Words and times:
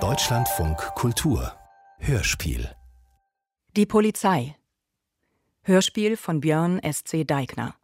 Deutschlandfunk 0.00 0.78
Kultur 0.94 1.52
Hörspiel 1.98 2.74
Die 3.76 3.84
Polizei 3.84 4.56
Hörspiel 5.60 6.16
von 6.16 6.40
Björn 6.40 6.78
S.C. 6.78 7.24
Deigner 7.24 7.74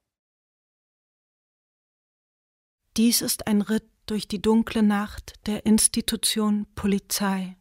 Dies 2.97 3.21
ist 3.21 3.47
ein 3.47 3.61
Ritt 3.61 3.85
durch 4.07 4.27
die 4.27 4.41
dunkle 4.41 4.83
Nacht 4.83 5.35
der 5.45 5.67
Institution 5.67 6.67
Polizei. 6.75 7.59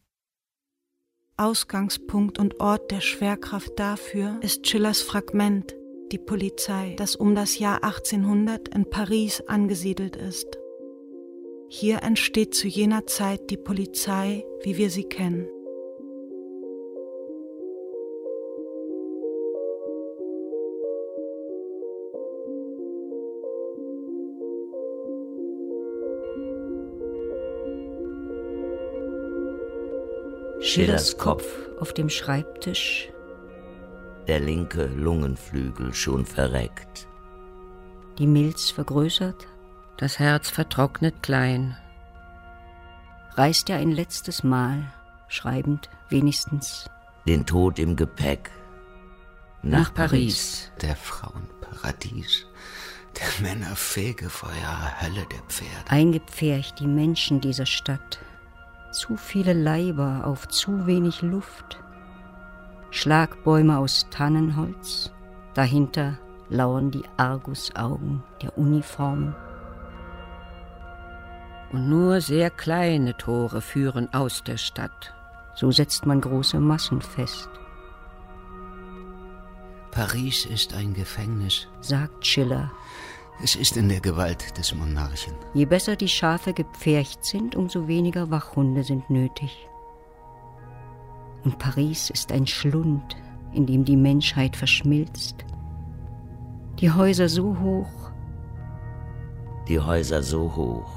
Ausgangspunkt 1.35 2.39
und 2.39 2.61
Ort 2.61 2.91
der 2.91 3.01
Schwerkraft 3.01 3.73
dafür 3.75 4.39
ist 4.41 4.65
Schillers 4.65 5.01
Fragment, 5.01 5.75
die 6.13 6.17
Polizei, 6.17 6.95
das 6.97 7.17
um 7.17 7.35
das 7.35 7.59
Jahr 7.59 7.83
1800 7.83 8.69
in 8.69 8.89
Paris 8.89 9.41
angesiedelt 9.41 10.15
ist. 10.15 10.57
Hier 11.69 12.01
entsteht 12.01 12.55
zu 12.55 12.67
jener 12.67 13.05
Zeit 13.07 13.49
die 13.49 13.57
Polizei, 13.57 14.45
wie 14.63 14.77
wir 14.77 14.89
sie 14.89 15.03
kennen. 15.03 15.49
Schillers 30.61 31.17
Kopf 31.17 31.45
auf 31.79 31.93
dem 31.93 32.09
Schreibtisch. 32.09 33.09
Der 34.27 34.39
linke 34.39 34.85
Lungenflügel 34.95 35.93
schon 35.93 36.25
verreckt. 36.25 37.07
Die 38.17 38.27
Milz 38.27 38.71
vergrößert, 38.71 39.47
das 39.97 40.19
Herz 40.19 40.49
vertrocknet 40.49 41.23
klein. 41.23 41.75
Reist 43.33 43.69
er 43.69 43.77
ein 43.77 43.91
letztes 43.91 44.43
Mal, 44.43 44.91
schreibend 45.27 45.89
wenigstens. 46.09 46.89
Den 47.27 47.45
Tod 47.45 47.77
im 47.79 47.95
Gepäck. 47.95 48.51
Nach, 49.61 49.79
Nach 49.79 49.93
Paris. 49.93 50.71
Paris. 50.71 50.71
Der 50.81 50.95
Frauenparadies. 50.95 52.45
Der 53.19 53.47
Männer 53.47 53.75
Fegefeuer, 53.75 55.01
Hölle 55.01 55.25
der 55.31 55.41
Pferde. 55.47 55.89
Eingepfercht 55.89 56.79
die 56.79 56.87
Menschen 56.87 57.41
dieser 57.41 57.65
Stadt. 57.65 58.19
Zu 58.91 59.17
viele 59.17 59.53
Leiber 59.53 60.21
auf 60.25 60.47
zu 60.47 60.85
wenig 60.85 61.21
Luft. 61.21 61.79
Schlagbäume 62.91 63.77
aus 63.77 64.07
Tannenholz. 64.11 65.11
Dahinter 65.55 66.17
lauern 66.49 66.91
die 66.91 67.03
Argusaugen 67.17 68.23
der 68.41 68.57
Uniformen. 68.57 69.35
Und 71.71 71.89
nur 71.89 72.21
sehr 72.21 72.49
kleine 72.49 73.17
Tore 73.17 73.61
führen 73.61 74.13
aus 74.13 74.43
der 74.43 74.57
Stadt. 74.57 75.13
So 75.55 75.71
setzt 75.71 76.05
man 76.05 76.21
große 76.21 76.59
Massen 76.59 77.01
fest. 77.01 77.49
Paris 79.91 80.45
ist 80.45 80.73
ein 80.75 80.93
Gefängnis, 80.93 81.67
sagt 81.81 82.25
Schiller. 82.25 82.71
Es 83.43 83.55
ist 83.55 83.77
in 83.77 83.89
der 83.89 83.99
Gewalt 83.99 84.57
des 84.57 84.73
Monarchen. 84.73 85.33
Je 85.53 85.65
besser 85.65 85.95
die 85.95 86.07
Schafe 86.07 86.53
gepfercht 86.53 87.23
sind, 87.23 87.55
umso 87.55 87.87
weniger 87.87 88.31
Wachhunde 88.31 88.83
sind 88.83 89.09
nötig. 89.09 89.67
Und 91.43 91.59
Paris 91.59 92.09
ist 92.09 92.31
ein 92.31 92.47
Schlund, 92.47 93.15
in 93.53 93.65
dem 93.65 93.85
die 93.85 93.95
Menschheit 93.95 94.55
verschmilzt. 94.55 95.45
Die 96.79 96.91
Häuser 96.91 97.29
so 97.29 97.57
hoch. 97.59 98.11
Die 99.67 99.79
Häuser 99.79 100.21
so 100.23 100.55
hoch. 100.55 100.96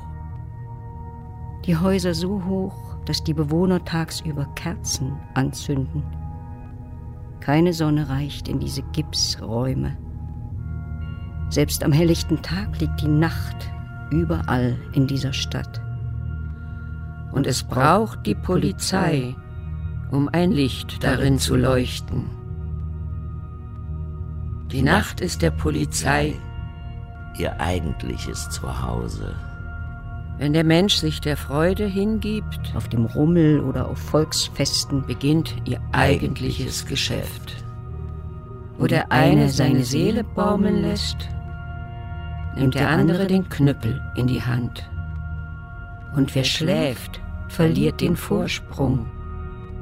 Die 1.67 1.77
Häuser 1.77 2.15
so 2.15 2.45
hoch, 2.45 2.97
dass 3.05 3.23
die 3.23 3.35
Bewohner 3.35 3.85
tagsüber 3.85 4.47
Kerzen 4.55 5.13
anzünden. 5.35 6.03
Keine 7.41 7.73
Sonne 7.73 8.09
reicht 8.09 8.49
in 8.49 8.61
diese 8.61 8.83
Gipsräume. 8.93 9.97
Selbst 11.49 11.83
am 11.83 11.93
helllichten 11.93 12.43
Tag 12.43 12.81
liegt 12.81 13.01
die 13.01 13.09
Nacht 13.09 13.71
überall 14.11 14.77
in 14.93 15.07
dieser 15.07 15.33
Stadt. 15.33 15.81
Und 17.33 17.47
es 17.47 17.63
braucht 17.63 18.27
die 18.27 18.35
Polizei, 18.35 19.35
um 20.11 20.29
ein 20.29 20.53
Licht 20.53 21.03
darin 21.03 21.39
zu 21.39 21.57
leuchten. 21.57 22.25
Die 24.73 24.83
Nacht 24.83 25.21
ist 25.21 25.43
der 25.43 25.51
Polizei 25.51 26.35
ihr 27.37 27.61
eigentliches 27.61 28.49
Zuhause. 28.51 29.35
Wenn 30.41 30.55
der 30.55 30.65
Mensch 30.65 30.95
sich 30.95 31.21
der 31.21 31.37
Freude 31.37 31.85
hingibt, 31.85 32.75
auf 32.75 32.89
dem 32.89 33.05
Rummel 33.05 33.61
oder 33.61 33.87
auf 33.87 33.99
Volksfesten, 33.99 35.05
beginnt 35.05 35.55
ihr 35.67 35.79
eigentliches 35.93 36.87
Geschäft. 36.87 37.63
Wo 38.79 38.87
der 38.87 39.13
eine 39.13 39.51
seine 39.51 39.85
Seele 39.85 40.25
baumeln 40.25 40.81
lässt, 40.81 41.29
nimmt 42.57 42.75
der 42.75 42.89
andere 42.89 43.27
den 43.27 43.51
Knüppel 43.51 44.01
in 44.17 44.29
die 44.29 44.41
Hand. 44.41 44.89
Und 46.17 46.35
wer 46.35 46.45
schläft, 46.45 47.21
verliert 47.49 48.01
den 48.01 48.17
Vorsprung, 48.17 49.11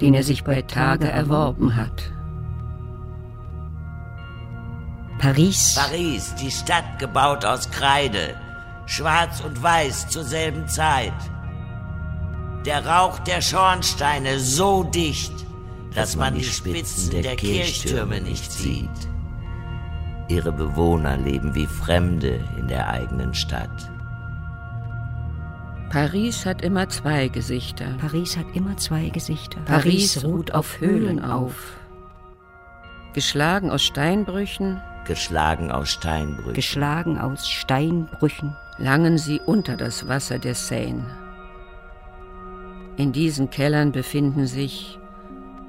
den 0.00 0.12
er 0.12 0.24
sich 0.24 0.42
bei 0.42 0.62
Tage 0.62 1.08
erworben 1.08 1.76
hat. 1.76 2.10
Paris. 5.20 5.76
Paris, 5.76 6.34
die 6.34 6.50
Stadt 6.50 6.98
gebaut 6.98 7.44
aus 7.44 7.70
Kreide, 7.70 8.34
schwarz 8.88 9.40
und 9.40 9.62
weiß 9.62 10.08
zur 10.08 10.24
selben 10.24 10.66
Zeit. 10.66 11.12
Der 12.66 12.84
Rauch 12.84 13.18
der 13.20 13.40
Schornsteine 13.40 14.40
so 14.40 14.82
dicht, 14.82 15.32
dass 15.94 16.16
man 16.16 16.34
die 16.34 16.44
Spitzen 16.44 17.22
der 17.22 17.36
Kirchtürme 17.36 18.20
nicht 18.20 18.50
sieht. 18.50 18.88
Ihre 20.28 20.52
Bewohner 20.52 21.16
leben 21.16 21.54
wie 21.54 21.66
Fremde 21.66 22.44
in 22.58 22.68
der 22.68 22.88
eigenen 22.88 23.34
Stadt. 23.34 23.90
Paris 25.90 26.44
hat 26.44 26.60
immer 26.60 26.88
zwei 26.90 27.28
Gesichter. 27.28 27.94
Paris 27.98 28.36
hat 28.36 28.44
immer 28.54 28.76
zwei 28.76 29.08
Gesichter. 29.08 29.60
Paris, 29.64 30.14
Paris 30.14 30.24
ruht 30.24 30.52
auf 30.52 30.80
Höhlen 30.80 31.24
auf. 31.24 31.78
Geschlagen 33.14 33.70
aus 33.70 33.82
Steinbrüchen. 33.82 34.82
Geschlagen 35.06 35.70
aus 35.70 35.88
Steinbrüchen. 35.88 36.52
Geschlagen 36.52 37.18
aus 37.18 37.48
Steinbrüchen. 37.48 38.54
Langen 38.78 39.18
sie 39.18 39.40
unter 39.44 39.76
das 39.76 40.06
Wasser 40.06 40.38
der 40.38 40.54
Seine. 40.54 41.04
In 42.96 43.12
diesen 43.12 43.50
Kellern 43.50 43.92
befinden 43.92 44.46
sich 44.46 44.98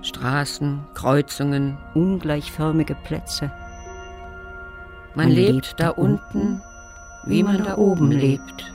Straßen, 0.01 0.81
Kreuzungen, 0.93 1.77
ungleichförmige 1.93 2.95
Plätze. 2.95 3.51
Man 5.15 5.29
lebt 5.29 5.75
da 5.79 5.89
unten, 5.89 6.61
wie 7.25 7.43
man 7.43 7.63
da 7.63 7.77
oben 7.77 8.11
lebt. 8.11 8.73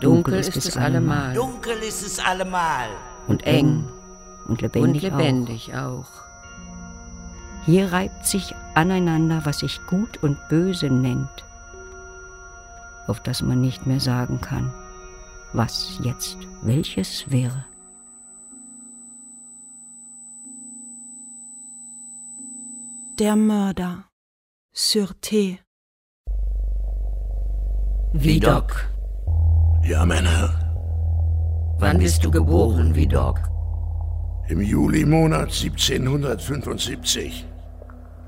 Dunkel 0.00 0.34
ist 0.34 0.56
es 0.56 0.76
allemal. 0.76 1.34
Dunkel 1.34 1.76
ist 1.78 2.02
es 2.06 2.18
allemal. 2.18 2.88
Und 3.26 3.46
eng 3.46 3.84
und 4.46 4.60
lebendig, 4.60 5.04
und 5.04 5.18
lebendig 5.18 5.74
auch. 5.74 6.00
auch. 6.00 6.06
Hier 7.64 7.92
reibt 7.92 8.26
sich 8.26 8.54
aneinander, 8.74 9.42
was 9.44 9.60
sich 9.60 9.80
gut 9.86 10.22
und 10.22 10.36
böse 10.48 10.90
nennt, 10.90 11.44
auf 13.06 13.20
das 13.20 13.42
man 13.42 13.60
nicht 13.60 13.86
mehr 13.86 14.00
sagen 14.00 14.40
kann, 14.40 14.72
was 15.52 16.00
jetzt 16.02 16.38
welches 16.62 17.30
wäre. 17.30 17.64
Der 23.18 23.36
Mörder. 23.36 24.04
Sûreté. 24.74 25.58
Vidocq. 28.14 28.88
Ja, 29.84 30.06
mein 30.06 30.24
Herr. 30.26 30.54
Wann 31.78 31.98
bist 31.98 32.24
du 32.24 32.30
geboren, 32.30 32.94
Vidocq? 32.94 33.38
Im 34.48 34.60
Julimonat 34.60 35.52
1775. 35.52 37.46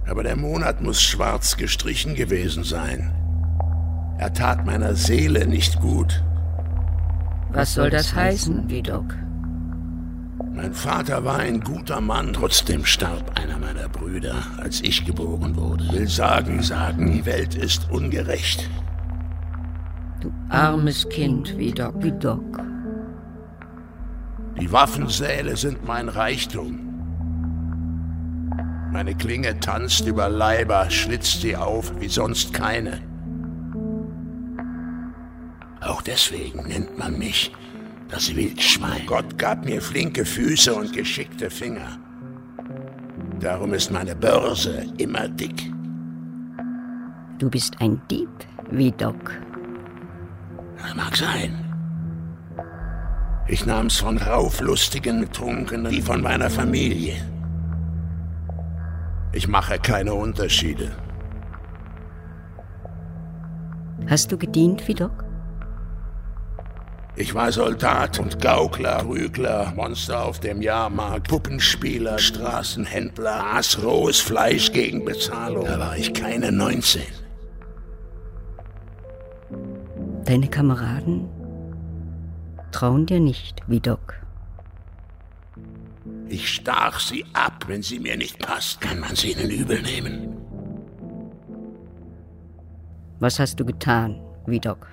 Aber 0.06 0.22
der 0.22 0.36
Monat 0.36 0.82
muss 0.82 1.00
schwarz 1.00 1.56
gestrichen 1.56 2.14
gewesen 2.14 2.62
sein. 2.62 3.23
Er 4.18 4.32
tat 4.32 4.64
meiner 4.64 4.94
Seele 4.94 5.46
nicht 5.46 5.80
gut. 5.80 6.22
Was 7.50 7.74
soll 7.74 7.90
das 7.90 8.14
heißen, 8.14 8.68
Vidocq? 8.68 9.14
Mein 10.52 10.72
Vater 10.72 11.24
war 11.24 11.38
ein 11.38 11.60
guter 11.60 12.00
Mann, 12.00 12.32
trotzdem 12.32 12.84
starb 12.84 13.38
einer 13.38 13.58
meiner 13.58 13.88
Brüder, 13.88 14.36
als 14.58 14.80
ich 14.82 15.04
geboren 15.04 15.56
wurde. 15.56 15.84
Will 15.92 16.08
sagen, 16.08 16.62
sagen, 16.62 17.12
die 17.12 17.26
Welt 17.26 17.56
ist 17.56 17.90
ungerecht. 17.90 18.68
Du 20.20 20.32
armes 20.48 21.08
Kind, 21.08 21.58
Vidocq. 21.58 22.02
Vidocq. 22.02 22.62
Die 24.60 24.70
Waffensäle 24.70 25.56
sind 25.56 25.84
mein 25.84 26.08
Reichtum. 26.08 26.78
Meine 28.92 29.16
Klinge 29.16 29.58
tanzt 29.58 30.06
über 30.06 30.28
Leiber, 30.28 30.88
schlitzt 30.88 31.40
sie 31.40 31.56
auf 31.56 31.92
wie 31.98 32.08
sonst 32.08 32.52
keine. 32.52 33.00
Auch 35.84 36.02
deswegen 36.02 36.66
nennt 36.66 36.96
man 36.98 37.18
mich 37.18 37.52
Das 38.10 38.34
Wildschwein. 38.34 39.06
Gott 39.06 39.38
gab 39.38 39.64
mir 39.64 39.80
flinke 39.80 40.24
Füße 40.24 40.74
und 40.74 40.92
geschickte 40.92 41.50
Finger. 41.50 41.98
Darum 43.40 43.74
ist 43.74 43.90
meine 43.90 44.14
Börse 44.14 44.86
immer 44.98 45.28
dick. 45.28 45.72
Du 47.38 47.50
bist 47.50 47.74
ein 47.80 48.00
Dieb, 48.10 48.30
wie 48.70 48.92
Doc. 48.92 49.32
Das 50.78 50.94
mag 50.94 51.16
sein. 51.16 51.52
Ich 53.48 53.66
nahm's 53.66 53.96
von 53.96 54.16
rauflustigen 54.18 55.30
Trunkenen 55.32 55.90
wie 55.90 56.00
von 56.00 56.22
meiner 56.22 56.50
Familie. 56.50 57.16
Ich 59.32 59.48
mache 59.48 59.78
keine 59.78 60.14
Unterschiede. 60.14 60.92
Hast 64.06 64.30
du 64.30 64.38
gedient 64.38 64.86
wie 64.86 64.94
Doc? 64.94 65.23
Ich 67.16 67.32
war 67.32 67.52
Soldat 67.52 68.18
und 68.18 68.40
Gaukler, 68.40 69.04
Prügler, 69.04 69.72
Monster 69.76 70.24
auf 70.24 70.40
dem 70.40 70.60
Jahrmarkt, 70.60 71.28
Puppenspieler, 71.28 72.18
Straßenhändler, 72.18 73.54
aß 73.54 73.84
rohes 73.84 74.20
Fleisch 74.20 74.72
gegen 74.72 75.04
Bezahlung. 75.04 75.64
Da 75.64 75.78
war 75.78 75.96
ich 75.96 76.12
keine 76.12 76.50
19. 76.50 77.02
Deine 80.24 80.48
Kameraden 80.48 81.28
trauen 82.72 83.06
dir 83.06 83.20
nicht 83.20 83.60
wie 83.68 83.80
Doc. 83.80 84.14
Ich 86.28 86.48
stach 86.48 86.98
sie 86.98 87.24
ab. 87.32 87.64
Wenn 87.68 87.82
sie 87.82 88.00
mir 88.00 88.16
nicht 88.16 88.40
passt, 88.40 88.80
kann 88.80 88.98
man 88.98 89.14
sie 89.14 89.32
ihnen 89.32 89.50
übel 89.50 89.80
nehmen. 89.82 90.36
Was 93.20 93.38
hast 93.38 93.60
du 93.60 93.64
getan, 93.64 94.20
wie 94.46 94.58
Doc? 94.58 94.88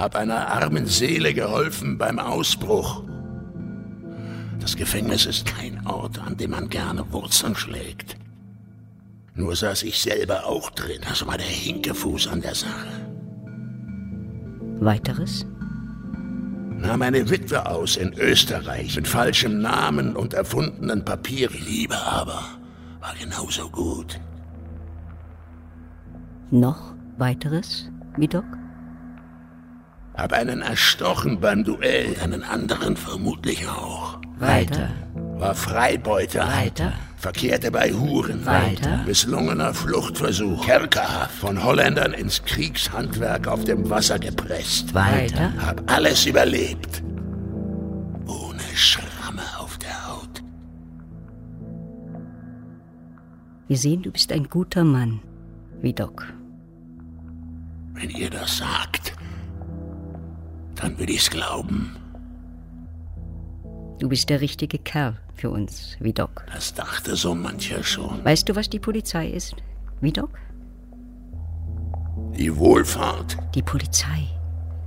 Hab 0.00 0.16
einer 0.16 0.48
armen 0.48 0.86
Seele 0.86 1.34
geholfen 1.34 1.98
beim 1.98 2.18
Ausbruch. 2.18 3.02
Das 4.58 4.74
Gefängnis 4.74 5.26
ist 5.26 5.44
kein 5.44 5.86
Ort, 5.86 6.18
an 6.18 6.38
dem 6.38 6.52
man 6.52 6.70
gerne 6.70 7.04
Wurzeln 7.12 7.54
schlägt. 7.54 8.16
Nur 9.34 9.54
saß 9.54 9.82
ich 9.82 10.00
selber 10.00 10.46
auch 10.46 10.70
drin. 10.70 11.02
Das 11.06 11.26
war 11.26 11.36
der 11.36 11.44
Hinkefuß 11.44 12.28
an 12.28 12.40
der 12.40 12.54
Sache. 12.54 12.88
Weiteres? 14.80 15.44
Nahm 16.78 17.02
eine 17.02 17.28
Witwe 17.28 17.66
aus 17.66 17.96
in 17.96 18.14
Österreich 18.14 18.96
mit 18.96 19.06
falschem 19.06 19.60
Namen 19.60 20.16
und 20.16 20.32
erfundenen 20.32 21.04
Papieren. 21.04 21.54
Die 21.58 21.70
Liebe 21.80 21.98
aber 21.98 22.42
war 23.00 23.14
genauso 23.20 23.68
gut. 23.68 24.18
Noch 26.50 26.94
weiteres, 27.18 27.90
wie 28.16 28.28
Doc? 28.28 28.59
Hab 30.14 30.32
einen 30.32 30.62
erstochen 30.62 31.40
beim 31.40 31.64
Duell 31.64 32.14
und 32.14 32.22
einen 32.22 32.42
anderen 32.42 32.96
vermutlich 32.96 33.66
auch. 33.68 34.18
Weiter. 34.38 34.90
War 35.14 35.54
Freibeuter. 35.54 36.46
Weiter. 36.46 36.92
Verkehrte 37.16 37.70
bei 37.70 37.92
Huren. 37.92 38.44
Weiter. 38.44 39.02
Misslungener 39.06 39.74
Fluchtversuch. 39.74 40.64
Kerkerhaft. 40.64 41.32
Von 41.32 41.62
Holländern 41.62 42.12
ins 42.12 42.42
Kriegshandwerk 42.44 43.46
auf 43.46 43.64
dem 43.64 43.88
Wasser 43.88 44.18
gepresst. 44.18 44.94
Weiter. 44.94 45.52
Hab 45.64 45.90
alles 45.90 46.26
überlebt. 46.26 47.02
Ohne 48.26 48.62
Schramme 48.74 49.42
auf 49.58 49.78
der 49.78 50.08
Haut. 50.08 50.42
Wir 53.68 53.76
sehen, 53.76 54.02
du 54.02 54.10
bist 54.10 54.32
ein 54.32 54.48
guter 54.48 54.84
Mann, 54.84 55.20
wie 55.80 55.92
Doc. 55.92 56.26
Wenn 57.92 58.10
ihr 58.10 58.30
das 58.30 58.58
sagt, 58.58 59.12
dann 60.80 60.98
will 60.98 61.10
ich's 61.10 61.30
glauben. 61.30 61.96
Du 63.98 64.08
bist 64.08 64.30
der 64.30 64.40
richtige 64.40 64.78
Kerl 64.78 65.18
für 65.34 65.50
uns, 65.50 65.96
wie 66.00 66.12
Doc. 66.12 66.44
Das 66.52 66.72
dachte 66.72 67.16
so 67.16 67.34
mancher 67.34 67.82
schon. 67.82 68.24
Weißt 68.24 68.48
du, 68.48 68.56
was 68.56 68.70
die 68.70 68.78
Polizei 68.78 69.28
ist, 69.28 69.56
wie 70.00 70.12
Doc? 70.12 70.30
Die 72.36 72.56
Wohlfahrt. 72.56 73.36
Die 73.54 73.62
Polizei 73.62 74.28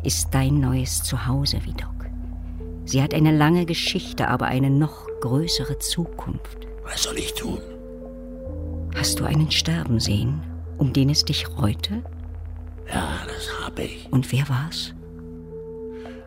ist 0.04 0.30
dein 0.32 0.60
neues 0.60 1.04
Zuhause, 1.04 1.60
wie 1.64 1.74
Doc. 1.74 1.90
Sie 2.86 3.02
hat 3.02 3.14
eine 3.14 3.36
lange 3.36 3.66
Geschichte, 3.66 4.28
aber 4.28 4.48
eine 4.48 4.70
noch 4.70 5.08
größere 5.22 5.78
Zukunft. 5.78 6.68
Was 6.84 7.04
soll 7.04 7.18
ich 7.18 7.34
tun? 7.36 7.60
Hast 8.96 9.20
du 9.20 9.26
einen 9.26 9.52
sterben 9.52 10.00
sehen, 10.00 10.42
um 10.78 10.92
den 10.92 11.10
es 11.10 11.24
dich 11.24 11.48
reute? 11.58 12.04
Ja, 12.92 13.10
das 13.28 13.50
hab 13.64 13.80
ich. 13.80 14.08
Und 14.12 14.32
wer 14.32 14.48
war's? 14.50 14.94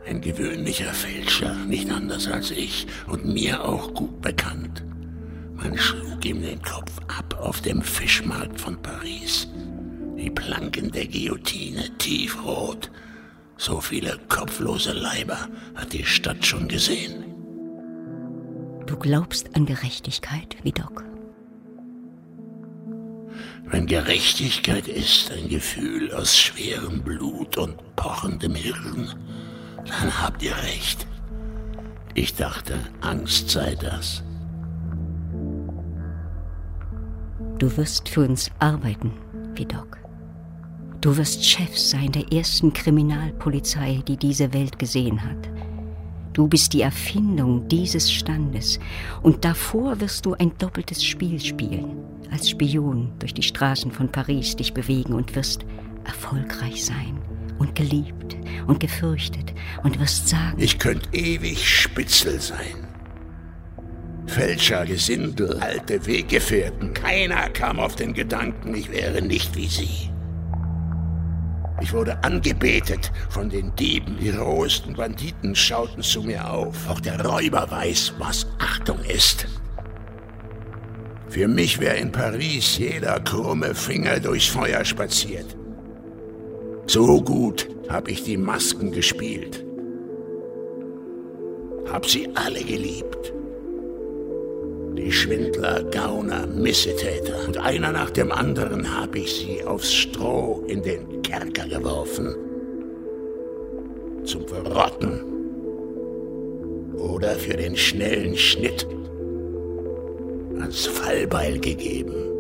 Ein 0.09 0.21
gewöhnlicher 0.21 0.95
Fälscher, 0.95 1.55
nicht 1.67 1.91
anders 1.91 2.29
als 2.29 2.53
ich 2.53 2.87
und 3.09 3.27
mir 3.27 3.65
auch 3.65 3.93
gut 3.93 4.23
bekannt. 4.23 4.85
Man 5.55 5.77
schlug 5.77 6.25
ihm 6.25 6.43
den 6.43 6.63
Kopf 6.63 6.93
ab 7.09 7.37
auf 7.41 7.61
dem 7.61 7.83
Fischmarkt 7.83 8.61
von 8.61 8.81
Paris. 8.81 9.49
Die 10.17 10.31
Planken 10.31 10.93
der 10.93 11.09
Guillotine 11.09 11.91
tiefrot. 11.99 12.91
So 13.57 13.81
viele 13.81 14.19
kopflose 14.29 14.93
Leiber 14.93 15.49
hat 15.75 15.93
die 15.93 16.05
Stadt 16.05 16.47
schon 16.47 16.69
gesehen. 16.69 17.25
Du 18.87 18.97
glaubst 18.97 19.57
an 19.57 19.67
Gerechtigkeit, 19.67 20.57
wie 20.63 20.73
Doc. 20.73 21.03
Wenn 23.65 23.87
Gerechtigkeit 23.87 24.87
ist 24.87 25.33
ein 25.33 25.49
Gefühl 25.49 26.13
aus 26.13 26.39
schwerem 26.39 27.03
Blut 27.03 27.57
und 27.57 27.77
pochendem 27.97 28.55
Hirn, 28.55 29.13
dann 29.89 30.23
habt 30.23 30.43
ihr 30.43 30.57
recht. 30.57 31.07
Ich 32.15 32.35
dachte, 32.35 32.79
Angst 33.01 33.51
sei 33.51 33.75
das. 33.75 34.23
Du 37.59 37.75
wirst 37.77 38.09
für 38.09 38.23
uns 38.27 38.51
arbeiten, 38.59 39.13
wie 39.55 39.65
Doc. 39.65 39.99
Du 41.01 41.17
wirst 41.17 41.45
Chef 41.45 41.77
sein 41.79 42.13
der 42.13 42.33
ersten 42.33 42.73
Kriminalpolizei, 42.73 44.03
die 44.07 44.17
diese 44.17 44.53
Welt 44.53 44.79
gesehen 44.79 45.23
hat. 45.23 45.49
Du 46.33 46.49
bist 46.49 46.73
die 46.73 46.83
Erfindung 46.83 47.67
dieses 47.69 48.13
Standes 48.13 48.79
und 49.23 49.45
davor 49.45 50.01
wirst 50.01 50.27
du 50.27 50.35
ein 50.35 50.53
doppeltes 50.59 51.05
Spiel 51.05 51.41
spielen, 51.41 51.97
als 52.31 52.51
Spion 52.51 53.13
durch 53.19 53.33
die 53.33 53.43
Straßen 53.43 53.91
von 53.91 54.11
Paris 54.11 54.57
dich 54.57 54.75
bewegen 54.75 55.15
und 55.15 55.35
wirst 55.35 55.65
erfolgreich 56.05 56.85
sein 56.85 57.19
und 57.59 57.75
geliebt 57.75 58.37
und 58.67 58.81
gefürchtet 58.81 59.55
und 59.83 59.99
wirst 60.01 60.29
sagen, 60.29 60.57
Ich 60.59 60.79
könnt 60.79 61.09
ewig 61.13 61.69
Spitzel 61.69 62.41
sein. 62.41 62.87
Fälscher, 64.27 64.85
Gesindel, 64.85 65.59
alte 65.61 66.05
Weggefährten, 66.07 66.93
keiner 66.93 67.49
kam 67.51 67.79
auf 67.79 67.95
den 67.97 68.13
Gedanken, 68.13 68.75
ich 68.75 68.91
wäre 68.91 69.23
nicht 69.23 69.57
wie 69.57 69.69
sie. 69.69 70.11
Ich 71.81 71.93
wurde 71.93 72.23
angebetet 72.25 73.13
von 73.29 73.51
den 73.51 73.75
Dieben, 73.77 74.17
die 74.19 74.31
rohesten 74.31 74.95
Banditen 74.95 75.55
schauten 75.55 76.03
zu 76.03 76.23
mir 76.23 76.51
auf. 76.51 76.89
Auch 76.89 77.01
der 77.01 77.25
Räuber 77.25 77.71
weiß, 77.71 78.15
was 78.19 78.47
Achtung 78.59 78.99
ist. 79.05 79.47
Für 81.29 81.49
mich 81.49 81.79
wäre 81.79 81.97
in 81.97 82.11
Paris 82.11 82.79
jeder 82.79 83.21
krumme 83.21 83.75
Finger 83.75 84.19
durchs 84.21 84.47
Feuer 84.47 84.85
spaziert. 84.85 85.57
So 86.89 87.21
gut 87.21 87.69
hab 87.89 88.09
ich 88.09 88.23
die 88.23 88.37
Masken 88.37 88.93
gespielt. 88.93 89.65
Hab 91.91 92.07
sie 92.07 92.29
alle 92.35 92.63
geliebt. 92.63 93.33
Die 94.97 95.11
Schwindler, 95.11 95.83
Gauner, 95.85 96.47
Missetäter. 96.47 97.45
Und 97.47 97.59
einer 97.59 97.91
nach 97.91 98.11
dem 98.11 98.31
anderen 98.31 98.97
hab 98.99 99.17
ich 99.17 99.35
sie 99.35 99.65
aufs 99.65 99.93
Stroh 99.93 100.65
in 100.69 100.83
den 100.83 101.23
Kerker 101.23 101.69
geworfen. 101.69 102.35
Zum 104.25 104.47
Verrotten. 104.47 105.21
Oder 106.97 107.31
für 107.31 107.57
den 107.57 107.77
schnellen 107.77 108.37
Schnitt 108.37 108.87
ans 110.59 110.87
Fallbeil 110.87 111.59
gegeben. 111.59 112.36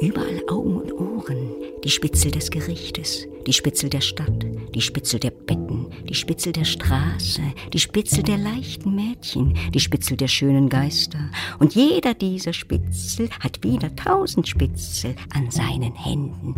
Überall 0.00 0.42
Augen 0.48 0.76
und 0.76 0.92
Ohren, 0.92 1.54
die 1.84 1.90
Spitzel 1.90 2.30
des 2.32 2.50
Gerichtes, 2.50 3.26
die 3.46 3.52
Spitzel 3.52 3.88
der 3.88 4.00
Stadt, 4.00 4.44
die 4.74 4.80
Spitzel 4.80 5.20
der 5.20 5.30
Betten, 5.30 5.86
die 6.08 6.14
Spitzel 6.14 6.52
der 6.52 6.64
Straße, 6.64 7.42
die 7.72 7.78
Spitzel 7.78 8.24
der 8.24 8.38
leichten 8.38 8.94
Mädchen, 8.94 9.56
die 9.72 9.80
Spitzel 9.80 10.16
der 10.16 10.26
schönen 10.26 10.68
Geister. 10.68 11.30
Und 11.60 11.74
jeder 11.76 12.12
dieser 12.14 12.52
Spitzel 12.52 13.30
hat 13.38 13.62
wieder 13.62 13.94
tausend 13.94 14.48
Spitzel 14.48 15.14
an 15.32 15.50
seinen 15.50 15.94
Händen. 15.94 16.54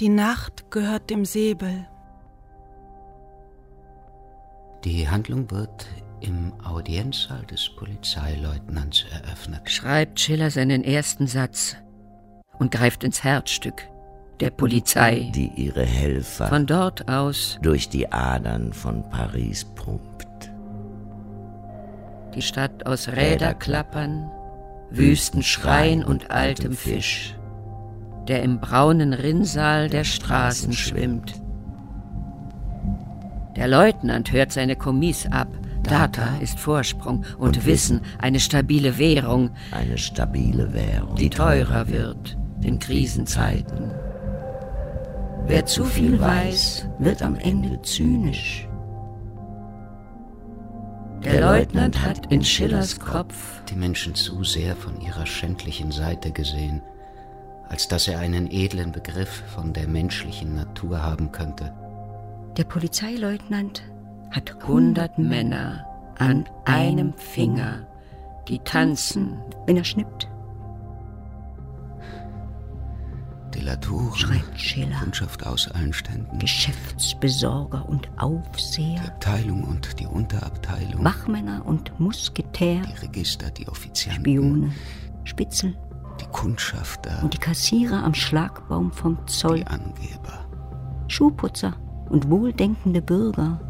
Die 0.00 0.08
Nacht 0.08 0.70
gehört 0.72 1.10
dem 1.10 1.24
Säbel. 1.24 1.86
Die 4.84 5.08
Handlung 5.08 5.48
wird 5.50 5.86
im 6.26 6.52
Audienzsaal 6.64 7.44
des 7.46 7.68
Polizeileutnants 7.68 9.04
eröffnet. 9.10 9.70
Schreibt 9.70 10.18
Schiller 10.18 10.50
seinen 10.50 10.82
ersten 10.82 11.26
Satz 11.26 11.76
und 12.58 12.70
greift 12.70 13.04
ins 13.04 13.22
Herzstück 13.22 13.88
der 14.40 14.50
Polizei, 14.50 15.30
die 15.34 15.50
ihre 15.54 15.84
Helfer 15.84 16.48
von 16.48 16.66
dort 16.66 17.08
aus 17.08 17.58
durch 17.62 17.88
die 17.88 18.10
Adern 18.10 18.72
von 18.72 19.08
Paris 19.10 19.64
pumpt. 19.64 20.50
Die 22.34 22.42
Stadt 22.42 22.84
aus 22.86 23.08
Räderklappern, 23.08 24.30
Wüstenschreien 24.90 26.04
und 26.04 26.30
altem 26.30 26.72
Fisch, 26.72 27.36
der 28.26 28.42
im 28.42 28.58
braunen 28.60 29.12
Rinnsal 29.12 29.88
der 29.88 30.04
Straßen 30.04 30.72
schwimmt. 30.72 31.40
Der 33.56 33.68
Leutnant 33.68 34.32
hört 34.32 34.50
seine 34.50 34.74
Kommis 34.74 35.26
ab. 35.30 35.48
Data 35.84 36.36
ist 36.40 36.58
Vorsprung 36.58 37.24
und 37.38 37.66
Wissen 37.66 38.00
eine 38.18 38.40
stabile 38.40 38.98
Währung. 38.98 39.50
Eine 39.70 39.98
stabile 39.98 40.72
Währung. 40.72 41.14
Die 41.16 41.30
teurer 41.30 41.88
wird 41.88 42.36
in 42.62 42.78
Krisenzeiten. 42.78 43.92
Wer 45.46 45.66
zu 45.66 45.84
viel 45.84 46.18
weiß, 46.18 46.88
wird 46.98 47.22
am 47.22 47.36
Ende 47.36 47.80
zynisch. 47.82 48.66
Der 51.22 51.40
Leutnant 51.40 52.02
hat 52.02 52.30
in 52.32 52.44
Schillers 52.44 52.98
Kopf 52.98 53.62
die 53.68 53.76
Menschen 53.76 54.14
zu 54.14 54.44
sehr 54.44 54.76
von 54.76 55.00
ihrer 55.00 55.26
schändlichen 55.26 55.90
Seite 55.90 56.32
gesehen, 56.32 56.82
als 57.68 57.88
dass 57.88 58.08
er 58.08 58.18
einen 58.18 58.50
edlen 58.50 58.92
Begriff 58.92 59.42
von 59.54 59.72
der 59.72 59.88
menschlichen 59.88 60.54
Natur 60.54 61.02
haben 61.02 61.32
könnte. 61.32 61.72
Der 62.56 62.64
Polizeileutnant 62.64 63.82
hat 64.34 64.52
hundert 64.66 65.16
Männer 65.16 65.86
an 66.18 66.44
einem 66.64 67.12
Finger, 67.14 67.86
die 68.48 68.58
tanzen, 68.58 69.38
wenn 69.66 69.76
er 69.76 69.84
schnippt. 69.84 70.28
Delatoren, 73.54 74.12
schreibt 74.16 74.60
Schiller, 74.60 74.98
Kundschaft 74.98 75.46
aus 75.46 75.70
allen 75.70 75.92
Ständen, 75.92 76.40
Geschäftsbesorger 76.40 77.88
und 77.88 78.08
Aufseher, 78.16 79.00
die 79.00 79.08
Abteilung 79.08 79.62
und 79.62 80.00
die 80.00 80.06
Unterabteilung, 80.06 81.04
Wachmänner 81.04 81.64
und 81.64 81.98
Musketär, 82.00 82.82
die 82.82 83.06
Register, 83.06 83.50
die 83.50 83.68
Offizianten, 83.68 84.20
Spione, 84.20 84.72
Spitzel, 85.22 85.76
die 86.20 86.26
Kundschafter. 86.32 87.22
Und 87.22 87.34
die 87.34 87.38
Kassierer 87.38 88.02
am 88.02 88.14
Schlagbaum 88.14 88.90
vom 88.90 89.24
Zoll, 89.28 89.58
die 89.58 89.66
Angeber, 89.68 90.44
Schuhputzer 91.06 91.74
und 92.08 92.28
wohldenkende 92.28 93.00
Bürger, 93.00 93.60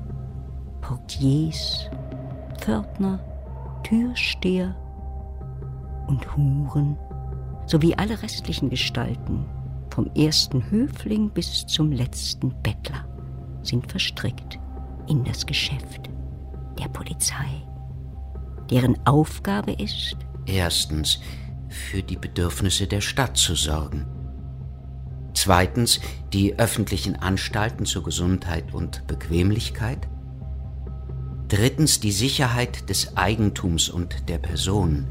Portiers, 0.84 1.88
Pförtner, 2.58 3.18
Türsteher 3.84 4.76
und 6.08 6.36
Huren 6.36 6.98
sowie 7.64 7.94
alle 7.94 8.22
restlichen 8.22 8.68
Gestalten, 8.68 9.46
vom 9.88 10.10
ersten 10.14 10.70
Höfling 10.70 11.30
bis 11.30 11.66
zum 11.66 11.90
letzten 11.90 12.50
Bettler, 12.62 13.06
sind 13.62 13.90
verstrickt 13.90 14.58
in 15.08 15.24
das 15.24 15.46
Geschäft 15.46 16.10
der 16.78 16.88
Polizei, 16.88 17.62
deren 18.70 18.98
Aufgabe 19.06 19.72
ist, 19.72 20.18
erstens 20.44 21.18
für 21.70 22.02
die 22.02 22.16
Bedürfnisse 22.16 22.86
der 22.86 23.00
Stadt 23.00 23.38
zu 23.38 23.54
sorgen, 23.54 24.04
zweitens 25.32 26.00
die 26.34 26.58
öffentlichen 26.58 27.16
Anstalten 27.16 27.86
zur 27.86 28.02
Gesundheit 28.02 28.74
und 28.74 29.06
Bequemlichkeit, 29.06 30.08
drittens 31.54 32.00
die 32.00 32.10
Sicherheit 32.10 32.90
des 32.90 33.16
Eigentums 33.16 33.88
und 33.88 34.28
der 34.28 34.38
Personen, 34.38 35.06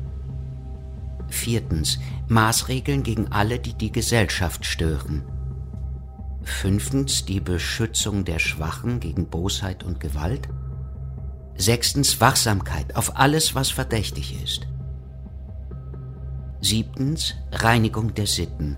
viertens 1.29 1.99
Maßregeln 2.27 3.01
gegen 3.01 3.31
alle, 3.31 3.59
die 3.59 3.73
die 3.75 3.93
Gesellschaft 3.93 4.65
stören, 4.65 5.23
fünftens 6.43 7.23
die 7.23 7.39
Beschützung 7.39 8.25
der 8.25 8.39
Schwachen 8.39 8.99
gegen 8.99 9.29
Bosheit 9.29 9.85
und 9.85 10.01
Gewalt, 10.01 10.49
sechstens 11.55 12.19
Wachsamkeit 12.19 12.97
auf 12.97 13.15
alles, 13.15 13.55
was 13.55 13.69
verdächtig 13.69 14.43
ist, 14.43 14.67
siebtens 16.59 17.35
Reinigung 17.53 18.15
der 18.15 18.27
Sitten, 18.27 18.75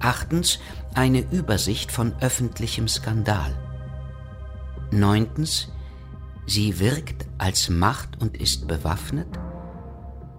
achtens 0.00 0.58
eine 0.94 1.20
Übersicht 1.20 1.92
von 1.92 2.14
öffentlichem 2.20 2.88
Skandal, 2.88 3.54
neuntens 4.90 5.68
Sie 6.46 6.80
wirkt 6.80 7.26
als 7.38 7.68
Macht 7.70 8.20
und 8.20 8.36
ist 8.36 8.66
bewaffnet. 8.66 9.28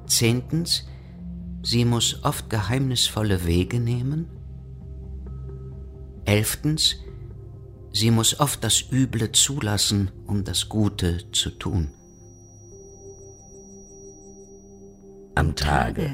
Zehntens, 0.05 0.85
sie 1.61 1.85
muss 1.85 2.23
oft 2.23 2.49
geheimnisvolle 2.49 3.45
Wege 3.45 3.79
nehmen. 3.79 4.27
Elftens, 6.25 6.97
sie 7.91 8.11
muss 8.11 8.39
oft 8.39 8.63
das 8.63 8.91
Üble 8.91 9.31
zulassen, 9.31 10.11
um 10.27 10.43
das 10.43 10.69
Gute 10.69 11.31
zu 11.31 11.51
tun. 11.51 11.93
Am 15.35 15.55
Tage 15.55 16.11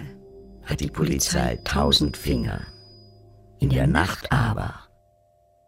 hat 0.63 0.79
die 0.79 0.89
Polizei 0.89 1.57
tausend 1.63 2.15
Finger, 2.15 2.61
in 3.59 3.69
der 3.69 3.87
Nacht 3.87 4.31
aber 4.31 4.75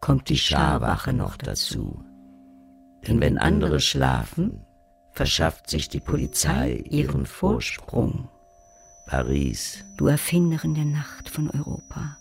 kommt 0.00 0.28
die 0.28 0.38
Scharwache 0.38 1.12
noch 1.12 1.36
dazu. 1.36 2.02
Denn 3.06 3.20
wenn 3.20 3.38
andere 3.38 3.80
schlafen, 3.80 4.60
verschafft 5.12 5.68
sich 5.68 5.88
die 5.88 6.00
Polizei 6.00 6.84
ihren 6.88 7.26
Vorsprung. 7.26 8.28
Paris. 9.06 9.84
Du 9.96 10.06
Erfinderin 10.06 10.74
der 10.74 10.84
Nacht 10.84 11.28
von 11.28 11.50
Europa. 11.50 12.16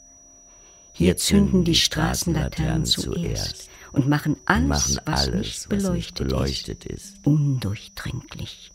Hier 0.93 1.15
zünden 1.15 1.63
die 1.63 1.75
Straßenlaternen 1.75 2.85
zuerst 2.85 3.69
und 3.93 4.09
machen 4.09 4.35
alles, 4.45 4.67
machen 4.67 4.99
was 5.05 5.25
alles, 5.25 5.33
nicht 5.33 5.71
was 5.71 5.83
beleuchtet, 5.83 5.95
nicht 5.95 6.15
beleuchtet 6.15 6.85
ist, 6.85 7.15
ist. 7.15 7.25
undurchdringlich. 7.25 8.71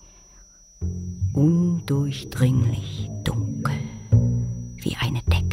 Undurchdringlich 1.33 3.11
dunkel. 3.23 3.75
Wie 4.77 4.97
eine 4.97 5.23
Decke. 5.23 5.46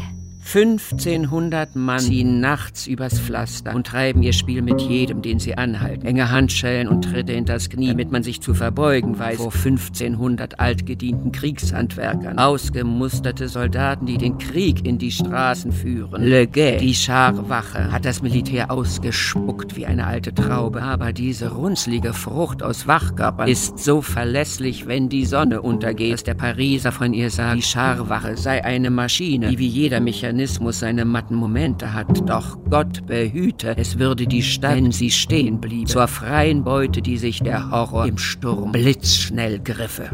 1500 0.56 1.76
Mann 1.76 2.00
ziehen 2.00 2.40
nachts 2.40 2.86
übers 2.86 3.20
Pflaster 3.20 3.74
und 3.74 3.88
treiben 3.88 4.22
ihr 4.22 4.34
Spiel 4.34 4.62
mit 4.62 4.82
jedem, 4.82 5.24
den 5.24 5.40
sie 5.40 5.58
anhalten. 5.58 6.06
Enge 6.06 6.30
Handschellen 6.30 6.88
und 6.88 7.06
Tritte 7.06 7.34
in 7.34 7.46
das 7.46 7.72
Knie, 7.72 7.88
damit 7.88 8.12
man 8.12 8.22
sich 8.22 8.40
zu 8.40 8.54
verbeugen 8.54 9.18
weiß 9.18 9.38
vor 9.38 9.52
1500 9.52 10.60
altgedienten 10.60 11.32
Kriegshandwerkern. 11.32 12.38
Ausgemusterte 12.38 13.48
Soldaten, 13.48 14.06
die 14.06 14.20
den 14.20 14.38
Krieg 14.38 14.86
in 14.86 15.00
die 15.00 15.10
Straßen 15.10 15.72
führen. 15.72 16.22
Le 16.22 16.46
Guet, 16.46 16.82
die 16.82 16.94
Scharwache, 16.94 17.92
hat 17.92 18.06
das 18.06 18.22
Militär 18.22 18.70
ausgespuckt 18.70 19.76
wie 19.76 19.88
eine 19.88 20.06
alte 20.06 20.36
Traube. 20.36 20.84
Aber 20.84 21.14
diese 21.14 21.52
runzlige 21.52 22.14
Frucht 22.14 22.62
aus 22.62 22.86
Wachkörpern 22.86 23.48
ist 23.48 23.80
so 23.80 24.04
verlässlich, 24.04 24.86
wenn 24.86 25.10
die 25.10 25.26
Sonne 25.26 25.64
untergeht, 25.64 26.14
dass 26.14 26.24
der 26.24 26.36
Pariser 26.36 26.92
von 26.92 27.16
ihr 27.16 27.32
sagt, 27.32 27.58
die 27.58 27.64
Scharwache 27.64 28.38
sei 28.38 28.64
eine 28.64 28.92
Maschine, 28.92 29.48
die 29.48 29.58
wie 29.58 29.68
jeder 29.68 30.00
Mechanismus 30.00 30.43
seine 30.48 31.06
matten 31.06 31.36
Momente 31.36 31.94
hat. 31.94 32.30
Doch 32.30 32.58
Gott 32.70 33.06
behüte, 33.06 33.76
es 33.78 34.00
würde 34.00 34.28
die 34.28 34.44
Stadt, 34.44 34.76
wenn 34.76 34.92
sie 34.92 35.12
stehen 35.12 35.60
bliebe, 35.60 35.90
zur 35.90 36.08
freien 36.08 36.64
Beute, 36.64 37.02
die 37.02 37.18
sich 37.18 37.42
der 37.42 37.70
Horror 37.72 38.08
im 38.08 38.18
Sturm 38.18 38.72
blitzschnell 38.72 39.60
griffe. 39.60 40.10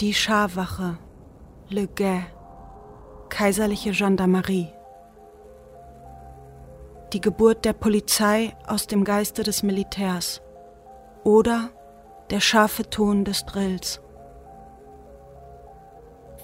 Die 0.00 0.14
Scharwache, 0.14 0.96
Le 1.68 1.86
Guet, 1.86 2.24
kaiserliche 3.28 3.92
Gendarmerie. 3.92 4.68
Die 7.12 7.20
Geburt 7.20 7.64
der 7.64 7.72
Polizei 7.72 8.54
aus 8.66 8.86
dem 8.86 9.04
Geiste 9.04 9.42
des 9.42 9.62
Militärs 9.62 10.40
oder 11.24 11.70
der 12.30 12.40
scharfe 12.40 12.88
Ton 12.88 13.24
des 13.24 13.44
Drills. 13.44 14.00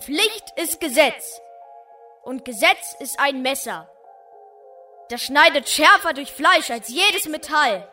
Pflicht 0.07 0.53
ist 0.55 0.79
Gesetz. 0.79 1.41
Und 2.23 2.45
Gesetz 2.45 2.95
ist 3.01 3.19
ein 3.19 3.43
Messer. 3.43 3.91
Das 5.09 5.21
schneidet 5.21 5.69
schärfer 5.69 6.13
durch 6.13 6.31
Fleisch 6.31 6.71
als 6.71 6.89
jedes 6.89 7.25
Metall. 7.25 7.91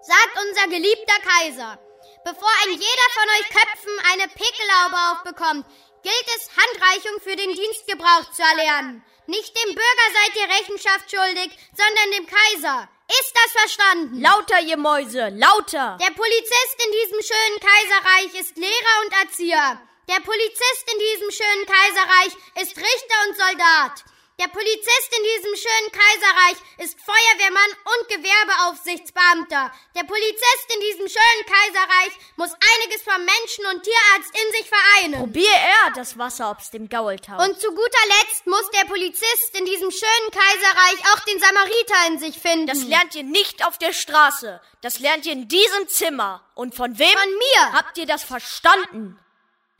Sagt 0.00 0.38
unser 0.48 0.68
geliebter 0.68 1.20
Kaiser. 1.20 1.78
Bevor 2.24 2.48
ein 2.64 2.72
jeder 2.72 3.08
von 3.12 3.28
euch 3.28 3.48
Köpfen 3.50 3.92
eine 4.10 4.28
Pickelhaube 4.28 4.96
aufbekommt, 5.12 5.66
gilt 6.02 6.28
es, 6.34 6.48
Handreichung 6.56 7.20
für 7.20 7.36
den 7.36 7.54
Dienstgebrauch 7.56 8.32
zu 8.32 8.40
erlernen. 8.42 9.04
Nicht 9.26 9.54
dem 9.54 9.74
Bürger 9.74 10.08
seid 10.14 10.36
ihr 10.36 10.48
Rechenschaft 10.48 11.10
schuldig, 11.10 11.50
sondern 11.76 12.10
dem 12.16 12.26
Kaiser. 12.26 12.88
Ist 13.20 13.34
das 13.34 13.60
verstanden? 13.60 14.22
Lauter, 14.22 14.60
ihr 14.62 14.78
Mäuse, 14.78 15.28
lauter! 15.28 15.98
Der 16.00 16.14
Polizist 16.14 16.76
in 16.86 16.92
diesem 16.92 17.20
schönen 17.20 17.60
Kaiserreich 17.60 18.40
ist 18.40 18.56
Lehrer 18.56 19.04
und 19.04 19.12
Erzieher. 19.24 19.91
Der 20.12 20.20
Polizist 20.20 20.84
in 20.92 20.98
diesem 20.98 21.30
schönen 21.30 21.64
Kaiserreich 21.64 22.32
ist 22.60 22.76
Richter 22.76 23.16
und 23.26 23.34
Soldat. 23.34 24.04
Der 24.38 24.48
Polizist 24.48 25.08
in 25.08 25.24
diesem 25.24 25.56
schönen 25.56 25.90
Kaiserreich 25.90 26.56
ist 26.84 26.98
Feuerwehrmann 27.00 27.72
und 27.96 28.08
Gewerbeaufsichtsbeamter. 28.08 29.72
Der 29.96 30.04
Polizist 30.04 30.66
in 30.74 30.80
diesem 30.80 31.08
schönen 31.08 31.44
Kaiserreich 31.48 32.12
muss 32.36 32.50
einiges 32.52 33.00
vom 33.00 33.24
Menschen 33.24 33.64
und 33.72 33.84
Tierarzt 33.84 34.36
in 34.36 34.52
sich 34.52 34.68
vereinen. 34.68 35.18
Probier 35.18 35.48
er 35.48 35.92
das 35.94 36.18
Wasser 36.18 36.50
ob's 36.50 36.70
dem 36.70 36.90
Gaul 36.90 37.16
taucht. 37.16 37.48
Und 37.48 37.58
zu 37.58 37.68
guter 37.68 38.04
Letzt 38.20 38.46
muss 38.46 38.68
der 38.70 38.84
Polizist 38.84 39.56
in 39.56 39.64
diesem 39.64 39.90
schönen 39.90 40.30
Kaiserreich 40.30 41.14
auch 41.14 41.20
den 41.20 41.40
Samariter 41.40 42.06
in 42.08 42.18
sich 42.18 42.38
finden. 42.38 42.66
Das 42.66 42.82
lernt 42.82 43.14
ihr 43.14 43.24
nicht 43.24 43.66
auf 43.66 43.78
der 43.78 43.94
Straße. 43.94 44.60
Das 44.82 44.98
lernt 44.98 45.24
ihr 45.24 45.32
in 45.32 45.48
diesem 45.48 45.88
Zimmer. 45.88 46.44
Und 46.54 46.74
von 46.74 46.98
wem? 46.98 47.08
Von 47.08 47.30
mir. 47.30 47.72
Habt 47.72 47.96
ihr 47.96 48.06
das 48.06 48.24
verstanden? 48.24 49.18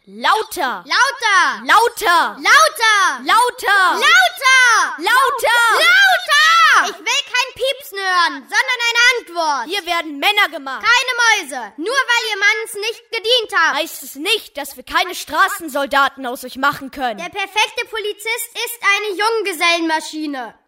Lauter! 0.04 0.82
Lauter! 0.85 1.62
Lauter! 1.62 2.37
Lauter! 2.42 3.23
Lauter! 3.23 4.00
Lauter! 4.02 4.97
Lauter! 4.99 5.62
Lauter! 5.78 6.90
Ich 6.90 6.99
will 6.99 7.23
kein 7.30 7.54
Piepsen 7.54 7.99
hören, 7.99 8.42
sondern 8.42 8.78
eine 8.88 9.02
Antwort. 9.14 9.64
Hier 9.68 9.87
werden 9.87 10.18
Männer 10.18 10.49
gemacht. 10.49 10.82
Keine 10.82 11.47
Mäuse. 11.47 11.73
Nur 11.76 11.94
weil 11.94 12.30
ihr 12.30 12.38
Manns 12.40 12.75
nicht 12.75 13.12
gedient 13.12 13.52
habt. 13.54 13.78
Heißt 13.78 14.02
es 14.02 14.16
nicht, 14.16 14.56
dass 14.56 14.76
wir 14.76 14.82
keine 14.82 15.14
Straßensoldaten 15.14 16.26
aus 16.26 16.44
euch 16.44 16.56
machen 16.56 16.90
können. 16.90 17.18
Der 17.18 17.28
perfekte 17.28 17.87
Polizist 17.87 18.50
ist 18.54 18.80
eine 18.82 19.16
Junggesellenmaschine. 19.16 20.59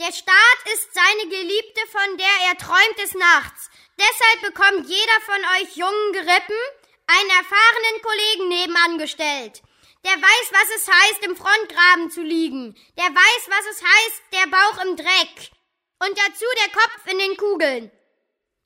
Der 0.00 0.12
Staat 0.12 0.74
ist 0.74 0.92
seine 0.92 1.30
Geliebte, 1.30 1.80
von 1.92 2.16
der 2.16 2.48
er 2.48 2.58
träumt 2.58 2.98
des 3.00 3.14
Nachts. 3.14 3.70
Deshalb 3.96 4.52
bekommt 4.52 4.88
jeder 4.88 5.20
von 5.26 5.38
euch 5.60 5.76
jungen 5.76 6.12
Gerippen 6.12 6.56
einen 7.10 7.30
erfahrenen 7.30 8.02
Kollegen 8.02 8.48
nebenan 8.48 8.98
gestellt. 8.98 9.62
Der 10.04 10.16
weiß, 10.16 10.46
was 10.52 10.68
es 10.76 10.88
heißt, 10.88 11.24
im 11.24 11.36
Frontgraben 11.36 12.10
zu 12.10 12.22
liegen. 12.22 12.74
Der 12.96 13.04
weiß, 13.04 13.42
was 13.48 13.66
es 13.70 13.82
heißt, 13.82 14.22
der 14.32 14.46
Bauch 14.48 14.84
im 14.84 14.96
Dreck. 14.96 15.50
Und 15.98 16.16
dazu 16.16 16.46
der 16.56 16.72
Kopf 16.72 17.06
in 17.10 17.18
den 17.18 17.36
Kugeln. 17.36 17.90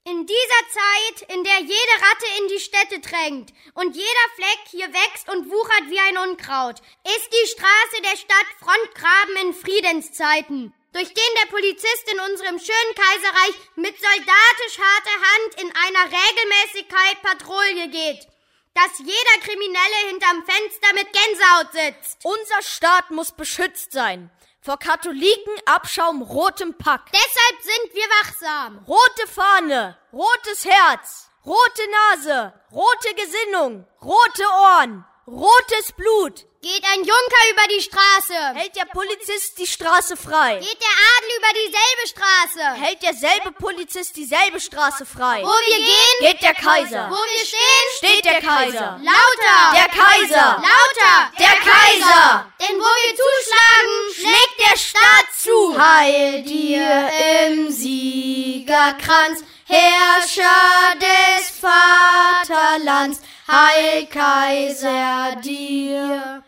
In 0.07 0.27
dieser 0.27 0.65
Zeit, 0.69 1.35
in 1.35 1.43
der 1.43 1.61
jede 1.61 1.95
Ratte 1.97 2.27
in 2.39 2.49
die 2.49 2.61
Städte 2.61 3.01
drängt 3.01 3.55
und 3.73 3.97
jeder 3.97 4.27
Fleck 4.37 4.61
hier 4.71 4.93
wächst 4.93 5.31
und 5.31 5.51
wuchert 5.51 5.89
wie 5.89 5.99
ein 5.99 6.19
Unkraut, 6.29 6.79
ist 7.07 7.29
die 7.33 7.49
Straße 7.49 8.03
der 8.03 8.17
Stadt 8.19 8.51
Frontgraben 8.61 9.37
in 9.47 9.55
Friedenszeiten, 9.55 10.75
durch 10.93 11.09
den 11.09 11.35
der 11.41 11.51
Polizist 11.51 12.13
in 12.13 12.21
unserem 12.21 12.59
schönen 12.59 12.95
Kaiserreich 12.95 13.55
mit 13.77 13.97
soldatisch 13.99 14.79
harter 14.79 15.19
Hand 15.25 15.63
in 15.63 15.73
einer 15.75 16.05
Regelmäßigkeit 16.05 17.23
Patrouille 17.23 17.89
geht 17.89 18.34
dass 18.75 18.99
jeder 18.99 19.41
Kriminelle 19.43 20.09
hinterm 20.09 20.45
Fenster 20.45 20.93
mit 20.95 21.09
Gänsehaut 21.13 21.73
sitzt. 21.73 22.19
Unser 22.25 22.63
Staat 22.63 23.11
muss 23.11 23.33
beschützt 23.33 23.93
sein. 23.93 24.31
Vor 24.61 24.79
Katholiken, 24.79 25.53
Abschaum, 25.67 26.23
rotem 26.23 26.75
Pack. 26.75 27.13
Deshalb 27.13 27.63
sind 27.63 27.95
wir 27.95 28.09
wachsam. 28.21 28.85
Rote 28.89 29.27
Fahne, 29.27 29.99
rotes 30.13 30.65
Herz, 30.65 31.31
rote 31.45 31.83
Nase, 31.91 32.53
rote 32.73 33.15
Gesinnung, 33.15 33.87
rote 34.03 34.43
Ohren, 34.43 35.05
rotes 35.27 35.93
Blut. 35.97 36.47
Geht 36.65 36.83
ein 36.95 37.01
Junker 37.01 37.43
über 37.53 37.69
die 37.77 37.83
Straße. 37.83 38.59
Hält 38.59 38.75
der 38.75 38.87
Polizist 38.87 39.59
die 39.59 39.67
Straße 39.67 40.17
frei. 40.17 40.57
Geht 40.61 40.81
der 40.81 40.97
Adel 41.13 41.31
über 41.37 41.53
dieselbe 41.61 42.09
Straße. 42.09 42.83
Hält 42.83 43.03
derselbe 43.03 43.53
Polizist 43.53 44.17
dieselbe 44.17 44.59
Straße 44.59 45.05
frei. 45.05 45.43
Wo 45.43 45.49
wir 45.51 45.77
gehen, 45.77 46.19
geht 46.21 46.41
der 46.41 46.55
Kaiser. 46.55 47.11
Wo 47.11 47.17
wir 47.17 47.45
stehen, 47.45 47.87
steht 47.99 48.25
der 48.25 48.41
Kaiser. 48.41 48.99
Lauter. 49.03 49.75
Der 49.75 49.89
Kaiser. 49.89 50.63
Lauter. 50.65 51.33
Der 51.39 51.55
Kaiser. 51.71 52.51
Denn 52.59 52.81
wo 52.81 52.93
wir 53.03 53.15
zuschlagen, 53.25 54.15
schlägt 54.15 54.59
der 54.67 54.79
Staat 54.79 55.27
zu. 55.37 55.79
Heil 55.79 56.43
dir 56.45 57.11
im 57.45 57.71
Siegerkranz, 57.71 59.45
Herrscher 59.67 60.95
des 60.99 61.61
Vaterlands. 61.61 63.21
Heil 63.47 64.07
Kaiser 64.07 65.37
dir. 65.43 66.43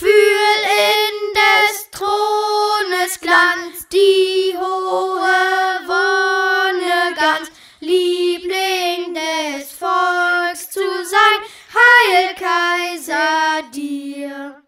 Fühl 0.00 0.08
in 0.08 1.34
des 1.34 1.90
Thrones 1.90 3.20
Glanz 3.20 3.86
die 3.92 4.56
hohe 4.56 5.78
Wonne 5.86 7.14
ganz, 7.14 7.50
Liebling 7.80 9.12
des 9.12 9.70
Volks 9.72 10.70
zu 10.70 10.80
sein, 11.04 11.42
Heil 11.76 12.34
Kaiser 12.34 13.62
dir. 13.74 14.62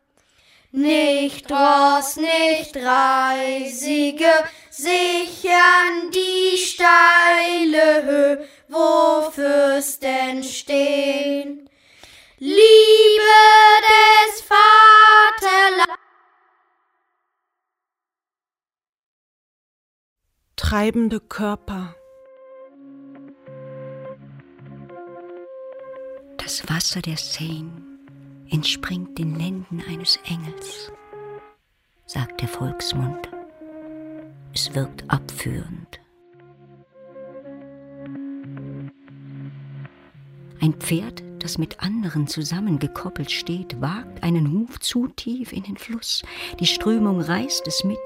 Nicht 0.71 1.51
Ross, 1.51 2.17
nicht 2.17 2.77
Reisige 2.77 4.31
sichern 4.69 6.11
die 6.13 6.59
steile 6.59 8.03
Höhe, 8.05 8.49
wo 8.69 9.31
Fürsten 9.31 10.45
stehen. 10.45 11.71
Liebe 12.45 12.57
des 13.87 14.43
Vaterlands. 14.43 16.03
Treibende 20.57 21.21
Körper. 21.21 21.95
Das 26.37 26.69
Wasser 26.69 27.01
der 27.01 27.17
Seine 27.17 27.81
entspringt 28.51 29.17
den 29.19 29.37
Lenden 29.37 29.81
eines 29.89 30.17
Engels, 30.25 30.91
sagt 32.07 32.41
der 32.41 32.49
Volksmund. 32.49 33.29
Es 34.53 34.75
wirkt 34.75 35.09
abführend. 35.09 36.01
Ein 40.61 40.75
Pferd, 40.81 41.23
das 41.43 41.59
mit 41.59 41.83
anderen 41.83 42.27
zusammengekoppelt 42.27 43.31
steht, 43.31 43.81
wagt 43.81 44.23
einen 44.23 44.53
Huf 44.53 44.79
zu 44.81 45.09
tief 45.09 45.53
in 45.53 45.65
den 45.65 45.77
Fluss. 45.77 46.23
Die 46.61 46.67
Strömung 46.67 47.21
reißt 47.21 47.67
es 47.67 47.85
mit. 47.85 47.99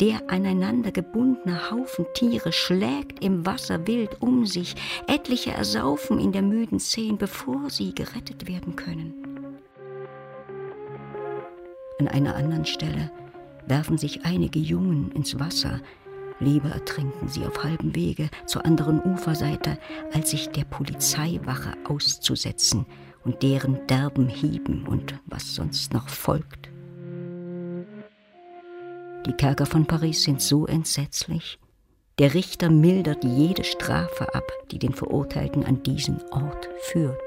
Der 0.00 0.30
aneinander 0.30 0.92
gebundene 0.92 1.70
Haufen 1.70 2.06
Tiere 2.14 2.52
schlägt 2.52 3.22
im 3.22 3.44
Wasser 3.44 3.86
wild 3.88 4.22
um 4.22 4.46
sich. 4.46 4.76
Etliche 5.08 5.50
ersaufen 5.50 6.20
in 6.20 6.30
der 6.30 6.42
müden 6.42 6.78
Szene, 6.78 7.16
bevor 7.16 7.68
sie 7.68 7.92
gerettet 7.94 8.46
werden 8.46 8.76
können. 8.76 9.12
An 11.98 12.06
einer 12.06 12.36
anderen 12.36 12.64
Stelle 12.64 13.10
werfen 13.66 13.98
sich 13.98 14.24
einige 14.24 14.60
Jungen 14.60 15.10
ins 15.12 15.38
Wasser, 15.40 15.80
Lieber 16.40 16.70
ertrinken 16.70 17.28
sie 17.28 17.44
auf 17.44 17.64
halbem 17.64 17.94
Wege 17.94 18.30
zur 18.46 18.64
anderen 18.64 19.02
Uferseite, 19.02 19.78
als 20.12 20.30
sich 20.30 20.50
der 20.50 20.64
Polizeiwache 20.64 21.72
auszusetzen 21.84 22.86
und 23.24 23.42
deren 23.42 23.86
derben 23.88 24.28
Hieben 24.28 24.86
und 24.86 25.18
was 25.26 25.54
sonst 25.54 25.92
noch 25.92 26.08
folgt. 26.08 26.70
Die 29.26 29.32
Kerker 29.32 29.66
von 29.66 29.84
Paris 29.84 30.22
sind 30.22 30.40
so 30.40 30.66
entsetzlich. 30.66 31.58
Der 32.18 32.34
Richter 32.34 32.70
mildert 32.70 33.24
jede 33.24 33.64
Strafe 33.64 34.34
ab, 34.34 34.50
die 34.70 34.78
den 34.78 34.92
Verurteilten 34.92 35.64
an 35.64 35.82
diesen 35.82 36.20
Ort 36.30 36.68
führt. 36.80 37.20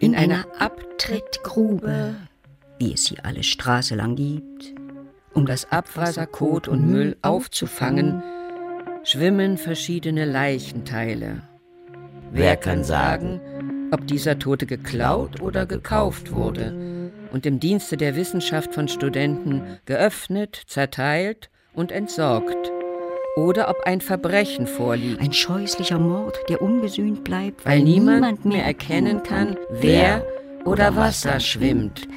In, 0.00 0.12
In 0.12 0.14
einer 0.14 0.46
Abtrittgrube, 0.58 2.16
wie 2.78 2.92
es 2.92 3.06
sie 3.06 3.18
alle 3.20 3.42
Straße 3.42 3.94
lang 3.94 4.14
gibt, 4.14 4.74
um 5.38 5.46
das 5.46 5.70
Abwasser, 5.70 6.26
Kot 6.26 6.66
und 6.66 6.90
Müll 6.90 7.16
aufzufangen, 7.22 8.24
schwimmen 9.04 9.56
verschiedene 9.56 10.24
Leichenteile. 10.24 11.42
Wer 12.32 12.56
kann 12.56 12.82
sagen, 12.82 13.40
ob 13.92 14.04
dieser 14.08 14.40
Tote 14.40 14.66
geklaut 14.66 15.40
oder 15.40 15.64
gekauft 15.64 16.32
wurde 16.32 17.12
und 17.30 17.46
im 17.46 17.60
Dienste 17.60 17.96
der 17.96 18.16
Wissenschaft 18.16 18.74
von 18.74 18.88
Studenten 18.88 19.62
geöffnet, 19.86 20.60
zerteilt 20.66 21.50
und 21.72 21.92
entsorgt? 21.92 22.72
Oder 23.36 23.70
ob 23.70 23.84
ein 23.84 24.00
Verbrechen 24.00 24.66
vorliegt. 24.66 25.20
Ein 25.20 25.32
scheußlicher 25.32 26.00
Mord, 26.00 26.36
der 26.48 26.60
ungesühnt 26.60 27.22
bleibt, 27.22 27.64
weil, 27.64 27.78
weil 27.78 27.84
niemand 27.84 28.44
mehr 28.44 28.64
erkennen 28.64 29.22
kann, 29.22 29.56
wer 29.70 30.26
oder 30.64 30.96
was 30.96 31.20
da 31.20 31.38
schwimmt. 31.38 32.08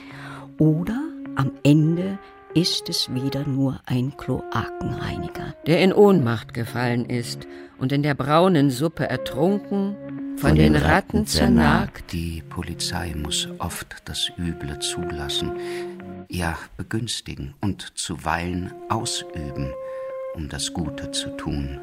Oder 0.58 1.00
am 1.36 1.52
Ende 1.64 2.18
ist 2.54 2.90
es 2.90 3.14
wieder 3.14 3.48
nur 3.48 3.80
ein 3.86 4.16
Kloakenreiniger, 4.18 5.56
der 5.66 5.82
in 5.82 5.94
Ohnmacht 5.94 6.54
gefallen 6.54 7.06
ist 7.06 7.48
und 7.78 7.92
in 7.92 8.04
der 8.04 8.14
braunen 8.14 8.70
Suppe 8.70 9.10
ertrunken, 9.10 9.96
von, 10.38 10.50
von 10.50 10.56
den, 10.56 10.74
den 10.74 10.82
Ratten 10.82 11.26
zernagt. 11.26 12.12
Die 12.12 12.42
Polizei 12.50 13.14
muss 13.16 13.48
oft 13.60 13.96
das 14.06 14.32
Üble 14.38 14.80
zulassen, 14.80 15.52
ja 16.30 16.58
begünstigen 16.78 17.54
und 17.62 17.98
zuweilen 17.98 18.74
ausüben, 18.90 19.72
um 20.36 20.50
das 20.50 20.74
Gute 20.74 21.12
zu 21.12 21.30
tun 21.38 21.80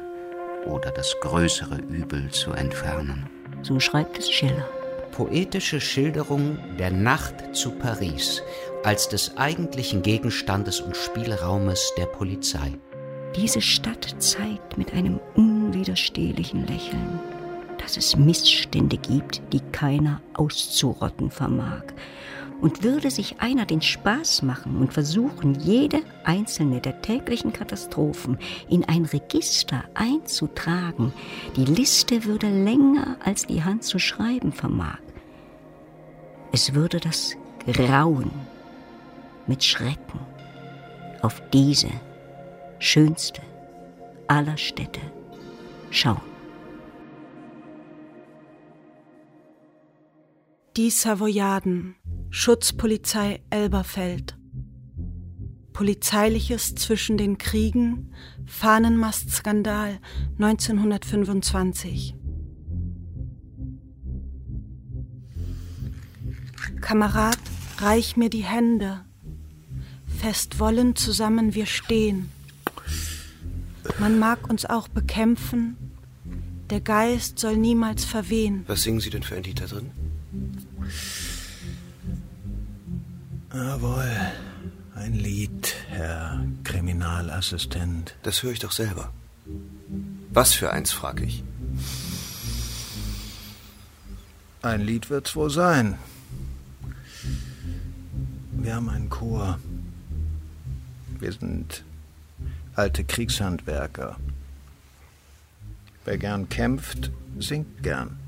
oder 0.65 0.91
das 0.91 1.15
größere 1.21 1.77
Übel 1.77 2.29
zu 2.29 2.51
entfernen. 2.51 3.29
So 3.61 3.79
schreibt 3.79 4.17
es 4.19 4.29
Schiller. 4.29 4.67
Poetische 5.11 5.81
Schilderung 5.81 6.57
der 6.77 6.91
Nacht 6.91 7.55
zu 7.55 7.71
Paris 7.71 8.41
als 8.83 9.09
des 9.09 9.37
eigentlichen 9.37 10.01
Gegenstandes 10.01 10.79
und 10.79 10.95
Spielraumes 10.95 11.93
der 11.97 12.05
Polizei. 12.05 12.73
Diese 13.35 13.61
Stadt 13.61 14.15
zeigt 14.19 14.77
mit 14.77 14.93
einem 14.93 15.19
unwiderstehlichen 15.35 16.65
Lächeln, 16.65 17.19
dass 17.77 17.97
es 17.97 18.15
Missstände 18.15 18.97
gibt, 18.97 19.41
die 19.53 19.61
keiner 19.71 20.21
auszurotten 20.33 21.29
vermag. 21.29 21.83
Und 22.61 22.83
würde 22.83 23.09
sich 23.09 23.39
einer 23.39 23.65
den 23.65 23.81
Spaß 23.81 24.41
machen 24.41 24.77
und 24.77 24.93
versuchen, 24.93 25.55
jede 25.55 26.01
einzelne 26.25 26.81
der 26.81 27.01
täglichen 27.01 27.53
Katastrophen 27.53 28.37
in 28.67 28.83
ein 28.83 29.05
Register 29.05 29.85
einzutragen, 29.93 31.13
die 31.55 31.65
Liste 31.65 32.25
würde 32.25 32.49
länger 32.49 33.15
als 33.23 33.45
die 33.45 33.63
Hand 33.63 33.83
zu 33.83 33.97
schreiben 33.97 34.51
vermag. 34.51 34.99
Es 36.51 36.73
würde 36.73 36.99
das 36.99 37.35
Grauen 37.65 38.31
mit 39.47 39.63
Schrecken 39.63 40.19
auf 41.21 41.41
diese 41.51 41.89
schönste 42.79 43.41
aller 44.27 44.57
Städte 44.57 45.01
schauen. 45.91 46.21
Die 50.77 50.89
Savoyaden, 50.89 51.95
Schutzpolizei 52.31 53.41
Elberfeld. 53.49 54.37
Polizeiliches 55.73 56.75
zwischen 56.75 57.17
den 57.17 57.39
Kriegen, 57.39 58.13
Fahnenmastskandal 58.45 59.99
1925. 60.37 62.13
Kamerad, 66.81 67.39
reich 67.79 68.15
mir 68.15 68.29
die 68.29 68.43
Hände. 68.43 69.01
Fest 70.19 70.59
wollen 70.59 70.95
zusammen 70.95 71.55
wir 71.55 71.65
stehen. 71.65 72.29
Man 73.99 74.19
mag 74.19 74.47
uns 74.49 74.65
auch 74.65 74.87
bekämpfen, 74.87 75.77
der 76.69 76.81
Geist 76.81 77.39
soll 77.39 77.57
niemals 77.57 78.05
verwehen. 78.05 78.65
Was 78.67 78.83
singen 78.83 78.99
Sie 78.99 79.09
denn 79.09 79.23
für 79.23 79.35
ein 79.35 79.43
Lied 79.43 79.61
da 79.61 79.65
drin? 79.65 79.89
Jawohl, 83.51 84.31
ein 84.93 85.13
Lied, 85.13 85.73
Herr 85.87 86.45
Kriminalassistent. 86.63 88.15
Das 88.21 88.43
höre 88.43 88.51
ich 88.51 88.59
doch 88.59 88.71
selber. 88.71 89.11
Was 90.29 90.53
für 90.53 90.71
eins, 90.71 90.91
frage 90.91 91.23
ich. 91.23 91.43
Ein 94.61 94.81
Lied 94.81 95.09
wird's 95.09 95.35
wohl 95.35 95.49
sein. 95.49 95.97
Wir 98.51 98.75
haben 98.75 98.89
einen 98.89 99.09
Chor. 99.09 99.57
Wir 101.17 101.31
sind 101.31 101.83
alte 102.75 103.03
Kriegshandwerker. 103.03 104.17
Wer 106.05 106.17
gern 106.19 106.49
kämpft, 106.49 107.09
singt 107.39 107.81
gern. 107.81 108.18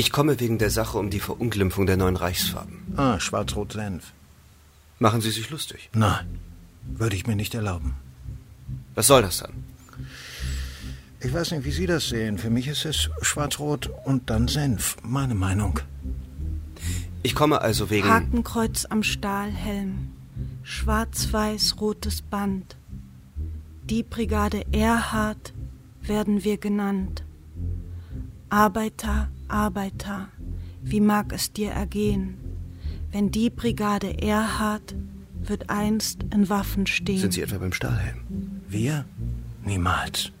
Ich 0.00 0.12
komme 0.12 0.40
wegen 0.40 0.56
der 0.56 0.70
Sache 0.70 0.96
um 0.96 1.10
die 1.10 1.20
Verunglimpfung 1.20 1.84
der 1.84 1.98
neuen 1.98 2.16
Reichsfarben. 2.16 2.78
Ah, 2.96 3.20
Schwarz-Rot-Senf. 3.20 4.14
Machen 4.98 5.20
Sie 5.20 5.30
sich 5.30 5.50
lustig? 5.50 5.90
Nein, 5.92 6.38
würde 6.86 7.16
ich 7.16 7.26
mir 7.26 7.36
nicht 7.36 7.54
erlauben. 7.54 7.96
Was 8.94 9.08
soll 9.08 9.20
das 9.20 9.40
dann? 9.40 9.52
Ich 11.20 11.34
weiß 11.34 11.50
nicht, 11.50 11.66
wie 11.66 11.70
Sie 11.70 11.84
das 11.84 12.08
sehen. 12.08 12.38
Für 12.38 12.48
mich 12.48 12.66
ist 12.66 12.86
es 12.86 13.10
Schwarz-Rot 13.20 13.90
und 14.06 14.30
dann 14.30 14.48
Senf. 14.48 14.96
Meine 15.02 15.34
Meinung. 15.34 15.80
Ich 17.22 17.34
komme 17.34 17.60
also 17.60 17.90
wegen. 17.90 18.08
Hakenkreuz 18.08 18.86
am 18.86 19.02
Stahlhelm, 19.02 20.12
schwarz-weiß-rotes 20.62 22.22
Band. 22.22 22.78
Die 23.84 24.02
Brigade 24.02 24.64
Erhard 24.72 25.52
werden 26.00 26.42
wir 26.42 26.56
genannt. 26.56 27.22
Arbeiter, 28.48 29.28
Arbeiter, 29.50 30.28
wie 30.82 31.00
mag 31.00 31.32
es 31.32 31.52
dir 31.52 31.70
ergehen, 31.70 32.38
wenn 33.12 33.30
die 33.30 33.50
Brigade 33.50 34.22
Erhard 34.22 34.94
wird 35.42 35.70
einst 35.70 36.24
in 36.32 36.48
Waffen 36.48 36.86
stehen. 36.86 37.18
Sind 37.18 37.34
Sie 37.34 37.42
etwa 37.42 37.58
beim 37.58 37.72
Stahlhelm? 37.72 38.18
Wir? 38.68 39.04
Niemals. 39.64 40.32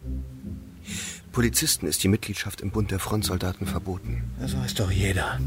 Polizisten 1.32 1.86
ist 1.86 2.02
die 2.02 2.08
Mitgliedschaft 2.08 2.60
im 2.60 2.70
Bund 2.70 2.90
der 2.90 2.98
Frontsoldaten 2.98 3.66
verboten. 3.66 4.24
Das 4.40 4.56
weiß 4.56 4.74
doch 4.74 4.90
jeder. 4.90 5.38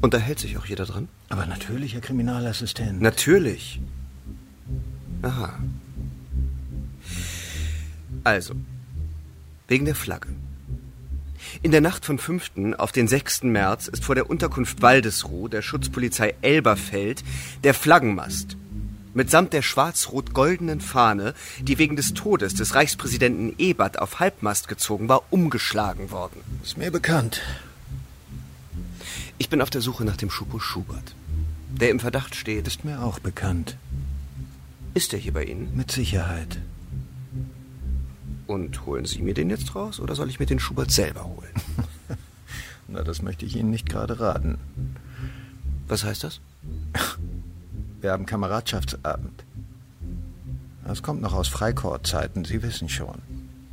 Und 0.00 0.14
da 0.14 0.18
hält 0.18 0.38
sich 0.38 0.56
auch 0.58 0.66
jeder 0.66 0.86
dran? 0.86 1.08
Aber 1.28 1.46
natürlich, 1.46 1.94
Herr 1.94 2.00
Kriminalassistent. 2.00 3.00
Natürlich. 3.00 3.80
Aha. 5.22 5.58
Also, 8.24 8.54
wegen 9.68 9.84
der 9.84 9.94
Flagge. 9.94 10.28
In 11.62 11.70
der 11.70 11.80
Nacht 11.80 12.04
von 12.04 12.18
5. 12.18 12.74
auf 12.78 12.92
den 12.92 13.08
6. 13.08 13.44
März 13.44 13.88
ist 13.88 14.04
vor 14.04 14.14
der 14.14 14.30
Unterkunft 14.30 14.82
Waldesruh 14.82 15.48
der 15.48 15.62
Schutzpolizei 15.62 16.34
Elberfeld 16.42 17.22
der 17.64 17.74
Flaggenmast 17.74 18.56
mitsamt 19.14 19.52
der 19.52 19.62
schwarz-rot-goldenen 19.62 20.80
Fahne, 20.80 21.34
die 21.60 21.78
wegen 21.78 21.96
des 21.96 22.14
Todes 22.14 22.54
des 22.54 22.74
Reichspräsidenten 22.74 23.54
Ebert 23.58 23.98
auf 23.98 24.20
Halbmast 24.20 24.68
gezogen 24.68 25.08
war, 25.08 25.22
umgeschlagen 25.30 26.10
worden. 26.10 26.40
Ist 26.62 26.78
mir 26.78 26.90
bekannt. 26.90 27.40
Ich 29.38 29.48
bin 29.48 29.62
auf 29.62 29.70
der 29.70 29.80
Suche 29.80 30.04
nach 30.04 30.16
dem 30.16 30.30
Schupo 30.30 30.58
Schubert, 30.58 31.14
der 31.70 31.90
im 31.90 32.00
Verdacht 32.00 32.34
steht. 32.34 32.66
Ist 32.66 32.84
mir 32.84 33.02
auch 33.02 33.18
bekannt. 33.18 33.76
Ist 34.94 35.12
er 35.12 35.18
hier 35.18 35.32
bei 35.32 35.44
Ihnen? 35.44 35.74
Mit 35.76 35.90
Sicherheit. 35.90 36.58
Und 38.50 38.84
holen 38.84 39.04
Sie 39.04 39.22
mir 39.22 39.32
den 39.32 39.48
jetzt 39.48 39.76
raus 39.76 40.00
oder 40.00 40.16
soll 40.16 40.28
ich 40.28 40.40
mir 40.40 40.46
den 40.46 40.58
Schubert 40.58 40.90
selber 40.90 41.24
holen? 41.24 41.54
Na, 42.88 43.04
das 43.04 43.22
möchte 43.22 43.46
ich 43.46 43.54
Ihnen 43.54 43.70
nicht 43.70 43.88
gerade 43.88 44.18
raten. 44.18 44.58
Was 45.86 46.02
heißt 46.02 46.24
das? 46.24 46.40
Wir 48.00 48.10
haben 48.10 48.26
Kameradschaftsabend. 48.26 49.44
Das 50.84 51.04
kommt 51.04 51.22
noch 51.22 51.32
aus 51.32 51.46
Freikorpszeiten, 51.46 52.44
Sie 52.44 52.60
wissen 52.64 52.88
schon. 52.88 53.22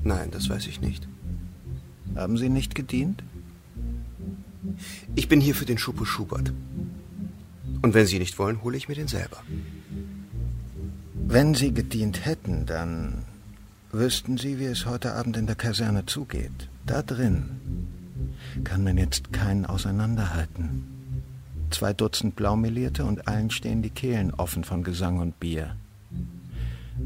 Nein, 0.04 0.30
das 0.30 0.48
weiß 0.48 0.68
ich 0.68 0.80
nicht. 0.80 1.08
Haben 2.16 2.38
Sie 2.38 2.50
nicht 2.50 2.76
gedient? 2.76 3.24
Ich 5.16 5.28
bin 5.28 5.42
hier 5.42 5.56
für 5.56 5.66
den 5.66 5.80
Schupo 5.80 6.06
Schubert. 6.06 6.54
Und 7.82 7.96
wenn 7.96 8.06
Sie 8.06 8.20
nicht 8.20 8.38
wollen, 8.38 8.62
hole 8.62 8.78
ich 8.78 8.88
mir 8.88 8.94
den 8.94 9.08
selber. 9.08 9.42
Wenn 11.16 11.56
Sie 11.56 11.74
gedient 11.74 12.28
hätten, 12.28 12.68
dann 12.68 13.24
wüssten 14.00 14.38
Sie, 14.38 14.60
wie 14.60 14.66
es 14.66 14.86
heute 14.86 15.14
Abend 15.14 15.38
in 15.38 15.48
der 15.48 15.56
Kaserne 15.56 16.06
zugeht. 16.06 16.70
Da 16.86 17.02
drin 17.02 17.50
kann 18.64 18.84
man 18.84 18.98
jetzt 18.98 19.34
keinen 19.34 19.66
auseinanderhalten. 19.66 20.84
Zwei 21.72 21.94
Dutzend 21.94 22.36
Blaumelierte 22.36 23.06
und 23.06 23.28
allen 23.28 23.50
stehen 23.50 23.82
die 23.82 23.90
Kehlen 23.90 24.34
offen 24.34 24.64
von 24.64 24.84
Gesang 24.84 25.20
und 25.20 25.40
Bier. 25.40 25.76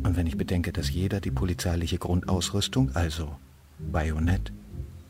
Und 0.03 0.15
wenn 0.15 0.27
ich 0.27 0.37
bedenke, 0.37 0.71
dass 0.71 0.91
jeder 0.91 1.19
die 1.19 1.31
polizeiliche 1.31 1.97
Grundausrüstung, 1.97 2.95
also 2.95 3.35
Bajonett, 3.79 4.51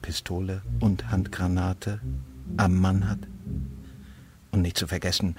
Pistole 0.02 0.62
und 0.80 1.12
Handgranate, 1.12 2.00
am 2.58 2.80
Mann 2.80 3.10
hat. 3.10 3.20
Und 4.52 4.62
nicht 4.62 4.78
zu 4.78 4.88
vergessen, 4.88 5.36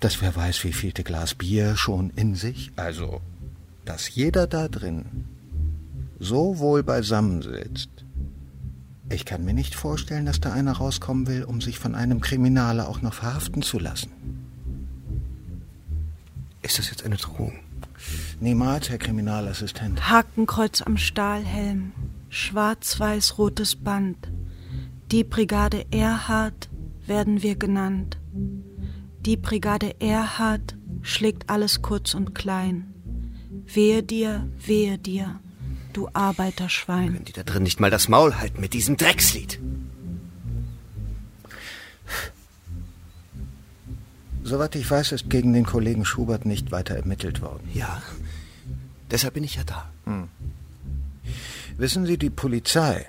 dass 0.00 0.20
wer 0.20 0.34
weiß, 0.34 0.64
wie 0.64 0.72
vielte 0.72 1.04
Glas 1.04 1.34
Bier 1.34 1.76
schon 1.76 2.10
in 2.10 2.34
sich, 2.34 2.72
also, 2.76 3.20
dass 3.84 4.14
jeder 4.14 4.46
da 4.46 4.68
drin 4.68 5.26
so 6.22 6.60
wohl 6.60 6.84
beisammen 6.84 7.42
sitzt, 7.42 7.90
ich 9.10 9.24
kann 9.24 9.44
mir 9.44 9.52
nicht 9.52 9.74
vorstellen, 9.74 10.24
dass 10.24 10.40
da 10.40 10.52
einer 10.52 10.72
rauskommen 10.72 11.26
will, 11.26 11.42
um 11.42 11.60
sich 11.60 11.78
von 11.78 11.94
einem 11.94 12.20
Kriminaler 12.20 12.88
auch 12.88 13.02
noch 13.02 13.12
verhaften 13.12 13.60
zu 13.60 13.78
lassen. 13.78 14.10
Ist 16.62 16.78
das 16.78 16.90
jetzt 16.90 17.04
eine 17.04 17.16
Drohung? 17.16 17.58
Niemals, 18.40 18.88
Herr 18.88 18.98
Kriminalassistent. 18.98 20.08
Hakenkreuz 20.08 20.80
am 20.80 20.96
Stahlhelm, 20.96 21.92
schwarz-weiß-rotes 22.30 23.76
Band. 23.76 24.16
Die 25.10 25.24
Brigade 25.24 25.84
Erhard 25.90 26.70
werden 27.04 27.42
wir 27.42 27.56
genannt. 27.56 28.16
Die 29.26 29.36
Brigade 29.36 30.00
Erhard 30.00 30.76
schlägt 31.02 31.50
alles 31.50 31.82
kurz 31.82 32.14
und 32.14 32.34
klein. 32.34 32.94
Wehe 33.66 34.02
dir, 34.02 34.48
wehe 34.64 34.98
dir 34.98 35.40
du 35.96 36.08
Arbeiterschwein. 36.12 37.12
Können 37.12 37.24
die 37.24 37.32
da 37.32 37.42
drin 37.42 37.62
nicht 37.62 37.80
mal 37.80 37.90
das 37.90 38.08
Maul 38.08 38.34
halten 38.36 38.60
mit 38.60 38.72
diesem 38.72 38.96
Dreckslied? 38.96 39.60
Soweit 44.44 44.74
ich 44.74 44.90
weiß, 44.90 45.12
ist 45.12 45.30
gegen 45.30 45.52
den 45.52 45.64
Kollegen 45.64 46.04
Schubert 46.04 46.44
nicht 46.44 46.72
weiter 46.72 46.96
ermittelt 46.96 47.42
worden. 47.42 47.68
Ja, 47.72 48.02
deshalb 49.10 49.34
bin 49.34 49.44
ich 49.44 49.54
ja 49.54 49.64
da. 49.64 49.90
Hm. 50.04 50.28
Wissen 51.76 52.06
Sie, 52.06 52.18
die 52.18 52.30
Polizei 52.30 53.06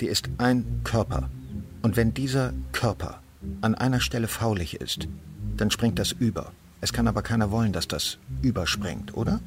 Die 0.00 0.06
ist 0.06 0.28
ein 0.38 0.80
Körper. 0.84 1.30
Und 1.82 1.96
wenn 1.96 2.12
dieser 2.12 2.52
Körper 2.72 3.20
an 3.60 3.74
einer 3.74 4.00
Stelle 4.00 4.28
faulig 4.28 4.80
ist, 4.80 5.08
dann 5.56 5.70
springt 5.70 5.98
das 5.98 6.12
über. 6.12 6.52
Es 6.80 6.92
kann 6.92 7.08
aber 7.08 7.22
keiner 7.22 7.50
wollen, 7.50 7.72
dass 7.72 7.88
das 7.88 8.18
überspringt, 8.42 9.16
oder? 9.16 9.40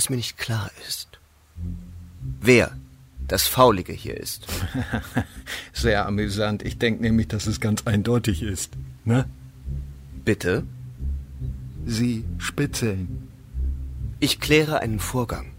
Was 0.00 0.08
mir 0.08 0.16
nicht 0.16 0.38
klar 0.38 0.70
ist, 0.88 1.08
wer 2.40 2.74
das 3.28 3.46
Faulige 3.46 3.92
hier 3.92 4.16
ist. 4.16 4.46
Sehr 5.74 6.06
amüsant. 6.06 6.62
Ich 6.62 6.78
denke 6.78 7.02
nämlich, 7.02 7.28
dass 7.28 7.46
es 7.46 7.60
ganz 7.60 7.86
eindeutig 7.86 8.42
ist. 8.42 8.78
Ne? 9.04 9.26
Bitte? 10.24 10.64
Sie 11.84 12.24
spitzeln. 12.38 13.28
Ich 14.20 14.40
kläre 14.40 14.80
einen 14.80 15.00
Vorgang. 15.00 15.52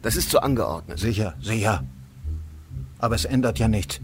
Das 0.00 0.14
ist 0.14 0.30
so 0.30 0.38
angeordnet. 0.38 1.00
Sicher, 1.00 1.34
sicher. 1.42 1.82
Aber 3.00 3.16
es 3.16 3.24
ändert 3.24 3.58
ja 3.58 3.66
nichts. 3.66 3.98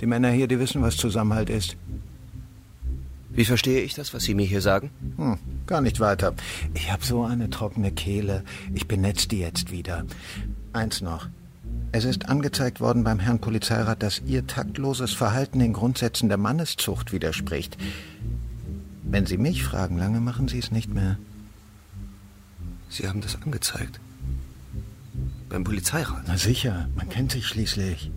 Die 0.00 0.06
Männer 0.06 0.30
hier, 0.30 0.48
die 0.48 0.58
wissen, 0.58 0.80
was 0.80 0.96
Zusammenhalt 0.96 1.50
ist. 1.50 1.76
Wie 3.32 3.44
verstehe 3.44 3.82
ich 3.82 3.94
das, 3.94 4.12
was 4.12 4.24
Sie 4.24 4.34
mir 4.34 4.46
hier 4.46 4.60
sagen? 4.60 4.90
Hm, 5.16 5.38
gar 5.66 5.80
nicht 5.80 6.00
weiter. 6.00 6.34
Ich 6.74 6.90
habe 6.90 7.04
so 7.04 7.22
eine 7.24 7.48
trockene 7.48 7.92
Kehle. 7.92 8.44
Ich 8.74 8.88
benetz 8.88 9.28
die 9.28 9.38
jetzt 9.38 9.70
wieder. 9.70 10.04
Eins 10.72 11.00
noch. 11.00 11.28
Es 11.92 12.04
ist 12.04 12.28
angezeigt 12.28 12.80
worden 12.80 13.04
beim 13.04 13.18
Herrn 13.18 13.40
Polizeirat, 13.40 14.02
dass 14.02 14.22
Ihr 14.26 14.46
taktloses 14.46 15.12
Verhalten 15.12 15.58
den 15.58 15.72
Grundsätzen 15.72 16.28
der 16.28 16.38
Manneszucht 16.38 17.12
widerspricht. 17.12 17.76
Wenn 19.02 19.26
Sie 19.26 19.38
mich 19.38 19.64
fragen, 19.64 19.98
lange 19.98 20.20
machen 20.20 20.48
Sie 20.48 20.58
es 20.58 20.70
nicht 20.70 20.92
mehr. 20.92 21.18
Sie 22.88 23.08
haben 23.08 23.20
das 23.20 23.40
angezeigt. 23.42 24.00
Beim 25.48 25.64
Polizeirat? 25.64 26.24
Na 26.26 26.36
sicher, 26.36 26.88
man 26.94 27.08
kennt 27.08 27.32
sich 27.32 27.46
schließlich. 27.46 28.10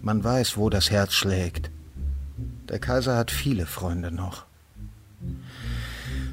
Man 0.00 0.22
weiß, 0.22 0.56
wo 0.56 0.70
das 0.70 0.90
Herz 0.90 1.12
schlägt. 1.14 1.70
Der 2.72 2.78
Kaiser 2.78 3.18
hat 3.18 3.30
viele 3.30 3.66
Freunde 3.66 4.10
noch. 4.10 4.46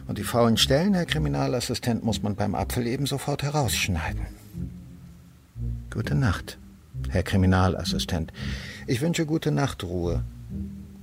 Und 0.08 0.18
die 0.18 0.24
faulen 0.24 0.56
Stellen, 0.56 0.94
Herr 0.94 1.06
Kriminalassistent, 1.06 2.04
muss 2.06 2.24
man 2.24 2.38
beim 2.38 2.56
Apfel 2.56 2.88
eben 2.88 3.06
sofort 3.06 3.44
herausschneiden. 3.44 4.26
Gute 5.92 6.16
Nacht, 6.16 6.58
Herr 7.10 7.24
Kriminalassistent. 7.24 8.32
Ich 8.88 9.02
wünsche 9.02 9.26
gute 9.26 9.52
Nachtruhe. 9.52 10.24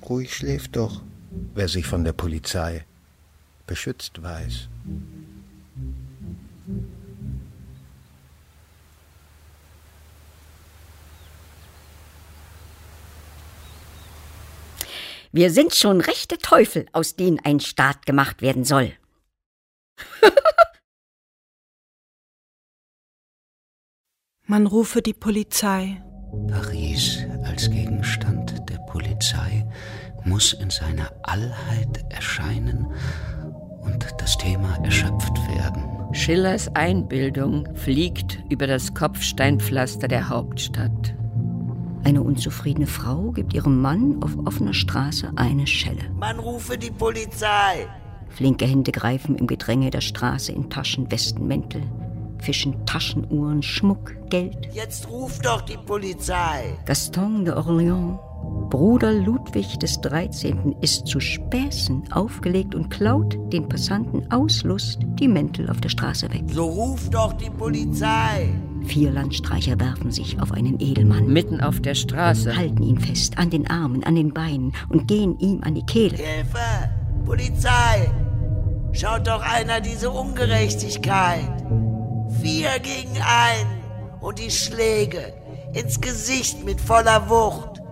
Ruhig 0.08 0.34
schläft 0.34 0.74
doch, 0.74 1.02
wer 1.54 1.68
sich 1.68 1.86
von 1.86 2.02
der 2.02 2.14
Polizei 2.14 2.86
beschützt 3.66 4.22
weiß. 4.22 4.68
Wir 15.32 15.50
sind 15.50 15.74
schon 15.74 16.00
rechte 16.00 16.38
Teufel, 16.38 16.86
aus 16.92 17.16
denen 17.16 17.40
ein 17.44 17.60
Staat 17.60 18.06
gemacht 18.06 18.42
werden 18.42 18.64
soll. 18.64 18.92
Man 24.46 24.66
rufe 24.66 25.02
die 25.02 25.14
Polizei. 25.14 26.02
Paris 26.48 27.18
als 27.44 27.68
Gegenstand 27.70 28.68
der 28.68 28.78
Polizei 28.86 29.66
muss 30.24 30.52
in 30.52 30.70
seiner 30.70 31.10
Allheit 31.22 32.04
erscheinen 32.10 32.86
und 33.80 34.06
das 34.18 34.38
Thema 34.38 34.76
erschöpft 34.84 35.36
werden. 35.48 36.14
Schillers 36.14 36.68
Einbildung 36.74 37.74
fliegt 37.74 38.38
über 38.48 38.66
das 38.66 38.94
Kopfsteinpflaster 38.94 40.08
der 40.08 40.28
Hauptstadt. 40.28 41.14
Eine 42.06 42.22
unzufriedene 42.22 42.86
Frau 42.86 43.32
gibt 43.32 43.52
ihrem 43.52 43.80
Mann 43.80 44.22
auf 44.22 44.38
offener 44.46 44.74
Straße 44.74 45.32
eine 45.34 45.66
Schelle. 45.66 46.08
Man 46.16 46.38
rufe 46.38 46.78
die 46.78 46.92
Polizei. 46.92 47.88
Flinke 48.28 48.64
Hände 48.64 48.92
greifen 48.92 49.34
im 49.34 49.48
Gedränge 49.48 49.90
der 49.90 50.02
Straße 50.02 50.52
in 50.52 50.70
Taschen, 50.70 51.10
Westen, 51.10 51.48
Mäntel, 51.48 51.82
fischen 52.38 52.86
Taschenuhren, 52.86 53.60
Schmuck, 53.60 54.14
Geld. 54.30 54.68
Jetzt 54.72 55.10
ruf 55.10 55.40
doch 55.40 55.62
die 55.62 55.78
Polizei. 55.84 56.78
Gaston 56.84 57.44
de 57.44 57.54
Orléans, 57.54 58.20
Bruder 58.70 59.12
Ludwig 59.12 59.76
des 59.80 60.00
13., 60.02 60.76
ist 60.82 61.08
zu 61.08 61.18
Späßen 61.18 62.12
aufgelegt 62.12 62.76
und 62.76 62.88
klaut 62.88 63.36
den 63.52 63.68
Passanten 63.68 64.30
aus 64.30 64.62
Lust 64.62 65.00
die 65.18 65.26
Mäntel 65.26 65.68
auf 65.68 65.80
der 65.80 65.88
Straße 65.88 66.32
weg. 66.32 66.44
So 66.52 66.66
ruf 66.66 67.10
doch 67.10 67.32
die 67.32 67.50
Polizei. 67.50 68.54
Vier 68.86 69.10
Landstreicher 69.10 69.78
werfen 69.80 70.10
sich 70.12 70.40
auf 70.40 70.52
einen 70.52 70.80
Edelmann. 70.80 71.26
Mitten 71.26 71.60
auf 71.60 71.80
der 71.80 71.94
Straße. 71.94 72.56
Halten 72.56 72.82
ihn 72.82 72.98
fest, 72.98 73.36
an 73.36 73.50
den 73.50 73.66
Armen, 73.68 74.04
an 74.04 74.14
den 74.14 74.32
Beinen 74.32 74.72
und 74.88 75.08
gehen 75.08 75.38
ihm 75.38 75.62
an 75.64 75.74
die 75.74 75.84
Kehle. 75.84 76.16
Hilfe! 76.16 76.58
Polizei! 77.24 78.10
Schaut 78.92 79.26
doch 79.26 79.42
einer 79.42 79.80
diese 79.80 80.10
Ungerechtigkeit. 80.10 81.64
Vier 82.40 82.70
gegen 82.80 83.16
einen 83.22 83.82
und 84.20 84.38
die 84.38 84.50
Schläge 84.50 85.34
ins 85.74 86.00
Gesicht 86.00 86.64
mit 86.64 86.80
voller 86.80 87.28
Wucht. 87.28 87.82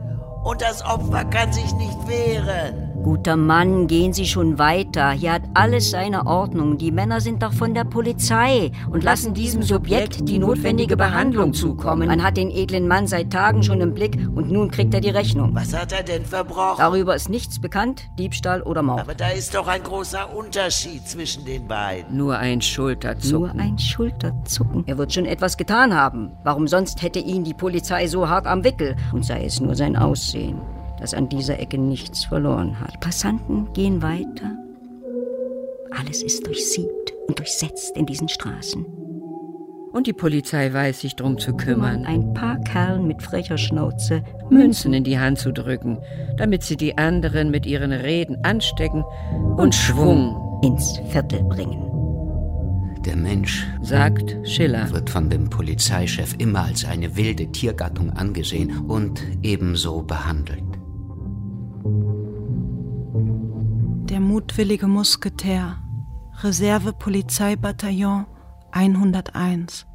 Und 0.45 0.63
das 0.63 0.85
Opfer 0.85 1.25
kann 1.25 1.53
sich 1.53 1.73
nicht 1.75 2.09
wehren. 2.09 2.94
Guter 3.05 3.37
Mann, 3.37 3.87
gehen 3.87 4.15
Sie 4.15 4.25
schon 4.25 4.59
weiter. 4.59 5.11
Hier 5.11 5.35
hat 5.35 5.43
alles 5.53 5.91
seine 5.91 6.27
Ordnung. 6.27 6.79
Die 6.79 6.91
Männer 6.91 7.21
sind 7.21 7.43
doch 7.43 7.53
von 7.53 7.75
der 7.75 7.85
Polizei 7.85 8.73
und 8.91 9.05
lassen 9.05 9.35
diesem 9.35 9.63
Subjekt 9.63 10.27
die 10.27 10.39
notwendige 10.39 10.97
Behandlung 10.97 11.53
zukommen. 11.53 12.09
Man 12.09 12.23
hat 12.23 12.39
den 12.39 12.51
edlen 12.51 12.89
Mann 12.89 13.07
seit 13.07 13.31
Tagen 13.31 13.63
schon 13.63 13.83
im 13.83 13.93
Blick 13.93 14.17
und 14.35 14.51
nun 14.51 14.71
kriegt 14.71 14.95
er 14.95 15.03
die 15.03 15.11
Rechnung. 15.11 15.55
Was 15.55 15.75
hat 15.75 15.93
er 15.93 16.03
denn 16.03 16.25
verbrochen? 16.25 16.79
Darüber 16.79 17.15
ist 17.15 17.29
nichts 17.29 17.61
bekannt, 17.61 18.09
Diebstahl 18.19 18.63
oder 18.63 18.83
Mord. 18.83 19.01
Aber 19.01 19.15
da 19.15 19.29
ist 19.29 19.55
doch 19.55 19.69
ein 19.69 19.83
großer 19.83 20.35
Unterschied 20.35 21.07
zwischen 21.07 21.45
den 21.45 21.69
beiden. 21.69 22.17
Nur 22.17 22.39
ein 22.39 22.63
Schulterzucken. 22.63 23.55
Nur 23.55 23.63
ein 23.63 23.79
Schulterzucken. 23.79 24.85
Er 24.87 24.97
wird 24.97 25.13
schon 25.13 25.27
etwas 25.27 25.59
getan 25.59 25.95
haben. 25.95 26.33
Warum 26.43 26.67
sonst 26.67 27.03
hätte 27.03 27.19
ihn 27.19 27.45
die 27.45 27.53
Polizei 27.53 28.07
so 28.07 28.31
hart 28.31 28.47
am 28.47 28.65
Wickel? 28.65 28.97
Und 29.13 29.27
sei 29.27 29.45
es 29.45 29.61
nur 29.61 29.75
sein 29.75 29.95
Aussehen 29.95 30.59
das 31.05 31.13
an 31.13 31.29
dieser 31.29 31.61
Ecke 31.61 31.77
nichts 31.77 32.25
verloren 32.25 32.81
hat. 32.81 32.95
Die 32.95 32.99
Passanten 32.99 33.71
gehen 33.75 34.01
weiter. 34.01 34.57
Alles 35.91 36.23
ist 36.23 36.47
durchsiebt 36.47 37.13
und 37.29 37.39
durchsetzt 37.39 37.95
in 37.95 38.07
diesen 38.07 38.31
Straßen. 38.31 38.87
Und 39.93 40.07
die 40.07 40.15
Polizei 40.15 40.73
weiß 40.73 41.03
sich 41.03 41.15
drum 41.15 41.37
zu 41.37 41.55
kümmern. 41.55 42.07
Ein 42.07 42.33
paar 42.33 42.59
Kerlen 42.61 43.07
mit 43.07 43.23
frecher 43.23 43.59
Schnauze 43.59 44.25
Münzen 44.49 44.95
in 44.95 45.05
die 45.05 45.19
Hand 45.19 45.39
zu 45.39 45.53
drücken, 45.53 45.99
damit 46.39 46.63
sie 46.63 46.79
die 46.79 46.97
anderen 46.97 47.51
mit 47.51 47.67
ihren 47.67 47.93
Reden 47.93 48.43
anstecken 48.43 49.05
und, 49.05 49.61
und 49.61 49.75
Schwung 49.75 50.61
ins 50.63 50.99
Viertel 51.11 51.45
bringen. 51.45 51.83
Der 53.05 53.17
Mensch, 53.17 53.67
sagt 53.83 54.39
Schiller, 54.49 54.91
wird 54.91 55.11
von 55.11 55.29
dem 55.29 55.51
Polizeichef 55.51 56.35
immer 56.39 56.65
als 56.65 56.87
eine 56.87 57.15
wilde 57.15 57.53
Tiergattung 57.53 58.11
angesehen 58.11 58.87
und 58.89 59.23
ebenso 59.43 60.01
behandelt. 60.01 60.74
Der 64.05 64.21
mutwillige 64.21 64.87
Musketär, 64.87 65.79
Reserve-Polizeibataillon 66.43 68.27
101. 68.71 69.87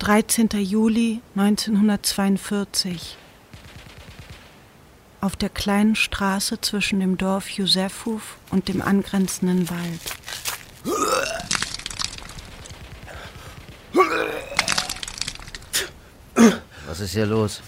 Dreizehnter 0.00 0.58
Juli 0.58 1.22
1942. 1.36 3.16
Auf 5.20 5.36
der 5.36 5.48
kleinen 5.48 5.94
Straße 5.94 6.60
zwischen 6.60 6.98
dem 6.98 7.16
Dorf 7.16 7.48
Josefhof 7.50 8.36
und 8.50 8.66
dem 8.66 8.82
angrenzenden 8.82 9.70
Wald. 9.70 10.00
Was 16.88 16.98
ist 16.98 17.12
hier 17.12 17.26
los? 17.26 17.62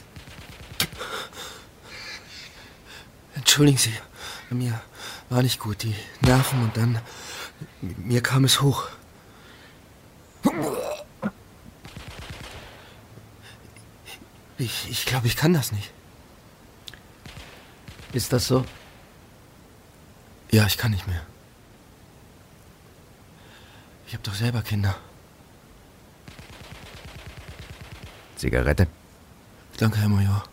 Entschuldigen 3.49 3.79
Sie, 3.79 3.95
mir 4.51 4.79
war 5.31 5.43
nicht 5.43 5.59
gut, 5.59 5.83
die 5.83 5.95
Nerven 6.21 6.65
und 6.65 6.77
dann. 6.77 7.01
Mir 7.81 8.23
kam 8.23 8.45
es 8.45 8.61
hoch. 8.61 8.89
Ich, 14.59 14.91
ich 14.91 15.07
glaube, 15.07 15.29
ich 15.29 15.35
kann 15.35 15.55
das 15.55 15.73
nicht. 15.73 15.91
Ist 18.13 18.35
das 18.35 18.49
so? 18.49 18.67
Ja, 20.51 20.67
ich 20.67 20.77
kann 20.77 20.91
nicht 20.91 21.07
mehr. 21.07 21.23
Ich 24.09 24.13
habe 24.13 24.25
doch 24.25 24.35
selber 24.35 24.61
Kinder. 24.61 24.95
Zigarette? 28.37 28.89
Danke, 29.79 30.01
Herr 30.01 30.11
Major. 30.11 30.45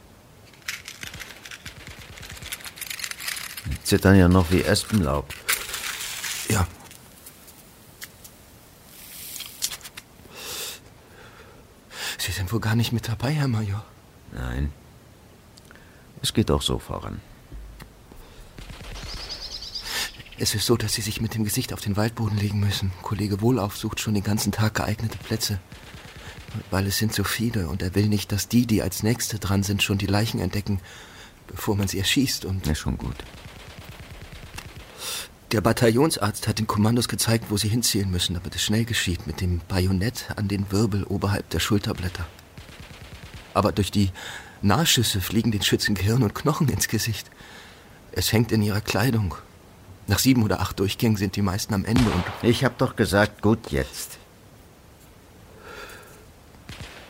Zittern 3.84 4.16
ja 4.16 4.28
noch 4.28 4.52
wie 4.52 4.64
Espenlaub. 4.64 5.34
Ja. 6.50 6.68
sind 12.36 12.54
wohl 12.54 12.60
gar 12.60 12.76
nicht 12.76 12.92
mit 12.92 13.08
dabei, 13.08 13.32
Herr 13.32 13.48
Major. 13.48 13.84
Nein. 14.32 14.72
Es 16.22 16.34
geht 16.34 16.52
auch 16.52 16.62
so 16.62 16.78
voran. 16.78 17.22
Es 20.38 20.54
ist 20.54 20.66
so, 20.66 20.76
dass 20.76 20.94
Sie 20.94 21.02
sich 21.02 21.22
mit 21.22 21.34
dem 21.34 21.46
Gesicht 21.46 21.72
auf 21.74 21.80
den 21.80 21.96
Waldboden 21.96 22.38
legen 22.38 22.60
müssen. 22.60 22.92
Kollege 23.02 23.42
Wohlauf 23.42 23.78
sucht 23.78 24.02
schon 24.02 24.14
den 24.14 24.24
ganzen 24.24 24.52
Tag 24.52 24.76
geeignete 24.76 25.18
Plätze. 25.18 25.60
Weil 26.70 26.86
es 26.88 26.98
sind 26.98 27.14
so 27.14 27.24
viele 27.24 27.70
und 27.70 27.82
er 27.82 27.96
will 27.96 28.08
nicht, 28.08 28.32
dass 28.32 28.48
die, 28.50 28.68
die 28.68 28.82
als 28.82 29.02
Nächste 29.02 29.40
dran 29.40 29.64
sind, 29.64 29.82
schon 29.82 29.98
die 29.98 30.06
Leichen 30.06 30.40
entdecken, 30.40 30.82
bevor 31.48 31.76
man 31.76 31.88
sie 31.88 32.00
erschießt 32.00 32.46
und... 32.46 32.68
Ist 32.68 32.80
schon 32.80 32.98
gut. 32.98 33.16
Der 35.56 35.62
Bataillonsarzt 35.62 36.50
hat 36.50 36.60
den 36.60 36.68
Kommandos 36.68 37.08
gezeigt, 37.08 37.46
wo 37.48 37.56
sie 37.56 37.70
hinzielen 37.70 38.12
müssen, 38.12 38.34
damit 38.34 38.54
es 38.54 38.62
schnell 38.62 38.84
geschieht, 38.84 39.26
mit 39.26 39.40
dem 39.40 39.62
Bajonett 39.70 40.26
an 40.36 40.50
den 40.50 40.70
Wirbel 40.70 41.06
oberhalb 41.06 41.50
der 41.50 41.60
Schulterblätter. 41.60 42.26
Aber 43.54 43.72
durch 43.72 43.90
die 43.90 44.12
Nahschüsse 44.62 45.22
fliegen 45.22 45.52
den 45.52 45.62
Schützen 45.62 45.96
Gehirn 45.96 46.24
und 46.24 46.36
Knochen 46.36 46.68
ins 46.68 46.90
Gesicht. 46.90 47.32
Es 48.12 48.34
hängt 48.34 48.52
in 48.52 48.62
ihrer 48.64 48.82
Kleidung. 48.82 49.34
Nach 50.08 50.20
sieben 50.20 50.44
oder 50.44 50.60
acht 50.60 50.78
Durchgängen 50.78 51.16
sind 51.16 51.38
die 51.38 51.42
meisten 51.42 51.74
am 51.74 51.86
Ende 51.86 52.04
und... 52.04 52.24
Ich 52.42 52.66
hab 52.66 52.78
doch 52.78 52.98
gesagt, 52.98 53.42
gut 53.42 53.72
jetzt. 53.72 54.18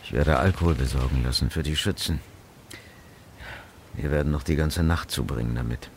Ich 0.03 0.13
werde 0.13 0.37
Alkohol 0.37 0.75
besorgen 0.75 1.23
lassen 1.23 1.49
für 1.49 1.63
die 1.63 1.75
Schützen. 1.75 2.19
Wir 3.95 4.11
werden 4.11 4.31
noch 4.31 4.43
die 4.43 4.55
ganze 4.55 4.83
Nacht 4.83 5.09
zubringen 5.09 5.55
damit. 5.55 5.89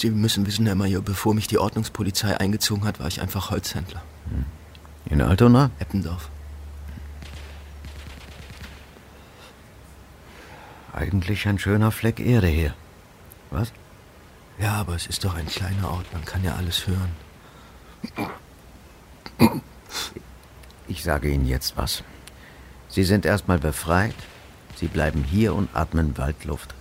Sie 0.00 0.08
müssen 0.08 0.46
wissen, 0.46 0.64
Herr 0.64 0.76
Major, 0.76 1.02
bevor 1.02 1.34
mich 1.34 1.46
die 1.46 1.58
Ordnungspolizei 1.58 2.34
eingezogen 2.40 2.84
hat, 2.84 3.00
war 3.00 3.08
ich 3.08 3.20
einfach 3.20 3.50
Holzhändler. 3.50 4.02
In 5.04 5.20
Altona? 5.20 5.70
Eppendorf. 5.78 6.30
Eigentlich 10.94 11.46
ein 11.46 11.58
schöner 11.58 11.90
Fleck 11.90 12.18
Erde 12.18 12.46
hier. 12.46 12.74
Was? 13.50 13.74
Ja, 14.58 14.72
aber 14.76 14.94
es 14.94 15.06
ist 15.06 15.22
doch 15.22 15.34
ein 15.34 15.44
kleiner 15.44 15.90
Ort, 15.90 16.10
man 16.14 16.24
kann 16.24 16.44
ja 16.44 16.54
alles 16.54 16.86
hören. 16.86 17.12
Ich 20.88 21.02
sage 21.02 21.28
Ihnen 21.28 21.46
jetzt 21.46 21.76
was. 21.76 22.04
Sie 22.88 23.04
sind 23.04 23.26
erstmal 23.26 23.58
befreit. 23.58 24.16
Sie 24.76 24.88
bleiben 24.88 25.24
hier 25.24 25.54
und 25.54 25.68
atmen 25.76 26.16
Waldluft. 26.16 26.74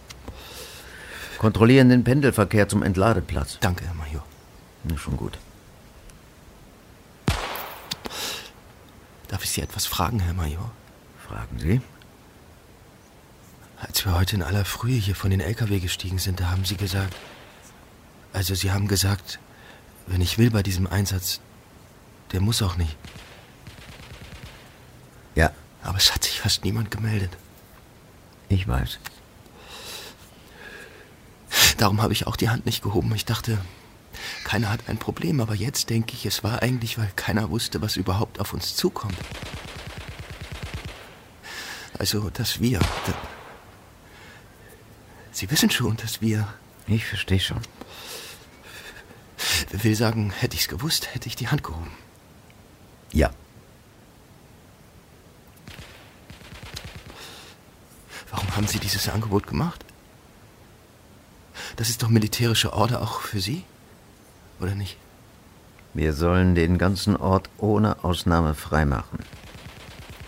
Kontrollieren 1.40 1.88
den 1.88 2.04
Pendelverkehr 2.04 2.68
zum 2.68 2.84
Entladeplatz. 2.84 3.60
Danke, 3.62 3.86
Herr 3.86 3.94
Major. 3.94 4.26
Na, 4.84 4.98
schon 4.98 5.16
gut. 5.16 5.40
Darf 9.30 9.46
ich 9.46 9.52
Sie 9.52 9.62
etwas 9.62 9.86
fragen, 9.86 10.20
Herr 10.20 10.34
Major? 10.34 10.70
Fragen 11.26 11.58
Sie? 11.58 11.82
Als 13.78 14.04
wir 14.04 14.16
heute 14.16 14.36
in 14.36 14.44
aller 14.44 14.66
Frühe 14.66 14.98
hier 14.98 15.16
von 15.16 15.30
den 15.30 15.40
LKW 15.40 15.80
gestiegen 15.80 16.20
sind, 16.20 16.42
da 16.42 16.50
haben 16.50 16.66
Sie 16.66 16.76
gesagt. 16.76 17.16
Also, 18.34 18.54
Sie 18.54 18.74
haben 18.74 18.90
gesagt, 18.90 19.40
wenn 20.08 20.20
ich 20.20 20.38
will 20.38 20.52
bei 20.52 20.62
diesem 20.62 20.88
Einsatz, 20.88 21.40
der 22.34 22.42
muss 22.42 22.62
auch 22.62 22.76
nicht. 22.76 22.98
Ja. 25.36 25.52
Aber 25.84 26.00
es 26.00 26.14
hat 26.14 26.26
sich 26.26 26.42
fast 26.42 26.66
niemand 26.66 26.92
gemeldet. 26.92 27.32
Ich 28.50 28.68
weiß. 28.68 29.00
Darum 31.80 32.02
habe 32.02 32.12
ich 32.12 32.28
auch 32.28 32.36
die 32.36 32.50
Hand 32.50 32.66
nicht 32.66 32.84
gehoben. 32.84 33.16
Ich 33.16 33.24
dachte, 33.24 33.58
keiner 34.44 34.70
hat 34.70 34.82
ein 34.88 34.98
Problem, 34.98 35.40
aber 35.40 35.56
jetzt 35.56 35.90
denke 35.90 36.14
ich, 36.14 36.26
es 36.26 36.44
war 36.44 36.62
eigentlich, 36.62 36.98
weil 36.98 37.10
keiner 37.16 37.50
wusste, 37.50 37.82
was 37.82 37.96
überhaupt 37.96 38.42
auf 38.42 38.54
uns 38.54 38.76
zukommt. 38.76 39.16
Also, 41.98 42.30
dass 42.32 42.60
wir. 42.60 42.82
Sie 45.32 45.50
wissen 45.50 45.70
schon, 45.72 45.96
dass 45.96 46.20
wir. 46.20 46.54
Ich 46.86 47.06
verstehe 47.06 47.40
schon. 47.40 47.62
Will 49.72 49.96
sagen, 49.96 50.32
hätte 50.32 50.56
ich 50.56 50.64
es 50.64 50.68
gewusst, 50.68 51.14
hätte 51.14 51.30
ich 51.30 51.38
die 51.38 51.48
Hand 51.48 51.64
gehoben. 51.64 51.92
Ja. 53.14 53.32
Warum 58.32 58.54
haben 58.58 58.68
Sie 58.68 58.80
dieses 58.80 59.08
Angebot 59.08 59.48
gemacht? 59.48 59.86
Das 61.80 61.90
ist 61.90 62.04
doch 62.04 62.10
militärische 62.10 62.74
Order 62.74 63.02
auch 63.02 63.22
für 63.22 63.40
Sie? 63.40 63.64
Oder 64.60 64.76
nicht? 64.76 64.98
Wir 65.94 66.12
sollen 66.12 66.54
den 66.54 66.78
ganzen 66.78 67.16
Ort 67.16 67.50
ohne 67.58 68.04
Ausnahme 68.04 68.54
freimachen. 68.54 69.20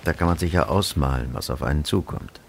Da 0.06 0.14
kann 0.14 0.30
man 0.30 0.38
sich 0.38 0.54
ja 0.54 0.68
ausmalen, 0.68 1.34
was 1.34 1.50
auf 1.50 1.62
einen 1.62 1.84
zukommt. 1.84 2.40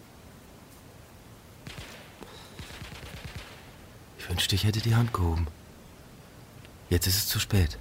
Ich 4.21 4.31
wünschte, 4.31 4.55
ich 4.55 4.63
hätte 4.63 4.81
die 4.81 4.95
Hand 4.95 5.13
gehoben. 5.13 5.49
Jetzt 6.89 7.09
ist 7.09 7.17
es 7.17 7.27
zu 7.27 7.41
spät. 7.41 7.79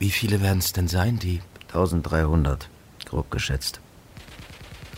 Wie 0.00 0.10
viele 0.10 0.40
werden 0.42 0.58
es 0.58 0.72
denn 0.72 0.88
sein, 0.88 1.20
die... 1.20 1.40
1300, 1.68 2.68
grob 3.06 3.30
geschätzt. 3.30 3.80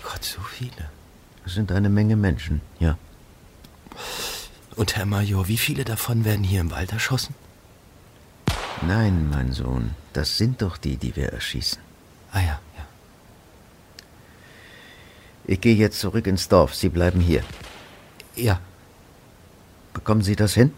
Gott, 0.02 0.24
so 0.24 0.40
viele. 0.40 0.90
Das 1.44 1.54
sind 1.54 1.70
eine 1.72 1.88
Menge 1.88 2.16
Menschen, 2.16 2.60
ja. 2.78 2.98
Und 4.76 4.96
Herr 4.96 5.06
Major, 5.06 5.48
wie 5.48 5.56
viele 5.56 5.84
davon 5.84 6.24
werden 6.24 6.44
hier 6.44 6.60
im 6.60 6.70
Wald 6.70 6.92
erschossen? 6.92 7.34
Nein, 8.82 9.28
mein 9.28 9.52
Sohn, 9.52 9.94
das 10.12 10.36
sind 10.36 10.62
doch 10.62 10.76
die, 10.76 10.96
die 10.96 11.16
wir 11.16 11.32
erschießen. 11.32 11.80
Ah 12.32 12.40
ja, 12.40 12.60
ja. 12.76 12.86
Ich 15.44 15.60
gehe 15.60 15.74
jetzt 15.74 15.98
zurück 15.98 16.26
ins 16.26 16.48
Dorf. 16.48 16.74
Sie 16.74 16.90
bleiben 16.90 17.20
hier. 17.20 17.42
Ja. 18.36 18.60
Bekommen 19.94 20.22
Sie 20.22 20.36
das 20.36 20.54
hin? 20.54 20.72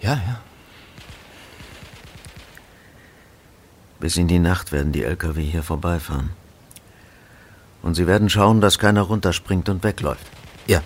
Ja, 0.00 0.14
ja. 0.14 0.40
Bis 4.00 4.16
in 4.16 4.26
die 4.26 4.38
Nacht 4.38 4.72
werden 4.72 4.92
die 4.92 5.04
LKW 5.04 5.42
hier 5.42 5.62
vorbeifahren. 5.62 6.30
Und 7.82 7.94
Sie 7.94 8.06
werden 8.06 8.28
schauen, 8.28 8.60
dass 8.60 8.78
keiner 8.78 9.02
runterspringt 9.02 9.68
und 9.68 9.82
wegläuft. 9.82 10.26
Ja. 10.66 10.82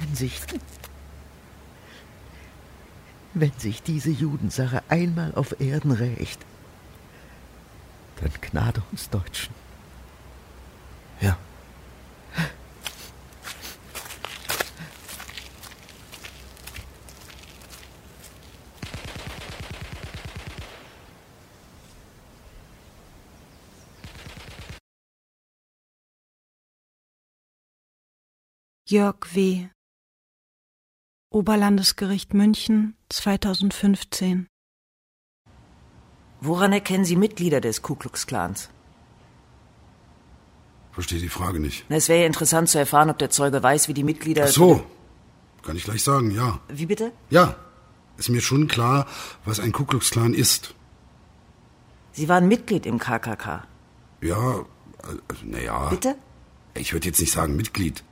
Wenn 0.00 0.14
sich. 0.14 0.40
Wenn 3.34 3.52
sich 3.56 3.82
diese 3.82 4.10
Judensache 4.10 4.82
einmal 4.88 5.32
auf 5.34 5.60
Erden 5.60 5.92
rächt, 5.92 6.40
dann 8.20 8.32
gnade 8.40 8.82
uns 8.90 9.10
Deutschen. 9.10 9.54
Ja. 11.20 11.36
Jörg 28.90 29.34
W. 29.34 29.68
Oberlandesgericht 31.30 32.32
München 32.32 32.96
2015 33.10 34.46
Woran 36.40 36.72
erkennen 36.72 37.04
Sie 37.04 37.16
Mitglieder 37.16 37.60
des 37.60 37.82
Ku 37.82 37.96
Klux 37.96 38.26
Klans? 38.26 38.70
Verstehe 40.92 41.20
die 41.20 41.28
Frage 41.28 41.60
nicht. 41.60 41.84
Na, 41.90 41.96
Es 41.96 42.08
wäre 42.08 42.20
ja 42.20 42.26
interessant 42.26 42.70
zu 42.70 42.78
erfahren, 42.78 43.10
ob 43.10 43.18
der 43.18 43.28
Zeuge 43.28 43.62
weiß, 43.62 43.88
wie 43.88 43.92
die 43.92 44.04
Mitglieder. 44.04 44.44
Ach 44.44 44.48
so. 44.48 44.82
Kann 45.62 45.76
ich 45.76 45.84
gleich 45.84 46.02
sagen, 46.02 46.30
ja. 46.30 46.58
Wie 46.68 46.86
bitte? 46.86 47.12
Ja. 47.28 47.56
Ist 48.16 48.30
mir 48.30 48.40
schon 48.40 48.68
klar, 48.68 49.06
was 49.44 49.60
ein 49.60 49.72
Ku 49.72 49.84
Klux 49.84 50.10
Klan 50.12 50.32
ist. 50.32 50.74
Sie 52.12 52.30
waren 52.30 52.48
Mitglied 52.48 52.86
im 52.86 52.98
KKK. 52.98 53.64
Ja, 54.22 54.64
also, 55.02 55.44
naja. 55.44 55.90
Bitte? 55.90 56.16
Ich 56.72 56.94
würde 56.94 57.08
jetzt 57.08 57.20
nicht 57.20 57.32
sagen 57.32 57.54
Mitglied. 57.54 58.02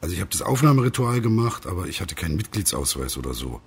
Also 0.00 0.14
ich 0.14 0.20
habe 0.20 0.30
das 0.30 0.42
Aufnahmeritual 0.42 1.20
gemacht, 1.20 1.66
aber 1.66 1.86
ich 1.86 2.00
hatte 2.00 2.14
keinen 2.14 2.36
Mitgliedsausweis 2.36 3.16
oder 3.16 3.34
so. 3.34 3.60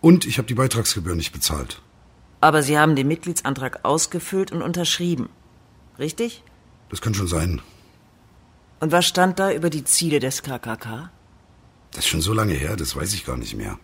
Und 0.00 0.26
ich 0.26 0.38
habe 0.38 0.48
die 0.48 0.54
Beitragsgebühr 0.54 1.14
nicht 1.14 1.32
bezahlt. 1.32 1.80
Aber 2.40 2.62
Sie 2.62 2.78
haben 2.78 2.96
den 2.96 3.08
Mitgliedsantrag 3.08 3.84
ausgefüllt 3.84 4.52
und 4.52 4.62
unterschrieben. 4.62 5.28
Richtig? 5.98 6.44
Das 6.88 7.00
kann 7.00 7.14
schon 7.14 7.26
sein. 7.26 7.60
Und 8.80 8.92
was 8.92 9.06
stand 9.06 9.38
da 9.38 9.52
über 9.52 9.70
die 9.70 9.84
Ziele 9.84 10.20
des 10.20 10.42
KKK? 10.42 11.10
Das 11.90 12.04
ist 12.04 12.08
schon 12.08 12.20
so 12.20 12.32
lange 12.32 12.54
her, 12.54 12.76
das 12.76 12.94
weiß 12.94 13.12
ich 13.14 13.24
gar 13.24 13.36
nicht 13.36 13.56
mehr. 13.56 13.78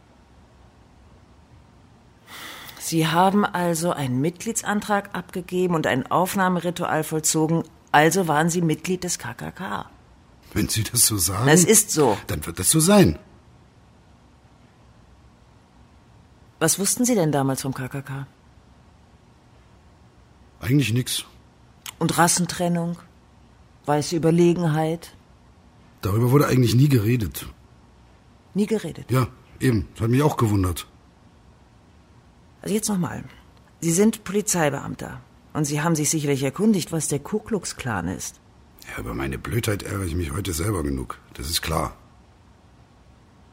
Sie 2.78 3.09
haben 3.09 3.44
also 3.44 3.92
einen 3.92 4.20
Mitgliedsantrag 4.20 5.14
abgegeben 5.14 5.74
und 5.74 5.86
ein 5.86 6.11
Aufnahmeritual 6.11 7.02
vollzogen, 7.02 7.64
also 7.92 8.28
waren 8.28 8.50
Sie 8.50 8.61
Mitglied 8.61 9.05
des 9.05 9.18
KKK. 9.18 9.86
Wenn 10.55 10.68
Sie 10.68 10.84
das 10.84 11.07
so 11.07 11.18
sagen. 11.18 11.48
Es 11.48 11.64
ist 11.64 11.90
so. 11.90 12.16
Dann 12.28 12.46
wird 12.46 12.59
das 12.59 12.70
so 12.70 12.80
sein. 12.80 13.18
Was 16.61 16.78
wussten 16.78 17.05
Sie 17.05 17.14
denn 17.14 17.32
damals 17.32 17.62
vom 17.62 17.74
KKK? 17.74 18.26
Eigentlich 20.61 20.92
nix. 20.94 21.24
Und 21.98 22.16
Rassentrennung? 22.16 22.96
Weiße 23.86 24.16
Überlegenheit? 24.16 25.14
Darüber 26.00 26.30
wurde 26.30 26.46
eigentlich 26.46 26.74
nie 26.74 26.88
geredet. 26.88 27.46
Nie 28.55 28.66
geredet? 28.66 29.11
Ja, 29.11 29.26
eben. 29.61 29.88
Das 29.94 30.02
hat 30.05 30.11
mich 30.11 30.22
auch 30.22 30.36
gewundert. 30.36 30.86
Also 32.62 32.74
jetzt 32.74 32.88
nochmal. 32.88 33.24
Sie 33.80 33.92
sind 33.92 34.24
Polizeibeamter. 34.24 35.20
Und 35.52 35.64
Sie 35.64 35.82
haben 35.82 35.96
sich 35.96 36.11
sicherlich 36.11 36.42
erkundigt, 36.42 36.92
was 36.92 37.09
der 37.09 37.18
Ku 37.18 37.40
Klux 37.40 37.76
Klan 37.76 38.09
ist. 38.09 38.40
Ja, 38.91 39.01
über 39.01 39.14
meine 39.14 39.39
Blödheit 39.39 39.82
ärgere 39.82 40.07
ich 40.07 40.14
mich 40.14 40.32
heute 40.32 40.53
selber 40.53 40.82
genug. 40.82 41.18
Das 41.35 41.51
ist 41.51 41.62
klar. 41.62 41.97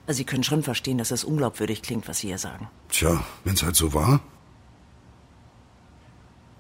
Also 0.08 0.18
Sie 0.18 0.26
können 0.26 0.44
schon 0.44 0.64
verstehen, 0.64 0.98
dass 0.98 1.10
das 1.10 1.24
unglaubwürdig 1.24 1.82
klingt, 1.82 2.08
was 2.08 2.20
Sie 2.20 2.28
hier 2.28 2.38
sagen. 2.38 2.70
Tja, 2.90 3.24
wenn's 3.44 3.64
halt 3.64 3.76
so 3.76 3.94
war. 3.94 4.20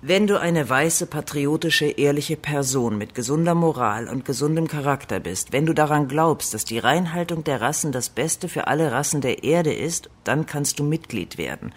Wenn 0.04 0.26
du 0.26 0.40
eine 0.40 0.68
weiße, 0.68 1.06
patriotische, 1.06 1.86
ehrliche 1.86 2.36
Person 2.36 2.98
mit 2.98 3.14
gesunder 3.14 3.54
Moral 3.54 4.08
und 4.08 4.26
gesundem 4.26 4.68
Charakter 4.68 5.20
bist, 5.20 5.52
wenn 5.52 5.68
du 5.68 5.74
daran 5.74 6.08
glaubst, 6.08 6.56
dass 6.56 6.66
die 6.66 6.80
Reinhaltung 6.80 7.44
der 7.44 7.62
Rassen 7.62 7.92
das 7.92 8.10
Beste 8.10 8.50
für 8.50 8.66
alle 8.66 8.92
Rassen 8.92 9.22
der 9.22 9.44
Erde 9.44 9.72
ist, 9.72 10.10
dann 10.24 10.48
kannst 10.48 10.80
du 10.80 10.84
Mitglied 10.84 11.38
werden. 11.38 11.72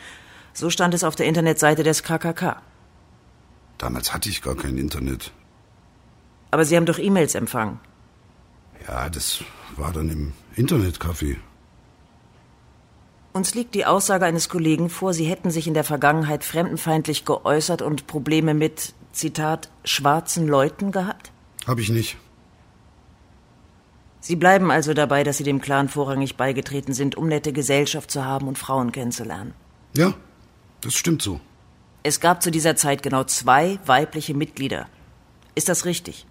So 0.55 0.71
stand 0.71 0.95
es 0.95 1.05
auf 1.05 1.17
der 1.17 1.27
Internetseite 1.27 1.83
des 1.83 2.03
KKK. 2.03 2.63
Damals 3.77 4.15
hatte 4.15 4.31
ich 4.31 4.41
gar 4.41 4.55
kein 4.55 4.79
Internet. 4.79 5.33
Aber 6.55 6.65
Sie 6.65 6.77
haben 6.77 6.87
doch 6.87 7.01
E-Mails 7.01 7.35
empfangen. 7.35 7.81
Ja, 8.87 9.11
das 9.11 9.43
war 9.77 9.93
dann 9.93 10.09
im 10.09 10.35
Internetcafé. 10.55 11.39
Uns 13.33 13.57
liegt 13.57 13.75
die 13.75 13.87
Aussage 13.87 14.25
eines 14.25 14.49
Kollegen 14.49 14.89
vor, 14.89 15.13
Sie 15.15 15.25
hätten 15.25 15.51
sich 15.51 15.67
in 15.67 15.75
der 15.75 15.83
Vergangenheit 15.83 16.45
fremdenfeindlich 16.45 17.25
geäußert 17.25 17.83
und 17.83 18.07
Probleme 18.07 18.55
mit, 18.55 18.95
Zitat, 19.11 19.69
schwarzen 19.83 20.47
Leuten 20.47 20.93
gehabt? 20.93 21.33
Hab 21.67 21.81
ich 21.81 21.89
nicht. 21.89 22.19
Sie 24.21 24.37
bleiben 24.37 24.71
also 24.71 24.95
dabei, 24.95 25.25
dass 25.25 25.39
Sie 25.39 25.45
dem 25.45 25.61
Clan 25.61 25.89
vorrangig 25.89 26.37
beigetreten 26.37 26.95
sind, 26.95 27.17
um 27.17 27.27
nette 27.27 27.53
Gesellschaft 27.53 28.13
zu 28.13 28.25
haben 28.25 28.47
und 28.47 28.59
Frauen 28.59 28.93
kennenzulernen. 28.93 29.55
Ja, 29.97 30.15
das 30.83 30.95
stimmt 30.95 31.21
so. 31.21 31.41
Es 32.05 32.21
gab 32.21 32.45
zu 32.45 32.53
dieser 32.53 32.77
Zeit 32.77 33.03
genau 33.03 33.25
zwei 33.25 33.81
weibliche 33.87 34.35
Mitglieder. 34.35 34.87
Ist 35.57 35.69
das 35.69 35.85
richtig? 35.85 36.29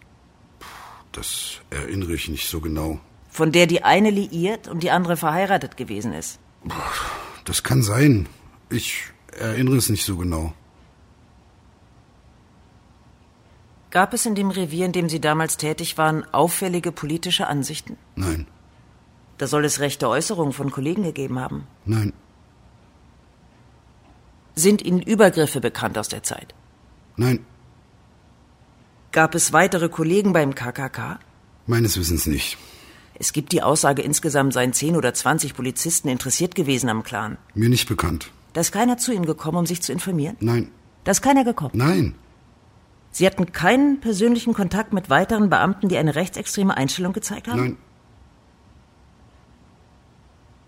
Das 1.14 1.62
erinnere 1.70 2.14
ich 2.14 2.28
nicht 2.28 2.50
so 2.50 2.60
genau. 2.60 3.00
Von 3.30 3.52
der 3.52 3.68
die 3.68 3.84
eine 3.84 4.10
liiert 4.10 4.68
und 4.68 4.84
die 4.84 4.92
andere 4.92 5.16
verheiratet 5.16 5.78
gewesen 5.78 6.12
ist. 6.14 6.40
Das 7.46 7.64
kann 7.64 7.82
sein. 7.82 8.28
Ich 8.70 9.06
erinnere 9.38 9.78
es 9.78 9.90
nicht 9.90 10.06
so 10.06 10.18
genau. 10.18 10.54
Gab 13.92 14.14
es 14.14 14.26
in 14.26 14.34
dem 14.34 14.50
Revier, 14.50 14.88
in 14.88 14.92
dem 14.92 15.08
Sie 15.08 15.22
damals 15.22 15.58
tätig 15.58 16.00
waren, 16.00 16.26
auffällige 16.34 16.92
politische 16.92 17.48
Ansichten? 17.48 17.96
Nein. 18.16 18.48
Da 19.38 19.46
soll 19.46 19.66
es 19.66 19.80
rechte 19.80 20.10
Äußerungen 20.10 20.54
von 20.54 20.72
Kollegen 20.72 21.04
gegeben 21.04 21.40
haben. 21.40 21.68
Nein. 21.86 22.12
Sind 24.56 24.82
Ihnen 24.82 25.02
Übergriffe 25.02 25.62
bekannt 25.62 25.98
aus 25.98 26.10
der 26.10 26.24
Zeit? 26.24 26.56
Nein. 27.18 27.46
Gab 29.14 29.36
es 29.36 29.54
weitere 29.54 29.90
Kollegen 29.90 30.34
beim 30.34 30.56
KKK? 30.56 31.20
Meines 31.68 31.98
Wissens 31.98 32.26
nicht. 32.26 32.58
Es 33.14 33.32
gibt 33.32 33.52
die 33.52 33.62
Aussage, 33.62 34.02
insgesamt 34.02 34.54
seien 34.54 34.74
zehn 34.74 34.96
oder 34.96 35.14
zwanzig 35.14 35.54
Polizisten 35.54 36.10
interessiert 36.10 36.56
gewesen 36.56 36.90
am 36.90 37.04
Clan. 37.04 37.38
Mir 37.54 37.70
nicht 37.70 37.88
bekannt. 37.88 38.32
Da 38.54 38.62
ist 38.62 38.72
keiner 38.72 38.98
zu 38.98 39.14
Ihnen 39.14 39.28
gekommen, 39.28 39.60
um 39.60 39.66
sich 39.68 39.84
zu 39.84 39.92
informieren? 39.92 40.36
Nein. 40.40 40.72
Da 41.04 41.12
ist 41.12 41.22
keiner 41.22 41.44
gekommen? 41.44 41.74
Nein. 41.76 42.16
Sie 43.12 43.28
hatten 43.28 43.52
keinen 43.52 44.02
persönlichen 44.02 44.56
Kontakt 44.56 44.94
mit 44.94 45.12
weiteren 45.12 45.52
Beamten, 45.52 45.90
die 45.90 45.98
eine 45.98 46.16
rechtsextreme 46.16 46.76
Einstellung 46.76 47.14
gezeigt 47.14 47.48
haben? 47.48 47.60
Nein. 47.60 47.78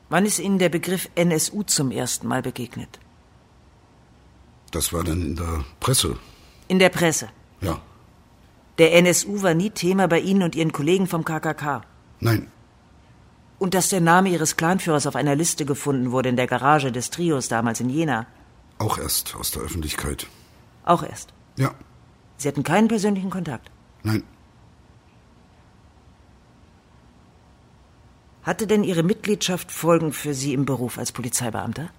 Wann 0.09 0.27
ist 0.27 0.37
Ihnen 0.37 0.59
der 0.59 0.69
Begriff 0.69 1.09
NSU 1.15 1.63
zum 1.63 1.89
ersten 1.89 2.27
Mal 2.27 2.43
begegnet? 2.43 2.99
Das 4.69 4.93
war 4.93 5.03
dann 5.03 5.23
in 5.23 5.35
der 5.35 5.65
Presse. 5.79 6.19
In 6.67 6.77
der 6.77 6.89
Presse? 6.89 7.29
Ja. 7.61 7.81
Der 8.77 8.93
NSU 8.93 9.41
war 9.41 9.53
nie 9.53 9.69
Thema 9.69 10.07
bei 10.07 10.19
Ihnen 10.19 10.43
und 10.43 10.55
Ihren 10.55 10.71
Kollegen 10.71 11.07
vom 11.07 11.23
KKK? 11.23 11.81
Nein. 12.19 12.47
Und 13.57 13.73
dass 13.73 13.89
der 13.89 14.01
Name 14.01 14.29
Ihres 14.29 14.57
Clanführers 14.57 15.07
auf 15.07 15.15
einer 15.15 15.35
Liste 15.35 15.65
gefunden 15.65 16.11
wurde 16.11 16.29
in 16.29 16.35
der 16.35 16.47
Garage 16.47 16.91
des 16.91 17.09
Trios 17.09 17.47
damals 17.47 17.79
in 17.79 17.89
Jena? 17.89 18.27
Auch 18.77 18.97
erst 18.97 19.35
aus 19.35 19.51
der 19.51 19.61
Öffentlichkeit. 19.61 20.27
Auch 20.83 21.03
erst? 21.03 21.33
Ja. 21.57 21.73
Sie 22.37 22.47
hatten 22.47 22.63
keinen 22.63 22.89
persönlichen 22.89 23.29
Kontakt? 23.29 23.71
Nein. 24.03 24.23
Hatte 28.43 28.67
denn 28.67 28.83
Ihre 28.83 29.03
Mitgliedschaft 29.03 29.71
Folgen 29.71 30.11
für 30.11 30.33
Sie 30.33 30.53
im 30.53 30.65
Beruf 30.65 30.97
als 30.97 31.11
Polizeibeamter? 31.11 31.89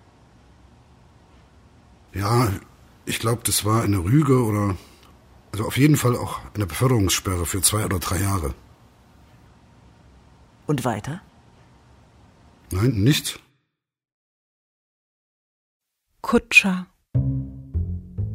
Ja, 2.13 2.53
ich 3.05 3.19
glaube, 3.19 3.43
das 3.45 3.65
war 3.65 3.83
eine 3.83 3.99
Rüge 3.99 4.45
oder. 4.45 4.77
Also 5.57 5.69
auf 5.69 5.79
jeden 5.79 5.97
Fall 5.97 6.15
auch 6.15 6.39
eine 6.53 6.67
Beförderungssperre 6.67 7.47
für 7.47 7.63
zwei 7.63 7.87
oder 7.87 7.99
drei 7.99 8.21
Jahre. 8.21 8.53
Und 10.67 10.85
weiter? 10.85 11.23
Nein, 12.71 12.91
nicht. 12.91 13.41
Kutscher. 16.21 16.89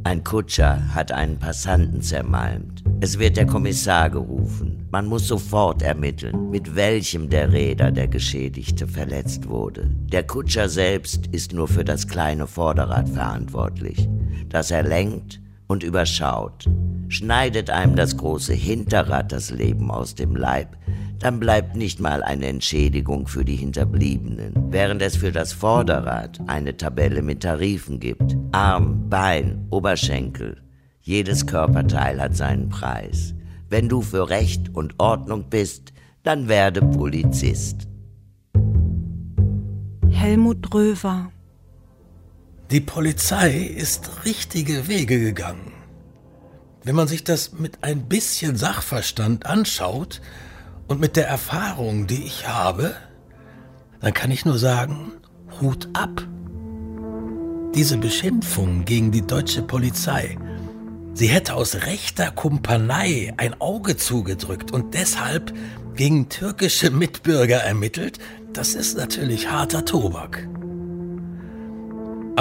Ein 0.04 0.24
Kutscher 0.24 0.96
hat 0.96 1.12
einen 1.12 1.38
Passanten 1.38 2.02
zermalmt. 2.02 2.84
Es 3.02 3.20
wird 3.20 3.38
der 3.38 3.46
Kommissar 3.46 4.10
gerufen. 4.10 4.88
Man 4.90 5.06
muss 5.06 5.28
sofort 5.28 5.84
ermitteln, 5.84 6.50
mit 6.50 6.76
welchem 6.76 7.30
der 7.30 7.52
Räder 7.52 7.92
der 7.92 8.08
Geschädigte 8.08 8.88
verletzt 8.88 9.48
wurde. 9.48 9.92
Der 10.12 10.26
Kutscher 10.26 10.70
selbst 10.70 11.28
ist 11.28 11.54
nur 11.54 11.68
für 11.68 11.86
das 11.86 12.08
kleine 12.08 12.48
Vorderrad 12.48 13.08
verantwortlich, 13.08 14.10
das 14.50 14.72
er 14.72 14.82
lenkt 14.82 15.40
und 15.72 15.84
überschaut. 15.84 16.70
Schneidet 17.08 17.70
einem 17.70 17.96
das 17.96 18.18
große 18.18 18.54
Hinterrad 18.54 19.32
das 19.32 19.50
Leben 19.52 19.90
aus 19.90 20.16
dem 20.16 20.36
Leib, 20.36 20.78
dann 21.20 21.40
bleibt 21.40 21.76
nicht 21.76 22.00
mal 22.00 22.24
eine 22.24 22.48
Entschädigung 22.48 23.28
für 23.28 23.46
die 23.46 23.56
Hinterbliebenen, 23.56 24.54
während 24.70 25.02
es 25.02 25.16
für 25.16 25.32
das 25.32 25.54
Vorderrad 25.54 26.40
eine 26.48 26.76
Tabelle 26.76 27.22
mit 27.22 27.42
Tarifen 27.44 28.00
gibt. 28.00 28.36
Arm, 28.52 29.10
Bein, 29.10 29.68
Oberschenkel. 29.70 30.62
Jedes 31.02 31.46
Körperteil 31.46 32.20
hat 32.20 32.36
seinen 32.36 32.70
Preis. 32.70 33.34
Wenn 33.70 33.88
du 33.88 34.02
für 34.02 34.30
Recht 34.30 34.74
und 34.76 34.96
Ordnung 35.00 35.46
bist, 35.50 35.94
dann 36.24 36.48
werde 36.48 36.82
Polizist. 36.82 37.88
Helmut 40.10 40.74
Röver. 40.74 41.32
Die 42.72 42.82
Polizei 42.82 43.52
ist 43.52 44.26
richtige 44.26 44.88
Wege 44.88 45.20
gegangen. 45.20 45.74
Wenn 46.84 46.96
man 46.96 47.08
sich 47.08 47.24
das 47.24 47.54
mit 47.54 47.84
ein 47.84 48.08
bisschen 48.08 48.56
Sachverstand 48.56 49.46
anschaut, 49.46 50.22
und 50.92 51.00
mit 51.00 51.16
der 51.16 51.26
Erfahrung, 51.26 52.06
die 52.06 52.26
ich 52.26 52.50
habe, 52.50 52.94
dann 54.02 54.14
kann 54.14 54.30
ich 54.30 54.44
nur 54.44 54.58
sagen, 54.58 55.14
Hut 55.62 55.88
ab. 55.94 56.28
Diese 57.74 57.96
Beschimpfung 57.96 58.84
gegen 58.84 59.10
die 59.10 59.26
deutsche 59.26 59.62
Polizei, 59.62 60.38
sie 61.14 61.28
hätte 61.28 61.54
aus 61.54 61.86
rechter 61.86 62.32
Kumpanei 62.32 63.34
ein 63.38 63.60
Auge 63.62 63.96
zugedrückt 63.96 64.74
und 64.74 64.94
deshalb 64.94 65.54
gegen 65.96 66.28
türkische 66.28 66.92
Mitbürger 66.92 67.60
ermittelt, 67.60 68.20
das 68.52 68.76
ist 68.76 68.98
natürlich 68.98 69.50
harter 69.50 69.86
Tobak. 69.86 70.46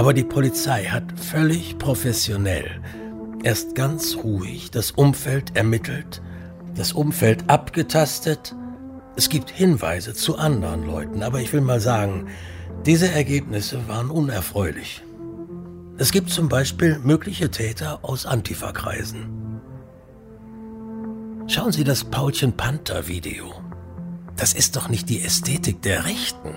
Aber 0.00 0.14
die 0.14 0.24
Polizei 0.24 0.84
hat 0.84 1.04
völlig 1.14 1.76
professionell, 1.76 2.80
erst 3.42 3.74
ganz 3.74 4.16
ruhig 4.16 4.70
das 4.70 4.92
Umfeld 4.92 5.54
ermittelt, 5.54 6.22
das 6.74 6.94
Umfeld 6.94 7.50
abgetastet. 7.50 8.56
Es 9.16 9.28
gibt 9.28 9.50
Hinweise 9.50 10.14
zu 10.14 10.38
anderen 10.38 10.86
Leuten, 10.86 11.22
aber 11.22 11.42
ich 11.42 11.52
will 11.52 11.60
mal 11.60 11.80
sagen, 11.80 12.28
diese 12.86 13.10
Ergebnisse 13.10 13.88
waren 13.88 14.08
unerfreulich. 14.08 15.02
Es 15.98 16.12
gibt 16.12 16.30
zum 16.30 16.48
Beispiel 16.48 16.98
mögliche 17.00 17.50
Täter 17.50 17.98
aus 18.00 18.24
Antifa-Kreisen. 18.24 19.60
Schauen 21.46 21.72
Sie 21.72 21.84
das 21.84 22.04
Paulchen 22.04 22.54
Panther-Video. 22.54 23.52
das 24.34 24.54
ist 24.54 24.76
doch 24.76 24.88
nicht 24.88 25.10
die 25.10 25.20
Ästhetik 25.20 25.82
der 25.82 26.06
Rechten. 26.06 26.56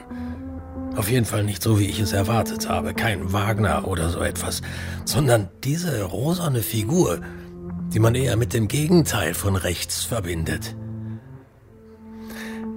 Auf 0.95 1.09
jeden 1.09 1.25
Fall 1.25 1.43
nicht 1.43 1.63
so, 1.63 1.79
wie 1.79 1.87
ich 1.87 1.99
es 1.99 2.13
erwartet 2.13 2.69
habe. 2.69 2.93
Kein 2.93 3.33
Wagner 3.33 3.87
oder 3.87 4.09
so 4.09 4.19
etwas, 4.19 4.61
sondern 5.05 5.49
diese 5.63 6.03
rosane 6.03 6.61
Figur, 6.61 7.19
die 7.93 7.99
man 7.99 8.13
eher 8.13 8.37
mit 8.37 8.53
dem 8.53 8.67
Gegenteil 8.67 9.33
von 9.33 9.55
rechts 9.55 10.03
verbindet. 10.03 10.75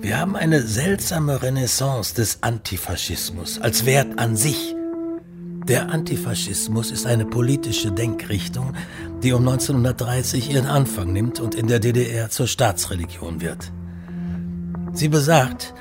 Wir 0.01 0.19
haben 0.19 0.37
eine 0.37 0.63
seltsame 0.63 1.43
Renaissance 1.43 2.15
des 2.15 2.43
Antifaschismus 2.43 3.61
als 3.61 3.85
Wert 3.85 4.19
an 4.19 4.37
sich. 4.37 4.75
Der 5.67 5.91
Antifaschismus 5.91 6.93
ist 6.93 7.07
eine 7.07 7.27
politische 7.27 7.93
Denkrichtung, 7.93 8.75
die 9.23 9.33
um 9.33 9.47
1930 9.47 10.51
ihren 10.51 10.67
Anfang 10.67 11.13
nimmt 11.13 11.41
und 11.41 11.55
in 11.55 11.67
der 11.67 11.81
DDR 11.81 12.31
zur 12.31 12.47
Staatsreligion 12.47 13.41
wird. 13.41 13.73
Sie 14.93 15.09
besagt, 15.09 15.75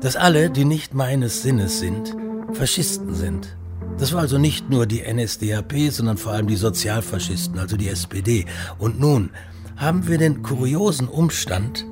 dass 0.00 0.16
alle, 0.16 0.50
die 0.50 0.64
nicht 0.64 0.94
meines 0.94 1.42
Sinnes 1.42 1.80
sind, 1.80 2.16
Faschisten 2.52 3.14
sind. 3.14 3.56
Das 3.98 4.12
war 4.12 4.20
also 4.20 4.38
nicht 4.38 4.70
nur 4.70 4.86
die 4.86 5.02
NSDAP, 5.02 5.90
sondern 5.90 6.16
vor 6.16 6.32
allem 6.32 6.46
die 6.46 6.56
Sozialfaschisten, 6.56 7.58
also 7.58 7.76
die 7.76 7.88
SPD. 7.88 8.46
Und 8.78 8.98
nun 8.98 9.30
haben 9.76 10.08
wir 10.08 10.18
den 10.18 10.42
kuriosen 10.42 11.06
Umstand, 11.06 11.84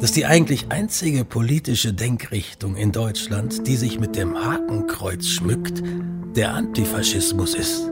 dass 0.00 0.12
die 0.12 0.26
eigentlich 0.26 0.70
einzige 0.70 1.24
politische 1.24 1.94
Denkrichtung 1.94 2.76
in 2.76 2.92
Deutschland, 2.92 3.66
die 3.66 3.76
sich 3.76 3.98
mit 4.00 4.16
dem 4.16 4.36
Hakenkreuz 4.36 5.26
schmückt, 5.26 5.82
der 6.34 6.52
Antifaschismus 6.52 7.54
ist. 7.54 7.90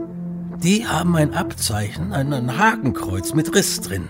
Die 0.63 0.85
haben 0.85 1.15
ein 1.15 1.33
Abzeichen, 1.33 2.13
ein 2.13 2.57
Hakenkreuz 2.57 3.33
mit 3.33 3.55
Riss 3.55 3.81
drin. 3.81 4.09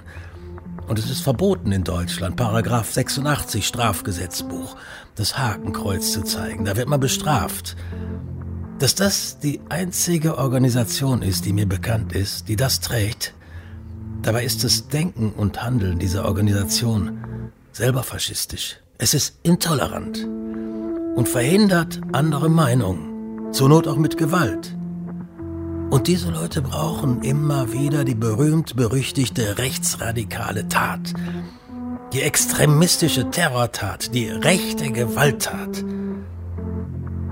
Und 0.88 1.00
es 1.00 1.10
ist 1.10 1.22
verboten 1.22 1.72
in 1.72 1.84
Deutschland, 1.84 2.36
Paragraph 2.36 2.92
86 2.92 3.66
Strafgesetzbuch, 3.66 4.76
das 5.16 5.38
Hakenkreuz 5.38 6.12
zu 6.12 6.24
zeigen. 6.24 6.66
Da 6.66 6.76
wird 6.76 6.90
man 6.90 7.00
bestraft. 7.00 7.76
Dass 8.80 8.96
das 8.96 9.40
die 9.40 9.62
einzige 9.70 10.38
Organisation 10.38 11.22
ist, 11.22 11.46
die 11.46 11.54
mir 11.54 11.66
bekannt 11.66 12.14
ist, 12.14 12.50
die 12.50 12.58
das 12.58 12.82
trägt, 12.82 13.34
dabei 14.22 14.44
ist 14.44 14.64
das 14.66 14.90
Denken 14.90 15.32
und 15.32 15.64
Handeln 15.64 15.98
dieser 15.98 16.26
Organisation 16.26 17.20
selber 17.72 18.04
faschistisch. 18.04 18.78
Es 18.98 19.14
ist 19.14 19.40
intolerant 19.44 20.28
und 21.16 21.30
verhindert 21.30 22.02
andere 22.12 22.50
Meinungen, 22.50 23.54
zur 23.54 23.70
Not 23.70 23.88
auch 23.88 23.98
mit 23.98 24.18
Gewalt. 24.18 24.76
Und 25.90 26.08
diese 26.08 26.32
Leute 26.32 26.62
brauchen 26.62 27.22
immer 27.22 27.72
wieder 27.72 28.04
die 28.04 28.16
berühmt-berüchtigte 28.16 29.58
rechtsradikale 29.58 30.68
Tat, 30.68 31.14
die 32.14 32.22
extremistische 32.22 33.30
Terrortat, 33.30 34.14
die 34.14 34.30
rechte 34.30 34.92
Gewalttat. 34.92 35.84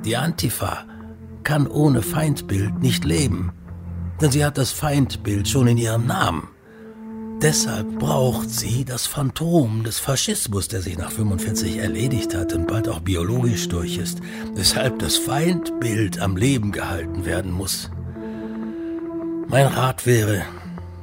Die 0.05 0.17
Antifa 0.17 0.85
kann 1.43 1.67
ohne 1.67 2.01
Feindbild 2.01 2.79
nicht 2.81 3.05
leben, 3.05 3.51
denn 4.21 4.31
sie 4.31 4.43
hat 4.43 4.57
das 4.57 4.71
Feindbild 4.71 5.47
schon 5.47 5.67
in 5.67 5.77
ihrem 5.77 6.07
Namen. 6.07 6.49
Deshalb 7.41 7.99
braucht 7.99 8.49
sie 8.49 8.85
das 8.85 9.05
Phantom 9.05 9.83
des 9.83 9.99
Faschismus, 9.99 10.69
der 10.69 10.81
sich 10.81 10.97
nach 10.97 11.11
45 11.11 11.77
erledigt 11.77 12.33
hat 12.33 12.53
und 12.53 12.67
bald 12.67 12.87
auch 12.87 13.01
biologisch 13.01 13.67
durch 13.67 13.97
ist, 13.97 14.19
weshalb 14.55 14.99
das 14.99 15.17
Feindbild 15.17 16.19
am 16.19 16.37
Leben 16.37 16.71
gehalten 16.71 17.25
werden 17.25 17.51
muss. 17.51 17.89
Mein 19.49 19.67
Rat 19.67 20.05
wäre, 20.05 20.43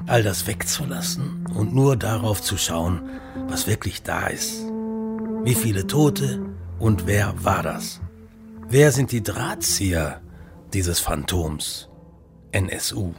all 0.07 0.23
das 0.23 0.47
wegzulassen 0.47 1.47
und 1.55 1.75
nur 1.75 1.97
darauf 1.97 2.41
zu 2.41 2.57
schauen, 2.57 3.03
was 3.51 3.67
wirklich 3.67 4.03
da 4.03 4.27
ist. 4.27 4.65
Wie 5.43 5.55
viele 5.55 5.87
Tote 5.87 6.55
und 6.79 7.07
wer 7.07 7.45
war 7.45 7.63
das? 7.63 8.01
Wer 8.69 8.93
sind 8.93 9.13
die 9.13 9.23
Drahtzieher 9.23 10.21
dieses 10.73 11.01
Phantoms? 11.01 11.89
NSU. 12.53 13.15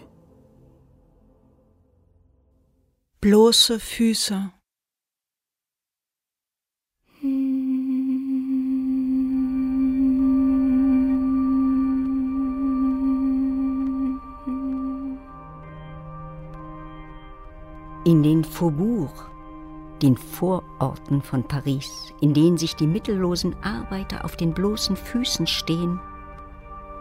bloße 3.21 3.79
Füße. 3.79 4.51
In 18.03 18.23
den 18.23 18.43
Faubourgs, 18.43 19.21
den 20.01 20.17
Vororten 20.17 21.21
von 21.21 21.43
Paris, 21.43 22.13
in 22.19 22.33
denen 22.33 22.57
sich 22.57 22.75
die 22.75 22.87
mittellosen 22.87 23.55
Arbeiter 23.61 24.25
auf 24.25 24.35
den 24.35 24.53
bloßen 24.53 24.95
Füßen 24.95 25.47
stehen, 25.47 25.99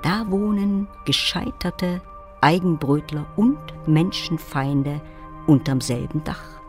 da 0.03 0.31
wohnen 0.31 0.89
gescheiterte 1.05 2.01
Eigenbrötler 2.41 3.27
und 3.37 3.59
Menschenfeinde 3.87 5.01
unterm 5.47 5.81
selben 5.81 6.25
Dach, 6.25 6.61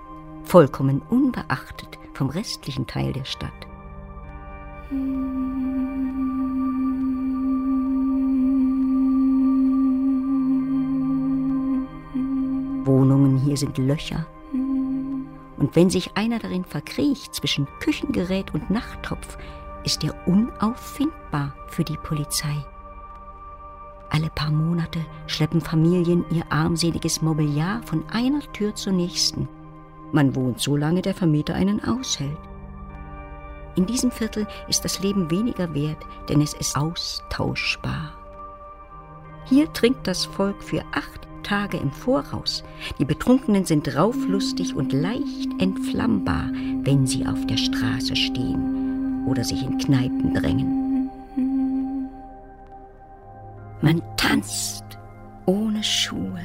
vollkommen 0.44 1.02
unbeachtet 1.10 1.98
vom 2.14 2.30
restlichen 2.30 2.88
Teil 2.88 3.14
der 3.14 3.26
Stadt. 3.26 3.52
Wohnungen 12.84 13.38
hier 13.38 13.56
sind 13.56 13.78
Löcher. 13.78 14.26
Und 15.62 15.76
wenn 15.76 15.92
sich 15.92 16.18
einer 16.18 16.40
darin 16.40 16.66
verkriecht 16.66 17.36
zwischen 17.36 17.68
Küchengerät 17.80 18.52
und 18.52 18.72
Nachttopf, 18.72 19.38
ist 19.84 20.04
er 20.04 20.16
unauffindbar 20.28 21.54
für 21.68 21.84
die 21.84 21.98
Polizei. 21.98 22.66
Alle 24.10 24.32
paar 24.32 24.50
Monate 24.50 25.06
schleppen 25.28 25.62
Familien 25.62 26.26
ihr 26.32 26.46
armseliges 26.50 27.22
Mobiliar 27.22 27.84
von 27.84 28.04
einer 28.10 28.42
Tür 28.54 28.74
zur 28.74 28.94
nächsten. 28.94 29.48
Man 30.12 30.36
wohnt 30.36 30.60
so 30.60 30.76
lange 30.76 31.04
der 31.04 31.14
Vermieter 31.14 31.54
einen 31.54 31.84
aushält. 31.84 32.40
In 33.76 33.86
diesem 33.86 34.10
Viertel 34.10 34.48
ist 34.68 34.84
das 34.84 35.00
Leben 35.04 35.30
weniger 35.30 35.76
wert, 35.76 36.04
denn 36.28 36.42
es 36.42 36.56
ist 36.56 36.76
austauschbar. 36.76 38.14
Hier 39.46 39.72
trinkt 39.74 40.08
das 40.08 40.26
Volk 40.26 40.64
für 40.64 40.84
acht 40.92 41.28
Tage 41.44 41.78
im 41.78 41.92
Voraus. 41.92 42.64
Die 43.00 43.06
Betrunkenen 43.06 43.66
sind 43.66 43.96
rauflustig 43.96 44.76
und 44.76 44.94
leicht 44.94 45.50
entflammbar, 45.60 46.50
wenn 46.84 47.06
sie 47.06 47.26
auf 47.26 47.46
der 47.48 47.58
Straße 47.58 48.16
stehen 48.16 49.26
oder 49.28 49.44
sich 49.44 49.64
in 49.64 49.78
Kneipen 49.78 50.34
drängen. 50.34 51.10
Man 53.82 54.02
tanzt 54.18 54.86
ohne 55.46 55.84
Schuhe 55.84 56.42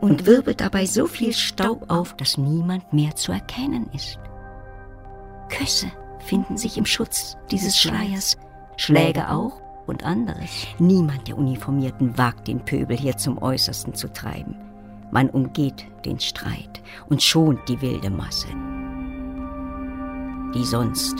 und 0.00 0.26
wirbelt 0.26 0.60
dabei 0.60 0.86
so 0.86 1.06
viel 1.06 1.32
Staub 1.32 1.90
auf, 1.90 2.16
dass 2.16 2.38
niemand 2.38 2.92
mehr 2.92 3.14
zu 3.14 3.32
erkennen 3.32 3.88
ist. 3.92 4.18
Küsse 5.50 5.90
finden 6.20 6.56
sich 6.56 6.78
im 6.78 6.86
Schutz 6.86 7.36
dieses 7.50 7.76
Schleiers, 7.76 8.38
Schläge 8.76 9.30
auch 9.30 9.60
und 9.90 10.04
anderes. 10.04 10.66
Niemand 10.78 11.28
der 11.28 11.36
Uniformierten 11.36 12.16
wagt 12.16 12.48
den 12.48 12.60
Pöbel 12.60 12.96
hier 12.96 13.16
zum 13.16 13.42
Äußersten 13.42 13.94
zu 13.94 14.10
treiben. 14.10 14.56
Man 15.10 15.28
umgeht 15.28 15.84
den 16.04 16.18
Streit 16.18 16.80
und 17.08 17.22
schont 17.22 17.60
die 17.68 17.80
wilde 17.82 18.08
Masse, 18.08 18.48
die 20.54 20.64
sonst 20.64 21.18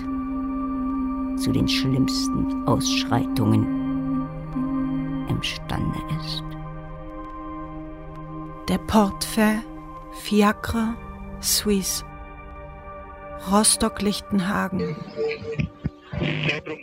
zu 1.37 1.53
den 1.53 1.69
schlimmsten 1.69 2.67
Ausschreitungen 2.67 3.67
imstande 5.29 5.99
ist. 6.23 6.45
Der 8.69 8.79
Portefeuille 8.79 9.63
Fiacre 10.13 10.95
Suisse 11.41 12.05
Rostock-Lichtenhagen. 13.51 14.97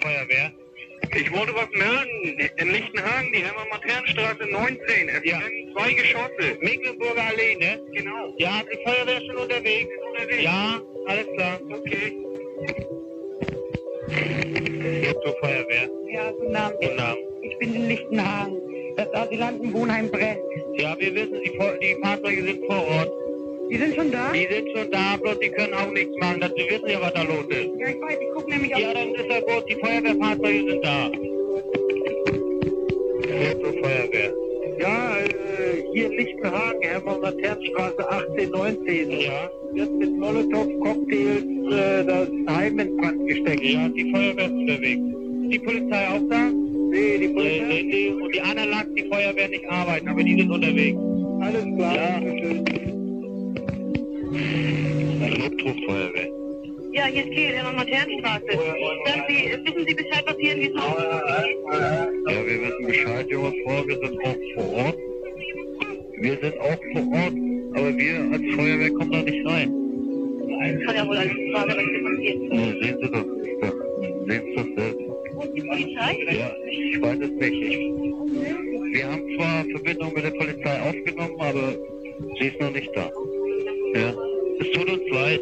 Feuerwehr. 0.01 0.66
Ich 1.15 1.31
wollte 1.31 1.53
was 1.55 1.69
melden. 1.71 2.49
In 2.57 2.71
Lichtenhagen, 2.71 3.31
die 3.31 3.43
Hermann-Matern-Straße 3.43 4.45
19. 4.51 5.09
Es 5.09 5.21
ja. 5.23 5.39
sind 5.41 5.73
zwei 5.73 5.93
Geschosse. 5.93 6.57
Mecklenburger 6.61 7.23
Allee, 7.23 7.55
ne? 7.55 7.79
Genau. 7.93 8.33
Ja, 8.37 8.61
die 8.63 8.77
Feuerwehr 8.83 9.17
ist 9.17 9.27
schon 9.27 9.37
unterwegs. 9.37 9.89
unterwegs. 10.11 10.43
Ja, 10.43 10.81
alles 11.07 11.27
klar. 11.35 11.59
Okay. 11.69 12.17
Hier 15.01 15.21
zur 15.21 15.35
Feuerwehr. 15.39 15.89
Ja, 16.09 16.31
guten 16.31 16.55
Abend. 16.55 16.81
Guten 16.81 16.99
Abend. 16.99 17.23
Ich 17.41 17.57
bin 17.57 17.75
in 17.75 17.87
Lichtenhagen. 17.87 18.61
Das 18.95 19.13
Asylantenwohnheim 19.13 20.09
brennt. 20.09 20.39
Ja, 20.77 20.97
wir 20.99 21.13
wissen, 21.13 21.39
die, 21.43 21.51
die 21.81 22.01
Fahrzeuge 22.01 22.43
sind 22.43 22.65
vor 22.65 22.87
Ort. 22.87 23.26
Die 23.69 23.77
sind 23.77 23.95
schon 23.95 24.11
da? 24.11 24.31
Die 24.31 24.47
sind 24.49 24.69
schon 24.73 24.91
da, 24.91 25.17
bloß 25.21 25.39
die 25.39 25.49
können 25.49 25.73
auch 25.73 25.91
nichts 25.91 26.15
machen. 26.19 26.39
Das, 26.39 26.51
Sie 26.55 26.69
wissen 26.69 26.89
ja, 26.89 27.01
was 27.01 27.13
da 27.13 27.23
los 27.23 27.45
ist. 27.49 27.69
Ja, 27.79 27.89
ich 27.89 28.01
weiß, 28.01 28.17
ich 28.21 28.33
gucke 28.33 28.49
nämlich 28.49 28.73
auf... 28.73 28.81
Ja, 28.81 28.93
dann 28.93 29.13
ist 29.13 29.29
ja 29.29 29.39
gut, 29.41 29.69
die 29.69 29.75
Feuerwehrfahrzeuge 29.75 30.69
sind 30.69 30.85
da. 30.85 31.11
Hier 33.27 33.61
zur 33.61 33.73
Feuerwehr. 33.73 34.33
Ja, 34.79 35.17
äh, 35.17 35.83
hier 35.93 36.05
in 36.05 36.11
Lichtenhagen, 36.13 36.81
Hermann 36.81 37.21
Laternenstraße 37.21 38.09
18, 38.09 38.51
19. 38.51 39.11
Ja. 39.11 39.51
Wird 39.73 39.91
mit 39.91 40.17
Molotow-Cocktails 40.17 41.43
äh, 41.71 42.05
das 42.05 42.29
Heim 42.55 42.79
in 42.79 42.97
Brand 42.97 43.27
gesteckt. 43.27 43.63
Ja, 43.63 43.89
die 43.89 44.11
Feuerwehr 44.11 44.45
ist 44.45 44.51
unterwegs. 44.51 45.01
Ist 45.01 45.53
die 45.53 45.59
Polizei 45.59 46.07
auch 46.07 46.21
da? 46.29 46.49
Nee, 46.91 47.17
die 47.17 47.27
Polizei. 47.27 47.65
Nee, 47.67 47.83
nee, 47.83 47.83
nee. 47.83 48.23
Und 48.23 48.33
die 48.33 48.41
anderen 48.41 48.69
lassen 48.69 48.95
die 48.95 49.09
Feuerwehr 49.09 49.49
nicht 49.49 49.69
arbeiten, 49.69 50.07
aber 50.07 50.23
die 50.23 50.39
sind 50.39 50.51
unterwegs. 50.51 50.97
Alles 51.41 51.65
klar. 51.75 51.95
Ja. 51.95 52.86
Notrufeuerwehr. 54.37 56.29
Ja, 56.93 57.05
hier 57.05 57.23
ist 57.25 57.31
Kiel, 57.31 57.53
Hermann 57.53 57.77
Laternenstraße. 57.77 58.45
Sagen 59.05 59.23
Sie, 59.27 59.51
wissen 59.65 59.85
Sie 59.87 59.93
Bescheid, 59.93 60.23
was 60.25 60.35
hier 60.39 60.53
in 60.53 60.61
diesem 60.61 60.81
Haus 60.81 61.01
Ja, 61.01 62.45
wir 62.45 62.61
wissen 62.61 62.87
Bescheid, 62.87 63.29
junge 63.29 63.53
Frau, 63.63 63.87
wir 63.87 63.97
sind 63.97 64.25
auch 64.25 64.35
vor 64.55 64.73
Ort. 64.85 64.97
Wir 66.19 66.37
sind 66.41 66.59
auch 66.59 66.81
vor 66.93 67.05
Ort, 67.13 67.33
aber 67.75 67.97
wir 67.97 68.19
als 68.31 68.55
Feuerwehr 68.55 68.91
kommen 68.91 69.11
da 69.11 69.21
nicht 69.21 69.45
rein. 69.47 69.71
Das 70.59 70.85
kann 70.85 70.95
ja 70.95 71.07
wohl 71.07 71.17
alles 71.17 71.31
Frage, 71.53 71.73
was 71.77 71.85
hier 71.85 72.03
passiert. 72.03 72.37
Ja, 72.51 72.65
sehen 72.81 72.97
Sie 73.01 73.09
doch. 73.11 73.27
Ja, 73.61 73.71
sehen 74.27 74.43
Sie 74.45 74.55
das 74.55 74.65
selbst. 74.75 75.01
Und 75.35 75.55
die 75.55 75.61
Polizei? 75.61 76.11
Ja, 76.31 76.51
ich 76.69 77.01
weiß 77.01 77.19
es 77.21 77.29
nicht. 77.29 77.61
Ich, 77.61 77.77
wir 78.93 79.11
haben 79.11 79.23
zwar 79.35 79.65
Verbindung 79.65 80.13
mit 80.13 80.23
der 80.23 80.31
Polizei 80.31 80.81
aufgenommen, 80.81 81.39
aber 81.39 81.75
sie 82.39 82.47
ist 82.47 82.59
noch 82.59 82.71
nicht 82.71 82.89
da. 82.95 83.11
Ja, 83.97 84.13
es 84.59 84.71
tut 84.73 84.89
uns 84.91 85.09
leid. 85.09 85.41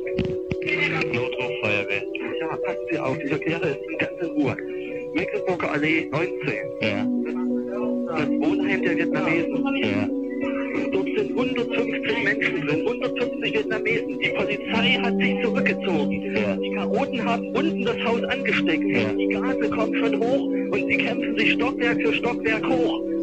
Notrufeuerwehr. 1.13 2.03
Ja, 2.39 2.55
passen 2.55 2.85
Sie 2.89 2.97
auf, 2.97 3.17
ich 3.21 3.31
erkläre 3.31 3.67
es 3.69 4.27
in 4.27 4.31
Ruhe. 4.31 4.55
Mecklenburger 5.13 5.71
Allee 5.73 6.07
19. 6.09 6.29
Ja. 6.79 7.05
Das 8.15 8.29
Wohnheim 8.29 8.81
der 8.81 8.95
Vietnamesen. 8.95 9.65
Ja. 9.83 10.09
Dort 10.89 11.07
sind 11.17 11.37
150 11.37 12.23
Menschen 12.23 12.67
drin, 12.67 12.87
150 12.87 13.53
Vietnamesen. 13.53 14.19
Die 14.19 14.29
Polizei 14.29 14.89
hat 15.03 15.17
sich 15.17 15.43
zurückgezogen. 15.43 16.35
Ja. 16.37 16.55
Die 16.55 16.71
Chaoten 16.75 17.25
haben 17.25 17.47
unten 17.55 17.83
das 17.83 18.03
Haus 18.05 18.23
angesteckt. 18.23 18.87
Ja. 18.87 19.11
Die 19.11 19.27
Gase 19.27 19.69
kommen 19.69 19.95
schon 19.95 20.19
hoch 20.21 20.47
und 20.71 20.87
sie 20.87 20.97
kämpfen 20.97 21.37
sich 21.37 21.51
Stockwerk 21.51 22.01
für 22.01 22.13
Stockwerk 22.13 22.65
hoch. 22.69 23.14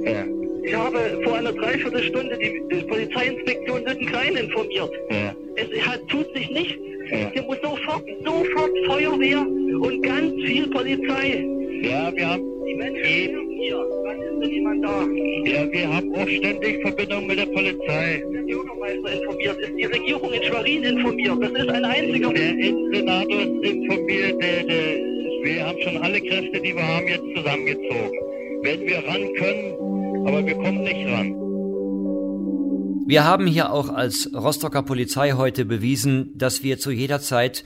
Ich 0.65 0.75
habe 0.75 1.21
vor 1.25 1.37
einer 1.37 1.53
Dreiviertelstunde 1.53 2.39
die, 2.39 2.63
die 2.71 2.83
Polizeiinspektion 2.83 3.85
Lüttenklein 3.85 4.37
informiert. 4.37 4.91
Ja. 5.11 5.35
Es 5.57 5.87
hat, 5.87 6.07
tut 6.09 6.27
sich 6.35 6.51
nichts. 6.51 6.75
Ja. 7.11 7.31
Hier 7.33 7.43
muss 7.43 7.59
sofort, 7.63 8.05
sofort 8.25 8.71
Feuerwehr 8.87 9.41
und 9.41 10.03
ganz 10.03 10.33
viel 10.45 10.69
Polizei. 10.69 11.45
Ja, 11.83 12.15
wir 12.15 12.29
haben 12.29 12.53
Die 12.73 12.75
Menschen 12.75 13.05
sterben 13.05 13.51
hier. 13.51 13.77
Wann 14.05 14.23
ist 14.23 14.43
denn 14.43 14.51
jemand 14.51 14.85
da? 14.85 15.07
Ja, 15.45 15.73
wir 15.73 15.95
haben 15.95 16.15
auch 16.15 16.29
ständig 16.29 16.81
Verbindung 16.83 17.27
mit 17.27 17.39
der 17.39 17.47
Polizei. 17.47 18.23
Der 18.33 18.43
Bürgermeister 18.43 19.13
informiert, 19.21 19.59
ist 19.61 19.73
die 19.77 19.85
Regierung 19.85 20.33
in 20.33 20.43
Schwerin 20.45 20.85
informiert. 20.85 21.39
Das 21.43 21.51
ist 21.51 21.69
ein 21.69 21.85
einziger... 21.85 22.33
Der 22.33 22.51
Innensenator 22.51 23.41
ist 23.41 23.65
informiert, 23.65 24.43
der, 24.43 24.63
der, 24.63 24.97
wir 25.43 25.67
haben 25.67 25.79
schon 25.83 25.97
alle 25.99 26.21
Kräfte, 26.21 26.61
die 26.61 26.75
wir 26.75 26.87
haben, 26.87 27.09
jetzt 27.09 27.37
zusammengezogen. 27.37 28.19
Werden 28.63 28.87
wir 28.87 28.99
ran 28.99 29.35
können, 29.35 29.82
aber 30.27 30.47
wir 30.47 30.55
kommen 30.55 30.83
nicht 30.83 31.07
ran. 31.09 31.35
Wir 33.07 33.25
haben 33.25 33.47
hier 33.47 33.73
auch 33.73 33.89
als 33.89 34.31
Rostocker 34.33 34.83
Polizei 34.83 35.33
heute 35.33 35.65
bewiesen, 35.65 36.37
dass 36.39 36.63
wir 36.63 36.79
zu 36.79 36.91
jeder 36.91 37.21
Zeit, 37.21 37.65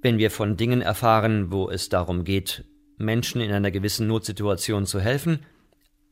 wenn 0.00 0.18
wir 0.18 0.30
von 0.30 0.56
Dingen 0.56 0.80
erfahren, 0.80 1.50
wo 1.50 1.68
es 1.68 1.88
darum 1.88 2.24
geht, 2.24 2.64
Menschen 2.96 3.40
in 3.40 3.50
einer 3.50 3.70
gewissen 3.70 4.06
Notsituation 4.06 4.86
zu 4.86 5.00
helfen, 5.00 5.40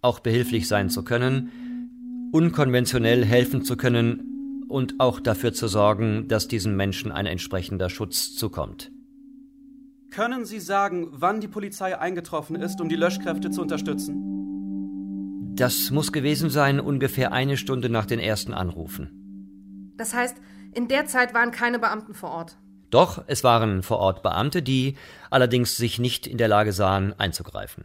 auch 0.02 0.20
behilflich 0.20 0.68
sein 0.68 0.90
zu 0.90 1.04
können, 1.04 2.30
unkonventionell 2.32 3.24
helfen 3.24 3.62
zu 3.64 3.76
können 3.76 4.66
und 4.68 4.98
auch 4.98 5.20
dafür 5.20 5.52
zu 5.52 5.68
sorgen, 5.68 6.26
dass 6.28 6.48
diesen 6.48 6.76
Menschen 6.76 7.12
ein 7.12 7.26
entsprechender 7.26 7.88
Schutz 7.88 8.34
zukommt. 8.34 8.90
Können 10.10 10.44
Sie 10.44 10.60
sagen, 10.60 11.08
wann 11.12 11.40
die 11.40 11.48
Polizei 11.48 11.98
eingetroffen 11.98 12.56
ist, 12.56 12.80
um 12.80 12.88
die 12.88 12.96
Löschkräfte 12.96 13.50
zu 13.50 13.62
unterstützen? 13.62 14.34
Das 15.56 15.92
muss 15.92 16.10
gewesen 16.10 16.50
sein 16.50 16.80
ungefähr 16.80 17.32
eine 17.32 17.56
Stunde 17.56 17.88
nach 17.88 18.06
den 18.06 18.18
ersten 18.18 18.52
Anrufen. 18.52 19.92
Das 19.96 20.12
heißt, 20.12 20.36
in 20.74 20.88
der 20.88 21.06
Zeit 21.06 21.32
waren 21.32 21.52
keine 21.52 21.78
Beamten 21.78 22.14
vor 22.14 22.30
Ort. 22.30 22.58
Doch, 22.90 23.22
es 23.28 23.44
waren 23.44 23.84
vor 23.84 23.98
Ort 23.98 24.22
Beamte, 24.22 24.62
die 24.62 24.96
allerdings 25.30 25.76
sich 25.76 26.00
nicht 26.00 26.26
in 26.26 26.38
der 26.38 26.48
Lage 26.48 26.72
sahen, 26.72 27.14
einzugreifen. 27.18 27.84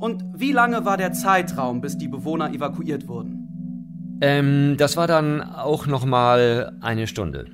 Und 0.00 0.24
wie 0.34 0.52
lange 0.52 0.84
war 0.84 0.96
der 0.96 1.12
Zeitraum, 1.12 1.80
bis 1.80 1.98
die 1.98 2.08
Bewohner 2.08 2.52
evakuiert 2.52 3.06
wurden? 3.06 4.18
Ähm, 4.20 4.76
das 4.76 4.96
war 4.96 5.06
dann 5.06 5.42
auch 5.42 5.86
noch 5.86 6.04
mal 6.04 6.76
eine 6.80 7.06
Stunde. 7.06 7.46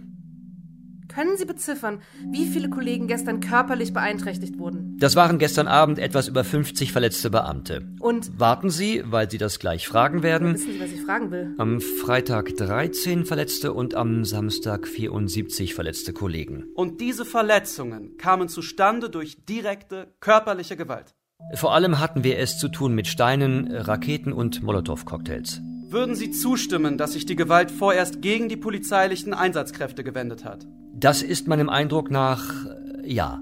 Können 1.16 1.38
Sie 1.38 1.46
beziffern, 1.46 2.02
wie 2.30 2.44
viele 2.44 2.68
Kollegen 2.68 3.06
gestern 3.06 3.40
körperlich 3.40 3.94
beeinträchtigt 3.94 4.58
wurden? 4.58 4.98
Das 4.98 5.16
waren 5.16 5.38
gestern 5.38 5.66
Abend 5.66 5.98
etwas 5.98 6.28
über 6.28 6.44
50 6.44 6.92
verletzte 6.92 7.30
Beamte. 7.30 7.88
Und 8.00 8.38
Warten 8.38 8.68
Sie, 8.68 9.02
weil 9.06 9.30
Sie 9.30 9.38
das 9.38 9.58
gleich 9.58 9.88
fragen 9.88 10.22
werden. 10.22 10.52
wissen 10.52 10.72
Sie, 10.74 10.78
was 10.78 10.92
ich 10.92 11.00
fragen 11.00 11.30
will? 11.30 11.54
Am 11.56 11.80
Freitag 11.80 12.54
13 12.58 13.24
Verletzte 13.24 13.72
und 13.72 13.94
am 13.94 14.26
Samstag 14.26 14.86
74 14.86 15.74
verletzte 15.74 16.12
Kollegen. 16.12 16.64
Und 16.74 17.00
diese 17.00 17.24
Verletzungen 17.24 18.18
kamen 18.18 18.50
zustande 18.50 19.08
durch 19.08 19.46
direkte 19.46 20.12
körperliche 20.20 20.76
Gewalt. 20.76 21.14
Vor 21.54 21.72
allem 21.72 21.98
hatten 21.98 22.24
wir 22.24 22.38
es 22.38 22.58
zu 22.58 22.68
tun 22.68 22.94
mit 22.94 23.06
Steinen, 23.06 23.74
Raketen 23.74 24.34
und 24.34 24.62
Molotow-Cocktails. 24.62 25.62
Würden 25.88 26.16
Sie 26.16 26.32
zustimmen, 26.32 26.98
dass 26.98 27.12
sich 27.12 27.26
die 27.26 27.36
Gewalt 27.36 27.70
vorerst 27.70 28.20
gegen 28.20 28.48
die 28.48 28.56
polizeilichen 28.56 29.32
Einsatzkräfte 29.32 30.02
gewendet 30.02 30.44
hat? 30.44 30.66
Das 30.92 31.22
ist 31.22 31.46
meinem 31.46 31.68
Eindruck 31.68 32.10
nach 32.10 32.66
äh, 32.66 33.12
ja. 33.12 33.40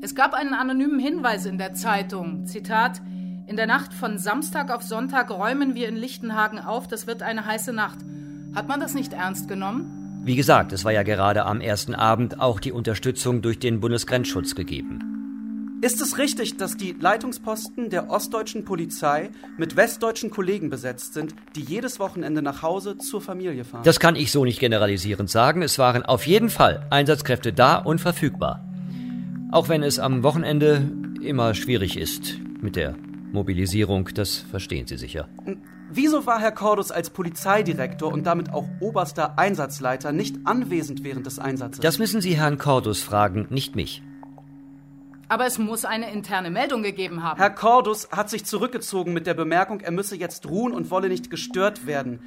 Es 0.00 0.14
gab 0.14 0.32
einen 0.32 0.54
anonymen 0.54 0.98
Hinweis 0.98 1.44
in 1.44 1.58
der 1.58 1.74
Zeitung. 1.74 2.46
Zitat: 2.46 3.02
In 3.46 3.56
der 3.56 3.66
Nacht 3.66 3.92
von 3.92 4.16
Samstag 4.16 4.70
auf 4.70 4.82
Sonntag 4.82 5.30
räumen 5.30 5.74
wir 5.74 5.88
in 5.88 5.96
Lichtenhagen 5.96 6.58
auf. 6.58 6.88
Das 6.88 7.06
wird 7.06 7.22
eine 7.22 7.44
heiße 7.44 7.74
Nacht. 7.74 7.98
Hat 8.54 8.66
man 8.66 8.80
das 8.80 8.94
nicht 8.94 9.12
ernst 9.12 9.46
genommen? 9.46 10.22
Wie 10.24 10.36
gesagt, 10.36 10.72
es 10.72 10.86
war 10.86 10.92
ja 10.92 11.02
gerade 11.02 11.44
am 11.44 11.60
ersten 11.60 11.94
Abend 11.94 12.40
auch 12.40 12.60
die 12.60 12.72
Unterstützung 12.72 13.42
durch 13.42 13.58
den 13.58 13.80
Bundesgrenzschutz 13.80 14.54
gegeben. 14.54 15.17
Ist 15.80 16.00
es 16.00 16.18
richtig, 16.18 16.56
dass 16.56 16.76
die 16.76 16.96
Leitungsposten 16.98 17.88
der 17.88 18.10
ostdeutschen 18.10 18.64
Polizei 18.64 19.30
mit 19.58 19.76
westdeutschen 19.76 20.28
Kollegen 20.28 20.70
besetzt 20.70 21.14
sind, 21.14 21.36
die 21.54 21.60
jedes 21.60 22.00
Wochenende 22.00 22.42
nach 22.42 22.62
Hause 22.62 22.98
zur 22.98 23.20
Familie 23.20 23.64
fahren? 23.64 23.84
Das 23.84 24.00
kann 24.00 24.16
ich 24.16 24.32
so 24.32 24.44
nicht 24.44 24.58
generalisierend 24.58 25.30
sagen. 25.30 25.62
Es 25.62 25.78
waren 25.78 26.02
auf 26.02 26.26
jeden 26.26 26.50
Fall 26.50 26.84
Einsatzkräfte 26.90 27.52
da 27.52 27.76
und 27.76 28.00
verfügbar. 28.00 28.64
Auch 29.52 29.68
wenn 29.68 29.84
es 29.84 30.00
am 30.00 30.24
Wochenende 30.24 30.90
immer 31.22 31.54
schwierig 31.54 31.96
ist 31.96 32.40
mit 32.60 32.74
der 32.74 32.96
Mobilisierung, 33.32 34.08
das 34.14 34.38
verstehen 34.38 34.88
Sie 34.88 34.96
sicher. 34.96 35.28
Wieso 35.92 36.26
war 36.26 36.40
Herr 36.40 36.52
Cordus 36.52 36.90
als 36.90 37.10
Polizeidirektor 37.10 38.12
und 38.12 38.24
damit 38.26 38.52
auch 38.52 38.66
oberster 38.80 39.38
Einsatzleiter 39.38 40.10
nicht 40.10 40.38
anwesend 40.44 41.04
während 41.04 41.24
des 41.24 41.38
Einsatzes? 41.38 41.80
Das 41.80 42.00
müssen 42.00 42.20
Sie 42.20 42.36
Herrn 42.36 42.58
Cordus 42.58 43.00
fragen, 43.00 43.46
nicht 43.50 43.76
mich. 43.76 44.02
Aber 45.30 45.44
es 45.44 45.58
muss 45.58 45.84
eine 45.84 46.10
interne 46.10 46.50
Meldung 46.50 46.82
gegeben 46.82 47.22
haben. 47.22 47.38
Herr 47.38 47.50
Cordus 47.50 48.08
hat 48.10 48.30
sich 48.30 48.46
zurückgezogen 48.46 49.12
mit 49.12 49.26
der 49.26 49.34
Bemerkung, 49.34 49.80
er 49.80 49.90
müsse 49.90 50.16
jetzt 50.16 50.48
ruhen 50.48 50.72
und 50.72 50.90
wolle 50.90 51.08
nicht 51.08 51.28
gestört 51.28 51.86
werden. 51.86 52.20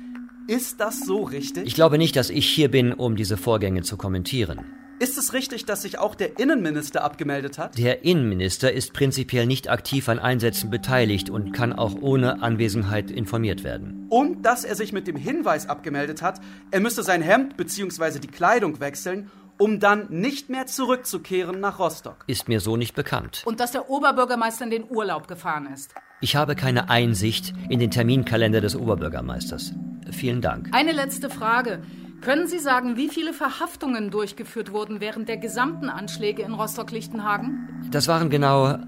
Ist 0.47 0.79
das 0.79 0.99
so 1.05 1.23
richtig? 1.23 1.65
Ich 1.65 1.73
glaube 1.73 1.97
nicht, 1.97 2.15
dass 2.15 2.29
ich 2.29 2.47
hier 2.47 2.69
bin, 2.69 2.93
um 2.93 3.15
diese 3.15 3.37
Vorgänge 3.37 3.81
zu 3.81 3.97
kommentieren. 3.97 4.65
Ist 4.99 5.17
es 5.17 5.33
richtig, 5.33 5.65
dass 5.65 5.81
sich 5.81 5.97
auch 5.97 6.13
der 6.13 6.37
Innenminister 6.37 7.03
abgemeldet 7.03 7.57
hat? 7.57 7.75
Der 7.75 8.05
Innenminister 8.05 8.71
ist 8.71 8.93
prinzipiell 8.93 9.47
nicht 9.47 9.67
aktiv 9.67 10.07
an 10.07 10.19
Einsätzen 10.19 10.69
beteiligt 10.69 11.31
und 11.31 11.53
kann 11.53 11.73
auch 11.73 11.95
ohne 12.01 12.43
Anwesenheit 12.43 13.09
informiert 13.09 13.63
werden. 13.63 14.05
Und 14.09 14.43
dass 14.43 14.63
er 14.63 14.75
sich 14.75 14.93
mit 14.93 15.07
dem 15.07 15.15
Hinweis 15.15 15.67
abgemeldet 15.67 16.21
hat, 16.21 16.39
er 16.69 16.81
müsse 16.81 17.01
sein 17.01 17.23
Hemd 17.23 17.57
bzw. 17.57 18.19
die 18.19 18.27
Kleidung 18.27 18.79
wechseln, 18.79 19.31
um 19.61 19.79
dann 19.79 20.07
nicht 20.09 20.49
mehr 20.49 20.65
zurückzukehren 20.65 21.59
nach 21.59 21.77
Rostock. 21.77 22.23
Ist 22.25 22.49
mir 22.49 22.59
so 22.59 22.77
nicht 22.77 22.95
bekannt. 22.95 23.43
Und 23.45 23.59
dass 23.59 23.71
der 23.71 23.91
Oberbürgermeister 23.91 24.63
in 24.63 24.71
den 24.71 24.89
Urlaub 24.89 25.27
gefahren 25.27 25.67
ist. 25.71 25.93
Ich 26.19 26.35
habe 26.35 26.55
keine 26.55 26.89
Einsicht 26.89 27.53
in 27.69 27.79
den 27.79 27.91
Terminkalender 27.91 28.59
des 28.59 28.75
Oberbürgermeisters. 28.75 29.73
Vielen 30.09 30.41
Dank. 30.41 30.69
Eine 30.71 30.93
letzte 30.93 31.29
Frage. 31.29 31.83
Können 32.21 32.47
Sie 32.47 32.57
sagen, 32.57 32.97
wie 32.97 33.07
viele 33.07 33.33
Verhaftungen 33.33 34.09
durchgeführt 34.09 34.71
wurden 34.71 34.99
während 34.99 35.29
der 35.29 35.37
gesamten 35.37 35.89
Anschläge 35.89 36.41
in 36.41 36.53
Rostock-Lichtenhagen? 36.53 37.87
Das 37.91 38.07
waren 38.07 38.31
genau, 38.31 38.79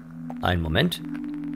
ein 0.42 0.60
Moment, 0.60 1.00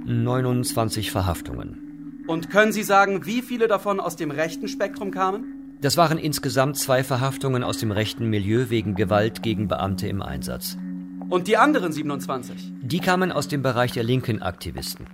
29 0.06 1.10
Verhaftungen. 1.10 2.24
Und 2.28 2.50
können 2.50 2.70
Sie 2.70 2.84
sagen, 2.84 3.26
wie 3.26 3.42
viele 3.42 3.66
davon 3.66 3.98
aus 3.98 4.14
dem 4.14 4.30
rechten 4.30 4.68
Spektrum 4.68 5.10
kamen? 5.10 5.57
Das 5.80 5.96
waren 5.96 6.18
insgesamt 6.18 6.76
zwei 6.76 7.04
Verhaftungen 7.04 7.62
aus 7.62 7.78
dem 7.78 7.92
rechten 7.92 8.28
Milieu 8.28 8.68
wegen 8.68 8.96
Gewalt 8.96 9.44
gegen 9.44 9.68
Beamte 9.68 10.08
im 10.08 10.22
Einsatz. 10.22 10.76
Und 11.30 11.46
die 11.46 11.56
anderen 11.56 11.92
27? 11.92 12.72
Die 12.82 12.98
kamen 12.98 13.30
aus 13.30 13.46
dem 13.46 13.62
Bereich 13.62 13.92
der 13.92 14.02
linken 14.02 14.42
Aktivisten. 14.42 15.06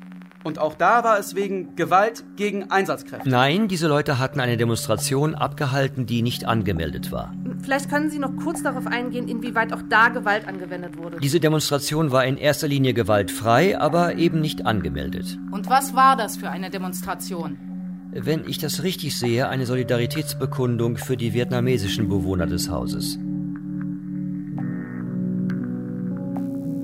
Und 0.42 0.58
auch 0.58 0.74
da 0.74 1.04
war 1.04 1.18
es 1.18 1.34
wegen 1.34 1.76
Gewalt 1.76 2.24
gegen 2.36 2.70
Einsatzkräfte. 2.70 3.28
Nein, 3.28 3.68
diese 3.68 3.88
Leute 3.88 4.18
hatten 4.18 4.40
eine 4.40 4.56
Demonstration 4.56 5.34
abgehalten, 5.34 6.06
die 6.06 6.22
nicht 6.22 6.46
angemeldet 6.46 7.12
war. 7.12 7.34
Vielleicht 7.62 7.90
können 7.90 8.08
Sie 8.08 8.18
noch 8.18 8.34
kurz 8.36 8.62
darauf 8.62 8.86
eingehen, 8.86 9.28
inwieweit 9.28 9.72
auch 9.72 9.82
da 9.90 10.08
Gewalt 10.08 10.46
angewendet 10.46 10.96
wurde. 10.96 11.18
Diese 11.18 11.40
Demonstration 11.40 12.10
war 12.10 12.24
in 12.24 12.36
erster 12.38 12.68
Linie 12.68 12.94
gewaltfrei, 12.94 13.78
aber 13.78 14.16
eben 14.16 14.40
nicht 14.40 14.64
angemeldet. 14.64 15.38
Und 15.50 15.68
was 15.68 15.94
war 15.94 16.16
das 16.16 16.36
für 16.36 16.50
eine 16.50 16.70
Demonstration? 16.70 17.73
Wenn 18.16 18.48
ich 18.48 18.58
das 18.58 18.84
richtig 18.84 19.18
sehe, 19.18 19.48
eine 19.48 19.66
Solidaritätsbekundung 19.66 20.98
für 20.98 21.16
die 21.16 21.34
vietnamesischen 21.34 22.08
Bewohner 22.08 22.46
des 22.46 22.70
Hauses. 22.70 23.18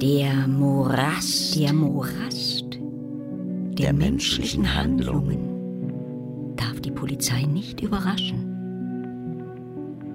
Der 0.02 0.48
Morast. 0.48 1.56
Der 1.56 1.72
Morast 1.72 2.64
der, 2.72 3.86
der 3.86 3.92
menschlichen 3.92 4.74
Handlungen 4.74 6.56
darf 6.56 6.80
die 6.80 6.90
Polizei 6.90 7.42
nicht 7.42 7.80
überraschen. 7.80 8.46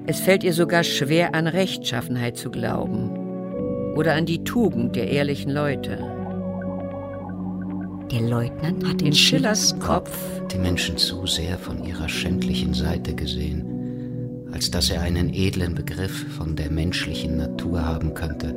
Es 0.08 0.20
fällt 0.20 0.44
ihr 0.44 0.54
sogar 0.54 0.84
schwer, 0.84 1.34
an 1.34 1.48
Rechtschaffenheit 1.48 2.36
zu 2.36 2.52
glauben 2.52 3.96
oder 3.96 4.16
an 4.16 4.26
die 4.26 4.44
Tugend 4.44 4.98
der 4.98 5.10
ehrlichen 5.10 5.52
Leute. 5.52 6.15
Der 8.12 8.22
Leutnant 8.22 8.86
hat 8.88 9.02
in, 9.02 9.14
Schillers 9.14 9.78
Kopf 9.80 10.12
die 10.52 10.60
Menschen 10.60 10.96
zu 10.96 11.26
sehr 11.26 11.58
von 11.58 11.84
ihrer 11.84 12.08
schändlichen 12.08 12.74
Seite 12.74 13.16
gesehen, 13.16 14.48
als 14.52 14.70
dass 14.70 14.92
er 14.92 15.02
einen 15.02 15.34
edlen 15.34 15.74
Begriff 15.74 16.26
von 16.38 16.56
der 16.56 16.70
menschlichen 16.70 17.38
Natur 17.38 17.84
haben 17.84 18.14
könnte. 18.14 18.54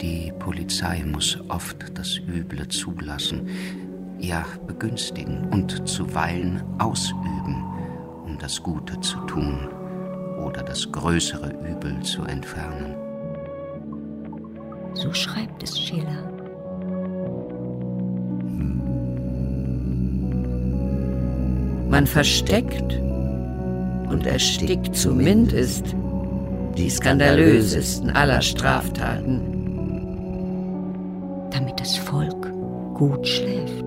Die 0.00 0.32
Polizei 0.40 1.04
muss 1.06 1.38
oft 1.48 1.96
das 1.96 2.18
Üble 2.18 2.66
zulassen, 2.68 3.48
ja 4.18 4.44
begünstigen 4.66 5.48
und 5.52 5.88
zuweilen 5.88 6.60
ausüben, 6.78 7.64
um 8.26 8.36
das 8.40 8.60
Gute 8.60 9.00
zu 9.00 9.18
tun 9.26 9.68
oder 10.44 10.62
das 10.64 10.90
größere 10.90 11.50
Übel 11.70 12.00
zu 12.02 12.24
entfernen. 12.24 12.93
So 14.94 15.12
schreibt 15.12 15.62
es 15.62 15.78
Schiller. 15.78 16.30
Man 21.90 22.06
versteckt 22.06 23.00
und 24.08 24.26
erstickt 24.26 24.96
zumindest 24.96 25.94
die 26.76 26.90
skandalösesten 26.90 28.10
aller 28.10 28.42
Straftaten 28.42 29.54
damit 31.54 31.80
das 31.80 31.96
Volk 31.96 32.52
gut 32.94 33.26
schläft. 33.26 33.84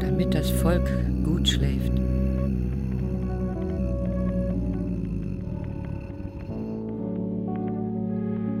Damit 0.00 0.34
das 0.34 0.50
Volk 0.50 0.88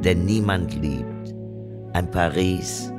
Denn 0.04 0.24
niemand 0.24 0.74
liebt 0.74 1.34
ein 1.92 2.10
Paris, 2.10 2.92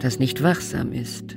das 0.00 0.20
nicht 0.20 0.42
wachsam 0.42 0.92
ist. 0.92 1.36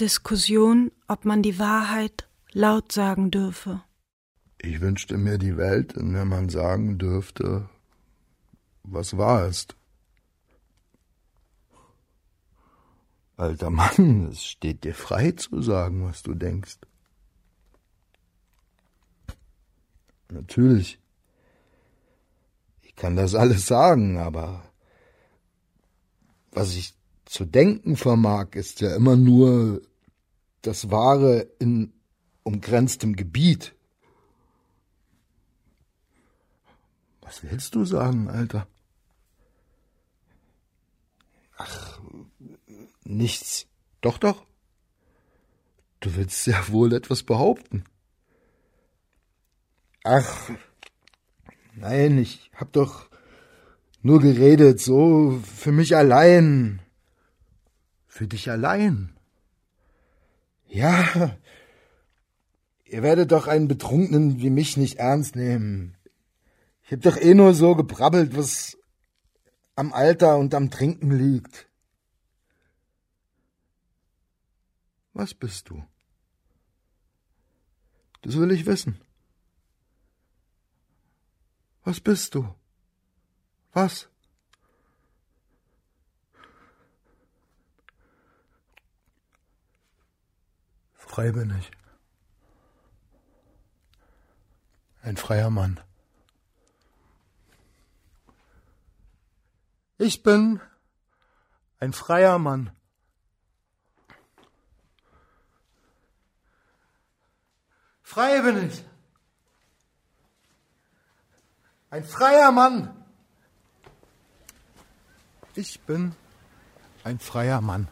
Diskussion, 0.00 0.90
ob 1.06 1.24
man 1.24 1.42
die 1.42 1.60
Wahrheit 1.60 2.28
laut 2.52 2.90
sagen 2.90 3.30
dürfe. 3.30 3.82
Ich 4.60 4.80
wünschte 4.80 5.16
mir 5.16 5.38
die 5.38 5.56
Welt, 5.56 5.92
in 5.92 6.12
der 6.12 6.24
man 6.24 6.48
sagen 6.48 6.98
dürfte, 6.98 7.68
was 8.84 9.16
wahr 9.16 9.46
ist. 9.46 9.76
Alter 13.36 13.70
Mann, 13.70 14.28
es 14.30 14.44
steht 14.44 14.84
dir 14.84 14.94
frei 14.94 15.32
zu 15.32 15.62
sagen, 15.62 16.04
was 16.04 16.22
du 16.22 16.34
denkst. 16.34 16.78
Natürlich. 20.30 20.98
Ich 22.82 22.94
kann 22.94 23.16
das 23.16 23.34
alles 23.34 23.66
sagen, 23.66 24.18
aber 24.18 24.62
was 26.52 26.76
ich 26.76 26.94
zu 27.24 27.44
denken 27.44 27.96
vermag, 27.96 28.54
ist 28.54 28.80
ja 28.80 28.94
immer 28.94 29.16
nur 29.16 29.80
das 30.60 30.90
Wahre 30.90 31.48
in 31.58 31.92
umgrenztem 32.42 33.16
Gebiet. 33.16 33.74
Was 37.22 37.42
willst 37.42 37.74
du 37.74 37.84
sagen, 37.84 38.28
Alter? 38.28 38.66
Ach, 41.64 42.00
nichts. 43.04 43.66
Doch, 44.00 44.18
doch. 44.18 44.44
Du 46.00 46.16
willst 46.16 46.46
ja 46.46 46.68
wohl 46.68 46.92
etwas 46.92 47.22
behaupten. 47.22 47.84
Ach, 50.02 50.50
nein, 51.76 52.18
ich 52.18 52.50
hab 52.56 52.72
doch 52.72 53.08
nur 54.02 54.20
geredet, 54.20 54.80
so 54.80 55.40
für 55.44 55.70
mich 55.70 55.94
allein. 55.94 56.80
Für 58.08 58.26
dich 58.26 58.50
allein. 58.50 59.14
Ja, 60.66 61.36
ihr 62.84 63.02
werdet 63.04 63.30
doch 63.30 63.46
einen 63.46 63.68
Betrunkenen 63.68 64.40
wie 64.40 64.50
mich 64.50 64.76
nicht 64.76 64.98
ernst 64.98 65.36
nehmen. 65.36 65.96
Ich 66.82 66.90
hab 66.92 67.02
doch 67.02 67.16
eh 67.16 67.34
nur 67.34 67.54
so 67.54 67.76
gebrabbelt, 67.76 68.36
was 68.36 68.76
am 69.74 69.92
Alter 69.92 70.36
und 70.36 70.54
am 70.54 70.70
Trinken 70.70 71.10
liegt. 71.10 71.68
Was 75.14 75.34
bist 75.34 75.70
du? 75.70 75.84
Das 78.22 78.36
will 78.36 78.50
ich 78.52 78.66
wissen. 78.66 79.00
Was 81.84 82.00
bist 82.00 82.34
du? 82.34 82.54
Was? 83.72 84.08
Frei 90.94 91.32
bin 91.32 91.54
ich. 91.58 91.70
Ein 95.02 95.16
freier 95.16 95.50
Mann. 95.50 95.80
Ich 100.02 100.24
bin 100.24 100.60
ein 101.78 101.92
freier 101.92 102.36
Mann. 102.40 102.72
Frei 108.02 108.42
bin 108.42 108.66
ich. 108.68 108.84
Ein 111.90 112.02
freier 112.02 112.50
Mann. 112.50 113.04
Ich 115.54 115.80
bin 115.82 116.16
ein 117.04 117.20
freier 117.20 117.60
Mann. 117.60 117.86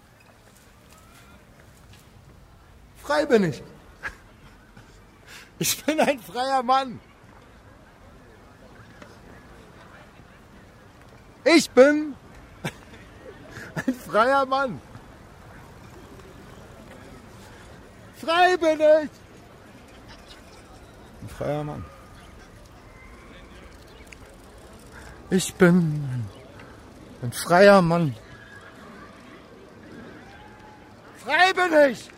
Frei 3.04 3.24
bin 3.24 3.44
ich. 3.44 3.62
Ich 5.60 5.84
bin 5.84 6.00
ein 6.00 6.18
freier 6.18 6.64
Mann. 6.64 6.98
Ich 11.44 11.70
bin 11.70 12.14
ein 13.74 13.94
freier 13.94 14.46
Mann. 14.46 14.80
Frei 18.16 18.56
bin 18.56 18.80
ich. 18.80 19.10
Ein 21.22 21.28
freier 21.36 21.64
Mann. 21.64 21.84
Ich 25.30 25.54
bin 25.54 26.28
ein 27.22 27.32
freier 27.32 27.80
Mann. 27.80 28.14
Frei 31.24 31.52
bin 31.52 31.90
ich. 31.90 32.10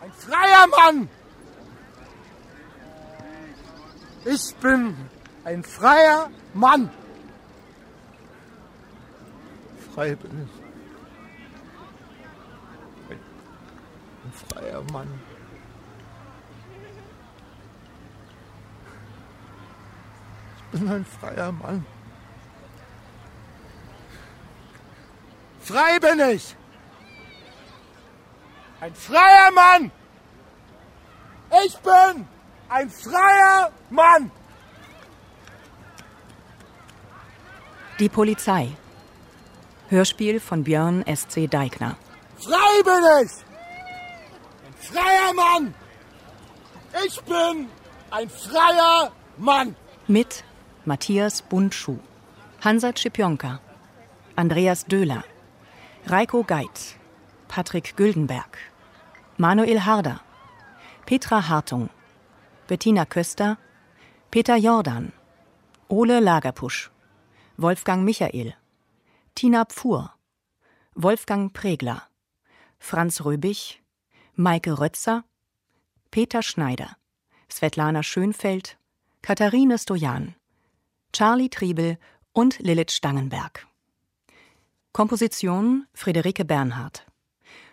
Ein 0.00 0.12
freier 0.12 0.66
Mann! 0.66 1.08
Ich 4.24 4.54
bin 4.56 4.96
ein 5.44 5.62
freier 5.62 6.30
Mann! 6.52 6.90
Frei 9.94 10.16
bin 10.16 10.48
ich. 10.48 10.50
Ein, 14.24 14.32
freier 14.32 14.82
Mann. 14.92 15.20
bin 20.72 20.90
ein 20.90 21.04
freier 21.04 21.52
Mann. 21.52 21.86
Frei 25.60 25.98
bin 26.00 26.20
ich! 26.30 26.56
Ein 28.80 28.94
freier 28.94 29.50
Mann! 29.52 29.92
Ich 31.64 31.76
bin 31.78 32.26
ein 32.68 32.90
freier 32.90 33.70
Mann! 33.90 34.30
Die 38.00 38.08
Polizei. 38.08 38.76
Hörspiel 39.90 40.40
von 40.40 40.64
Björn 40.64 41.02
S.C. 41.06 41.46
Deigner. 41.46 41.96
Frei 42.38 42.82
bin 42.82 43.26
ich! 43.26 43.32
Ein 44.66 44.74
freier 44.78 45.34
Mann! 45.34 45.74
Ich 47.06 47.20
bin 47.22 47.68
ein 48.10 48.28
freier 48.30 49.12
Mann! 49.36 49.76
Mit 50.08 50.42
Matthias 50.86 51.42
Bundschuh, 51.42 51.98
Hansa 52.62 52.92
Schipionka, 52.96 53.60
Andreas 54.36 54.86
Döhler, 54.86 55.22
Reiko 56.06 56.44
Geit, 56.44 56.96
Patrick 57.48 57.94
Güldenberg, 57.96 58.58
Manuel 59.36 59.84
Harder, 59.84 60.20
Petra 61.04 61.48
Hartung, 61.48 61.90
Bettina 62.68 63.04
Köster, 63.04 63.58
Peter 64.30 64.56
Jordan, 64.56 65.12
Ole 65.88 66.20
Lagerpusch, 66.20 66.90
Wolfgang 67.58 68.04
Michael, 68.04 68.54
Tina 69.34 69.64
Pfuhr, 69.64 70.12
Wolfgang 70.94 71.52
Pregler, 71.52 72.02
Franz 72.78 73.24
Röbig, 73.24 73.82
Maike 74.36 74.78
Rötzer, 74.78 75.24
Peter 76.12 76.40
Schneider, 76.40 76.96
Svetlana 77.50 78.04
Schönfeld, 78.04 78.78
Katharine 79.22 79.76
Stojan, 79.76 80.36
Charlie 81.12 81.48
Triebel 81.48 81.98
und 82.32 82.60
Lilith 82.60 82.92
Stangenberg. 82.92 83.66
Komposition 84.92 85.88
Friederike 85.94 86.44
Bernhard. 86.44 87.04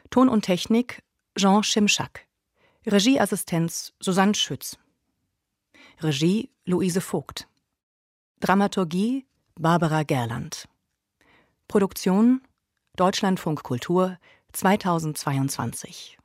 Ton 0.09 0.30
und 0.30 0.41
Technik 0.41 1.03
Jean 1.38 1.64
Schimschak. 1.64 2.26
Regieassistenz 2.88 3.93
Susanne 3.99 4.34
Schütz. 4.34 4.80
Regie 5.99 6.49
Luise 6.66 7.01
Vogt. 7.01 7.47
Dramaturgie 8.39 9.28
Barbara 9.53 10.01
Gerland. 10.01 10.68
Produktion 11.72 12.41
Deutschlandfunk 12.97 13.63
Kultur 13.63 14.17
2022 14.51 16.17